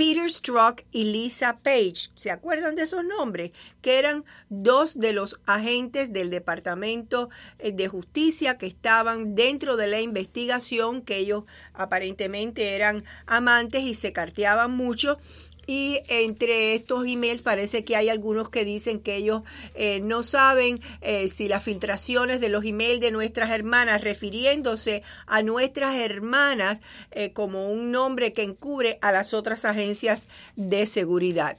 Peter 0.00 0.32
Strzok 0.32 0.84
y 0.92 1.04
Lisa 1.04 1.58
Page. 1.58 2.08
¿Se 2.14 2.30
acuerdan 2.30 2.74
de 2.74 2.84
esos 2.84 3.04
nombres? 3.04 3.50
Que 3.82 3.98
eran 3.98 4.24
dos 4.48 4.98
de 4.98 5.12
los 5.12 5.38
agentes 5.44 6.10
del 6.10 6.30
Departamento 6.30 7.28
eh, 7.58 7.72
de 7.72 7.86
Justicia 7.86 8.56
que 8.56 8.66
estaban 8.66 9.34
dentro 9.34 9.76
de 9.76 9.88
la 9.88 10.00
investigación, 10.00 11.02
que 11.02 11.18
ellos 11.18 11.44
aparentemente 11.74 12.74
eran 12.76 13.04
amantes 13.26 13.82
y 13.82 13.92
se 13.92 14.14
carteaban 14.14 14.70
mucho. 14.70 15.18
Y 15.66 16.00
entre 16.08 16.74
estos 16.74 17.06
emails 17.06 17.42
parece 17.42 17.84
que 17.84 17.96
hay 17.96 18.08
algunos 18.08 18.50
que 18.50 18.64
dicen 18.64 19.00
que 19.00 19.16
ellos 19.16 19.42
eh, 19.74 20.00
no 20.00 20.22
saben 20.22 20.80
eh, 21.00 21.28
si 21.28 21.48
las 21.48 21.62
filtraciones 21.62 22.40
de 22.40 22.48
los 22.48 22.64
emails 22.64 23.00
de 23.00 23.10
nuestras 23.10 23.50
hermanas, 23.50 24.00
refiriéndose 24.00 25.02
a 25.26 25.42
nuestras 25.42 25.96
hermanas 25.96 26.80
eh, 27.10 27.32
como 27.32 27.70
un 27.70 27.90
nombre 27.90 28.32
que 28.32 28.42
encubre 28.42 28.98
a 29.02 29.12
las 29.12 29.34
otras 29.34 29.64
agencias 29.64 30.26
de 30.56 30.86
seguridad. 30.86 31.56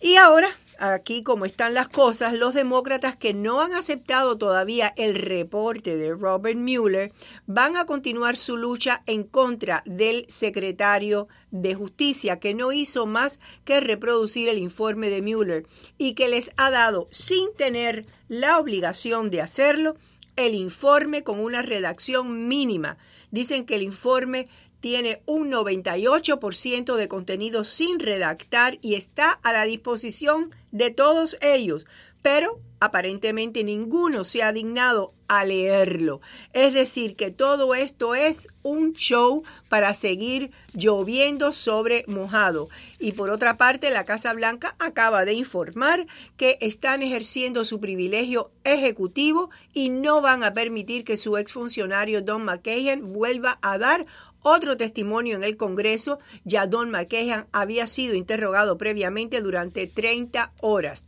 Y 0.00 0.16
ahora, 0.16 0.48
aquí 0.80 1.22
como 1.22 1.44
están 1.44 1.74
las 1.74 1.88
cosas, 1.88 2.32
los 2.32 2.54
demócratas 2.54 3.14
que 3.14 3.34
no 3.34 3.60
han 3.60 3.74
aceptado 3.74 4.38
todavía 4.38 4.92
el 4.96 5.14
reporte 5.14 5.96
de 5.96 6.14
Robert 6.14 6.58
Mueller 6.58 7.12
van 7.46 7.76
a 7.76 7.84
continuar 7.84 8.36
su 8.36 8.56
lucha 8.56 9.02
en 9.06 9.24
contra 9.24 9.82
del 9.84 10.24
secretario 10.28 11.28
de 11.50 11.74
Justicia, 11.74 12.40
que 12.40 12.54
no 12.54 12.72
hizo 12.72 13.06
más 13.06 13.38
que 13.64 13.80
reproducir 13.80 14.48
el 14.48 14.58
informe 14.58 15.10
de 15.10 15.22
Mueller 15.22 15.66
y 15.98 16.14
que 16.14 16.28
les 16.28 16.50
ha 16.56 16.70
dado, 16.70 17.08
sin 17.10 17.54
tener 17.54 18.06
la 18.28 18.58
obligación 18.58 19.30
de 19.30 19.42
hacerlo, 19.42 19.96
el 20.36 20.54
informe 20.54 21.22
con 21.22 21.40
una 21.40 21.60
redacción 21.60 22.48
mínima. 22.48 22.96
Dicen 23.30 23.66
que 23.66 23.76
el 23.76 23.82
informe 23.82 24.48
tiene 24.80 25.20
un 25.26 25.50
98% 25.50 26.96
de 26.96 27.08
contenido 27.08 27.64
sin 27.64 27.98
redactar 28.00 28.78
y 28.80 28.94
está 28.94 29.30
a 29.30 29.52
la 29.52 29.64
disposición 29.64 30.54
de 30.72 30.90
todos 30.90 31.36
ellos, 31.40 31.86
pero 32.22 32.60
aparentemente 32.80 33.62
ninguno 33.62 34.24
se 34.24 34.42
ha 34.42 34.52
dignado 34.52 35.12
a 35.28 35.44
leerlo. 35.44 36.20
Es 36.52 36.74
decir, 36.74 37.14
que 37.14 37.30
todo 37.30 37.74
esto 37.74 38.14
es 38.14 38.48
un 38.62 38.94
show 38.94 39.44
para 39.68 39.94
seguir 39.94 40.50
lloviendo 40.72 41.52
sobre 41.52 42.04
mojado. 42.08 42.68
Y 42.98 43.12
por 43.12 43.30
otra 43.30 43.56
parte, 43.56 43.90
la 43.90 44.04
Casa 44.04 44.32
Blanca 44.32 44.74
acaba 44.78 45.24
de 45.24 45.34
informar 45.34 46.06
que 46.36 46.58
están 46.60 47.02
ejerciendo 47.02 47.64
su 47.64 47.80
privilegio 47.80 48.50
ejecutivo 48.64 49.50
y 49.72 49.90
no 49.90 50.20
van 50.20 50.42
a 50.42 50.52
permitir 50.52 51.04
que 51.04 51.16
su 51.16 51.36
exfuncionario 51.36 52.22
Don 52.22 52.44
McCain 52.44 53.12
vuelva 53.12 53.58
a 53.62 53.78
dar 53.78 54.06
otro 54.42 54.76
testimonio 54.76 55.36
en 55.36 55.44
el 55.44 55.56
Congreso. 55.56 56.18
Ya 56.44 56.66
Don 56.66 56.90
McCain 56.90 57.46
había 57.52 57.86
sido 57.86 58.14
interrogado 58.14 58.76
previamente 58.78 59.40
durante 59.42 59.86
30 59.86 60.52
horas. 60.60 61.02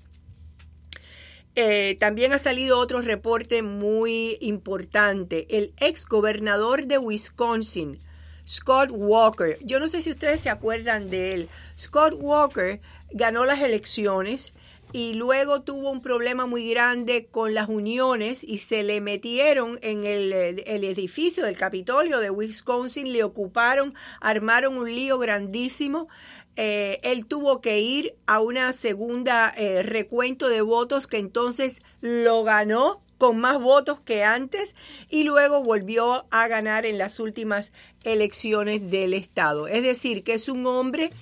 Eh, 1.54 1.98
también 2.00 2.32
ha 2.32 2.38
salido 2.38 2.78
otro 2.78 3.02
reporte 3.02 3.62
muy 3.62 4.38
importante. 4.40 5.46
El 5.50 5.74
ex 5.78 6.06
gobernador 6.06 6.86
de 6.86 6.96
Wisconsin, 6.96 8.00
Scott 8.48 8.90
Walker, 8.90 9.58
yo 9.62 9.78
no 9.78 9.86
sé 9.86 10.00
si 10.00 10.10
ustedes 10.10 10.40
se 10.40 10.48
acuerdan 10.48 11.10
de 11.10 11.34
él. 11.34 11.48
Scott 11.78 12.14
Walker 12.18 12.80
ganó 13.12 13.44
las 13.44 13.60
elecciones 13.60 14.54
y 14.92 15.14
luego 15.14 15.62
tuvo 15.62 15.90
un 15.90 16.02
problema 16.02 16.46
muy 16.46 16.68
grande 16.68 17.26
con 17.30 17.54
las 17.54 17.68
uniones 17.68 18.44
y 18.44 18.58
se 18.58 18.82
le 18.82 19.00
metieron 19.00 19.78
en 19.82 20.04
el, 20.04 20.32
el, 20.32 20.84
edificio 20.84 21.44
del 21.44 21.56
Capitolio 21.56 22.18
de 22.18 22.30
Wisconsin, 22.30 23.12
le 23.12 23.24
ocuparon, 23.24 23.94
armaron 24.20 24.76
un 24.76 24.94
lío 24.94 25.18
grandísimo. 25.18 26.08
Eh, 26.56 27.00
él 27.02 27.24
tuvo 27.24 27.62
que 27.62 27.80
ir 27.80 28.14
a 28.26 28.40
una 28.40 28.74
segunda 28.74 29.52
eh, 29.56 29.82
recuento 29.82 30.48
de 30.48 30.60
votos 30.60 31.06
que 31.06 31.16
entonces 31.16 31.80
lo 32.02 32.44
ganó 32.44 33.00
con 33.16 33.38
más 33.38 33.58
votos 33.58 34.00
que 34.00 34.24
antes 34.24 34.74
y 35.08 35.24
luego 35.24 35.62
volvió 35.62 36.26
a 36.30 36.48
ganar 36.48 36.84
en 36.84 36.98
las 36.98 37.20
últimas 37.20 37.72
elecciones 38.04 38.90
del 38.90 39.14
estado. 39.14 39.68
Es 39.68 39.82
decir, 39.82 40.24
que 40.24 40.34
es 40.34 40.50
un 40.50 40.66
hombre 40.66 41.12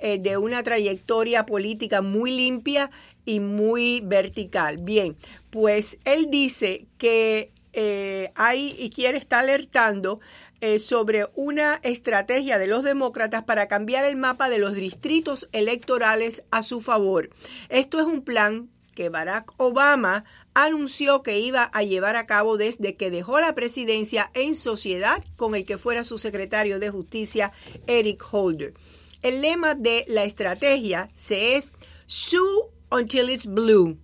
eh, 0.00 0.18
de 0.18 0.36
una 0.36 0.62
trayectoria 0.62 1.44
política 1.44 2.00
muy 2.00 2.30
limpia 2.30 2.90
y 3.28 3.40
muy 3.40 4.00
vertical. 4.00 4.78
Bien, 4.78 5.14
pues 5.50 5.98
él 6.06 6.30
dice 6.30 6.86
que 6.96 7.52
eh, 7.74 8.32
hay 8.36 8.74
y 8.78 8.88
quiere 8.88 9.18
estar 9.18 9.44
alertando 9.44 10.18
eh, 10.62 10.78
sobre 10.78 11.26
una 11.34 11.78
estrategia 11.82 12.58
de 12.58 12.66
los 12.66 12.84
demócratas 12.84 13.44
para 13.44 13.68
cambiar 13.68 14.06
el 14.06 14.16
mapa 14.16 14.48
de 14.48 14.56
los 14.56 14.74
distritos 14.74 15.46
electorales 15.52 16.42
a 16.50 16.62
su 16.62 16.80
favor. 16.80 17.28
Esto 17.68 18.00
es 18.00 18.06
un 18.06 18.22
plan 18.22 18.70
que 18.94 19.10
Barack 19.10 19.52
Obama 19.58 20.24
anunció 20.54 21.22
que 21.22 21.38
iba 21.38 21.64
a 21.64 21.82
llevar 21.82 22.16
a 22.16 22.24
cabo 22.24 22.56
desde 22.56 22.96
que 22.96 23.10
dejó 23.10 23.40
la 23.40 23.54
presidencia 23.54 24.30
en 24.32 24.56
sociedad 24.56 25.22
con 25.36 25.54
el 25.54 25.66
que 25.66 25.76
fuera 25.76 26.02
su 26.02 26.16
secretario 26.16 26.78
de 26.78 26.88
justicia, 26.88 27.52
Eric 27.86 28.24
Holder. 28.32 28.72
El 29.20 29.42
lema 29.42 29.74
de 29.74 30.06
la 30.08 30.24
estrategia 30.24 31.10
se 31.14 31.56
es 31.56 31.74
Sue 32.06 32.77
until 32.90 33.28
it's 33.28 33.46
blue. 33.46 33.98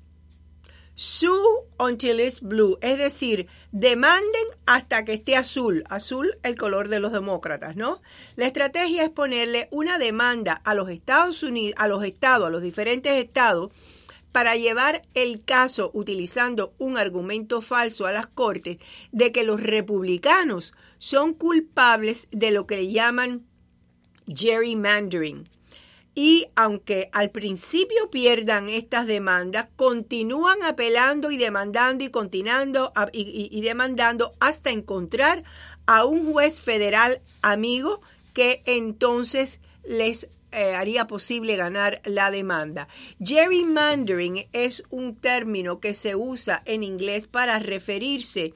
Sue 0.96 1.66
until 1.80 2.20
it's 2.20 2.40
blue, 2.40 2.78
es 2.80 2.98
decir, 2.98 3.48
demanden 3.72 4.44
hasta 4.64 5.04
que 5.04 5.14
esté 5.14 5.34
azul, 5.34 5.82
azul 5.88 6.38
el 6.44 6.54
color 6.54 6.88
de 6.88 7.00
los 7.00 7.10
demócratas, 7.10 7.74
¿no? 7.74 8.00
La 8.36 8.46
estrategia 8.46 9.02
es 9.02 9.10
ponerle 9.10 9.68
una 9.72 9.98
demanda 9.98 10.52
a 10.52 10.74
los 10.74 10.88
Estados 10.88 11.42
Unidos, 11.42 11.74
a 11.78 11.88
los 11.88 12.04
estados, 12.04 12.46
a 12.46 12.50
los 12.50 12.62
diferentes 12.62 13.12
estados, 13.12 13.72
para 14.30 14.56
llevar 14.56 15.02
el 15.14 15.44
caso 15.44 15.90
utilizando 15.94 16.74
un 16.78 16.96
argumento 16.96 17.60
falso 17.60 18.06
a 18.06 18.12
las 18.12 18.28
cortes 18.28 18.78
de 19.10 19.32
que 19.32 19.44
los 19.44 19.60
republicanos 19.60 20.74
son 20.98 21.34
culpables 21.34 22.26
de 22.30 22.50
lo 22.50 22.66
que 22.66 22.76
le 22.76 22.92
llaman 22.92 23.46
gerrymandering. 24.26 25.48
Y 26.14 26.46
aunque 26.54 27.10
al 27.12 27.30
principio 27.30 28.08
pierdan 28.10 28.68
estas 28.68 29.06
demandas, 29.06 29.68
continúan 29.74 30.62
apelando 30.62 31.32
y 31.32 31.36
demandando 31.36 32.04
y 32.04 32.10
continuando 32.10 32.92
y, 33.12 33.60
demandando 33.62 34.32
hasta 34.38 34.70
encontrar 34.70 35.42
a 35.86 36.04
un 36.04 36.32
juez 36.32 36.60
federal 36.60 37.20
amigo 37.42 38.00
que 38.32 38.62
entonces 38.64 39.60
les 39.84 40.28
eh, 40.52 40.74
haría 40.76 41.08
posible 41.08 41.56
ganar 41.56 42.00
la 42.04 42.30
demanda. 42.30 42.86
Gerrymandering 43.20 44.46
es 44.52 44.84
un 44.90 45.16
término 45.16 45.80
que 45.80 45.94
se 45.94 46.14
usa 46.14 46.62
en 46.64 46.84
inglés 46.84 47.26
para 47.26 47.58
referirse 47.58 48.54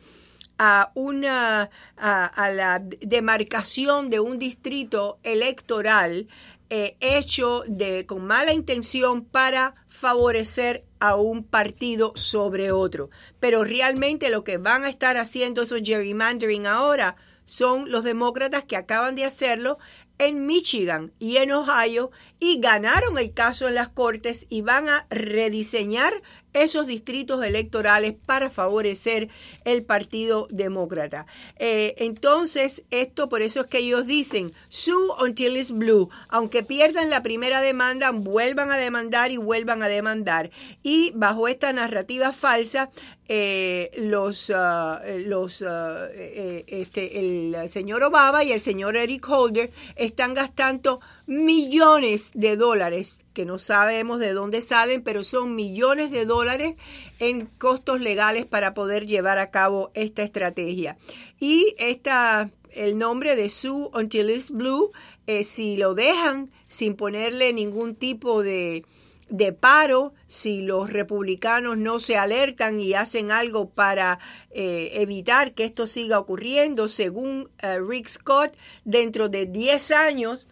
a 0.60 0.90
una 0.94 1.70
a 1.96 2.50
la 2.50 2.80
demarcación 2.80 4.10
de 4.10 4.18
un 4.18 4.40
distrito 4.40 5.18
electoral 5.22 6.26
eh, 6.70 6.96
hecho 7.00 7.62
de 7.66 8.04
con 8.04 8.26
mala 8.26 8.52
intención 8.52 9.24
para 9.24 9.74
favorecer 9.88 10.82
a 11.00 11.16
un 11.16 11.44
partido 11.44 12.12
sobre 12.14 12.72
otro. 12.72 13.10
Pero 13.40 13.64
realmente 13.64 14.30
lo 14.30 14.44
que 14.44 14.58
van 14.58 14.84
a 14.84 14.90
estar 14.90 15.16
haciendo 15.16 15.62
esos 15.62 15.80
gerrymandering 15.82 16.66
ahora 16.66 17.16
son 17.46 17.90
los 17.90 18.04
demócratas 18.04 18.64
que 18.64 18.76
acaban 18.76 19.14
de 19.14 19.24
hacerlo 19.24 19.78
en 20.18 20.46
Michigan 20.46 21.12
y 21.18 21.38
en 21.38 21.52
Ohio 21.52 22.10
y 22.40 22.60
ganaron 22.60 23.18
el 23.18 23.32
caso 23.32 23.68
en 23.68 23.74
las 23.74 23.88
cortes 23.88 24.46
y 24.48 24.62
van 24.62 24.88
a 24.88 25.06
rediseñar 25.10 26.22
esos 26.52 26.86
distritos 26.86 27.44
electorales 27.44 28.14
para 28.26 28.50
favorecer 28.50 29.28
el 29.64 29.84
Partido 29.84 30.48
Demócrata. 30.50 31.26
Eh, 31.58 31.94
entonces, 31.98 32.82
esto 32.90 33.28
por 33.28 33.42
eso 33.42 33.60
es 33.60 33.66
que 33.66 33.78
ellos 33.78 34.06
dicen, 34.06 34.52
sue 34.68 35.12
until 35.20 35.56
it's 35.56 35.70
blue. 35.70 36.08
Aunque 36.28 36.62
pierdan 36.62 37.10
la 37.10 37.22
primera 37.22 37.60
demanda, 37.60 38.10
vuelvan 38.12 38.72
a 38.72 38.76
demandar 38.76 39.30
y 39.30 39.36
vuelvan 39.36 39.82
a 39.82 39.88
demandar. 39.88 40.50
Y 40.82 41.12
bajo 41.14 41.48
esta 41.48 41.72
narrativa 41.72 42.32
falsa, 42.32 42.90
eh, 43.28 43.90
los, 43.98 44.48
uh, 44.48 44.98
los 45.26 45.60
uh, 45.60 45.66
eh, 46.12 46.64
este, 46.66 47.18
el 47.18 47.68
señor 47.68 48.02
Obama 48.02 48.42
y 48.42 48.52
el 48.52 48.60
señor 48.60 48.96
Eric 48.96 49.28
Holder 49.28 49.70
están 49.96 50.32
gastando 50.32 51.00
millones 51.28 52.30
de 52.32 52.56
dólares, 52.56 53.14
que 53.34 53.44
no 53.44 53.58
sabemos 53.58 54.18
de 54.18 54.32
dónde 54.32 54.62
salen, 54.62 55.02
pero 55.02 55.24
son 55.24 55.54
millones 55.54 56.10
de 56.10 56.24
dólares 56.24 56.76
en 57.18 57.44
costos 57.58 58.00
legales 58.00 58.46
para 58.46 58.72
poder 58.72 59.06
llevar 59.06 59.38
a 59.38 59.50
cabo 59.50 59.90
esta 59.92 60.22
estrategia. 60.22 60.96
Y 61.38 61.74
esta, 61.78 62.50
el 62.70 62.96
nombre 62.96 63.36
de 63.36 63.50
Sue 63.50 63.90
Until 63.92 64.30
It's 64.30 64.50
Blue, 64.50 64.90
eh, 65.26 65.44
si 65.44 65.76
lo 65.76 65.92
dejan 65.92 66.50
sin 66.66 66.96
ponerle 66.96 67.52
ningún 67.52 67.94
tipo 67.94 68.42
de, 68.42 68.86
de 69.28 69.52
paro 69.52 70.14
si 70.26 70.62
los 70.62 70.90
republicanos 70.90 71.76
no 71.76 72.00
se 72.00 72.16
alertan 72.16 72.80
y 72.80 72.94
hacen 72.94 73.32
algo 73.32 73.68
para 73.68 74.18
eh, 74.50 74.92
evitar 74.94 75.52
que 75.52 75.66
esto 75.66 75.86
siga 75.86 76.18
ocurriendo. 76.18 76.88
Según 76.88 77.50
eh, 77.60 77.78
Rick 77.86 78.08
Scott, 78.08 78.56
dentro 78.86 79.28
de 79.28 79.44
10 79.44 79.90
años 79.90 80.46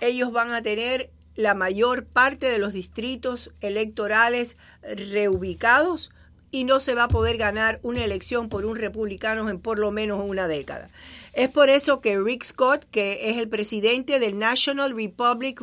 ellos 0.00 0.32
van 0.32 0.52
a 0.52 0.62
tener 0.62 1.10
la 1.34 1.54
mayor 1.54 2.04
parte 2.04 2.46
de 2.46 2.58
los 2.58 2.72
distritos 2.72 3.52
electorales 3.60 4.56
reubicados 4.82 6.10
y 6.50 6.64
no 6.64 6.80
se 6.80 6.94
va 6.94 7.04
a 7.04 7.08
poder 7.08 7.36
ganar 7.36 7.78
una 7.82 8.04
elección 8.04 8.48
por 8.48 8.64
un 8.64 8.76
republicano 8.76 9.48
en 9.50 9.60
por 9.60 9.78
lo 9.78 9.90
menos 9.90 10.22
una 10.24 10.48
década. 10.48 10.88
Es 11.32 11.48
por 11.48 11.70
eso 11.70 12.00
que 12.00 12.18
Rick 12.18 12.44
Scott, 12.44 12.84
que 12.90 13.30
es 13.30 13.36
el 13.36 13.48
presidente 13.48 14.18
del 14.18 14.38
National 14.38 14.96
Republic 14.96 15.60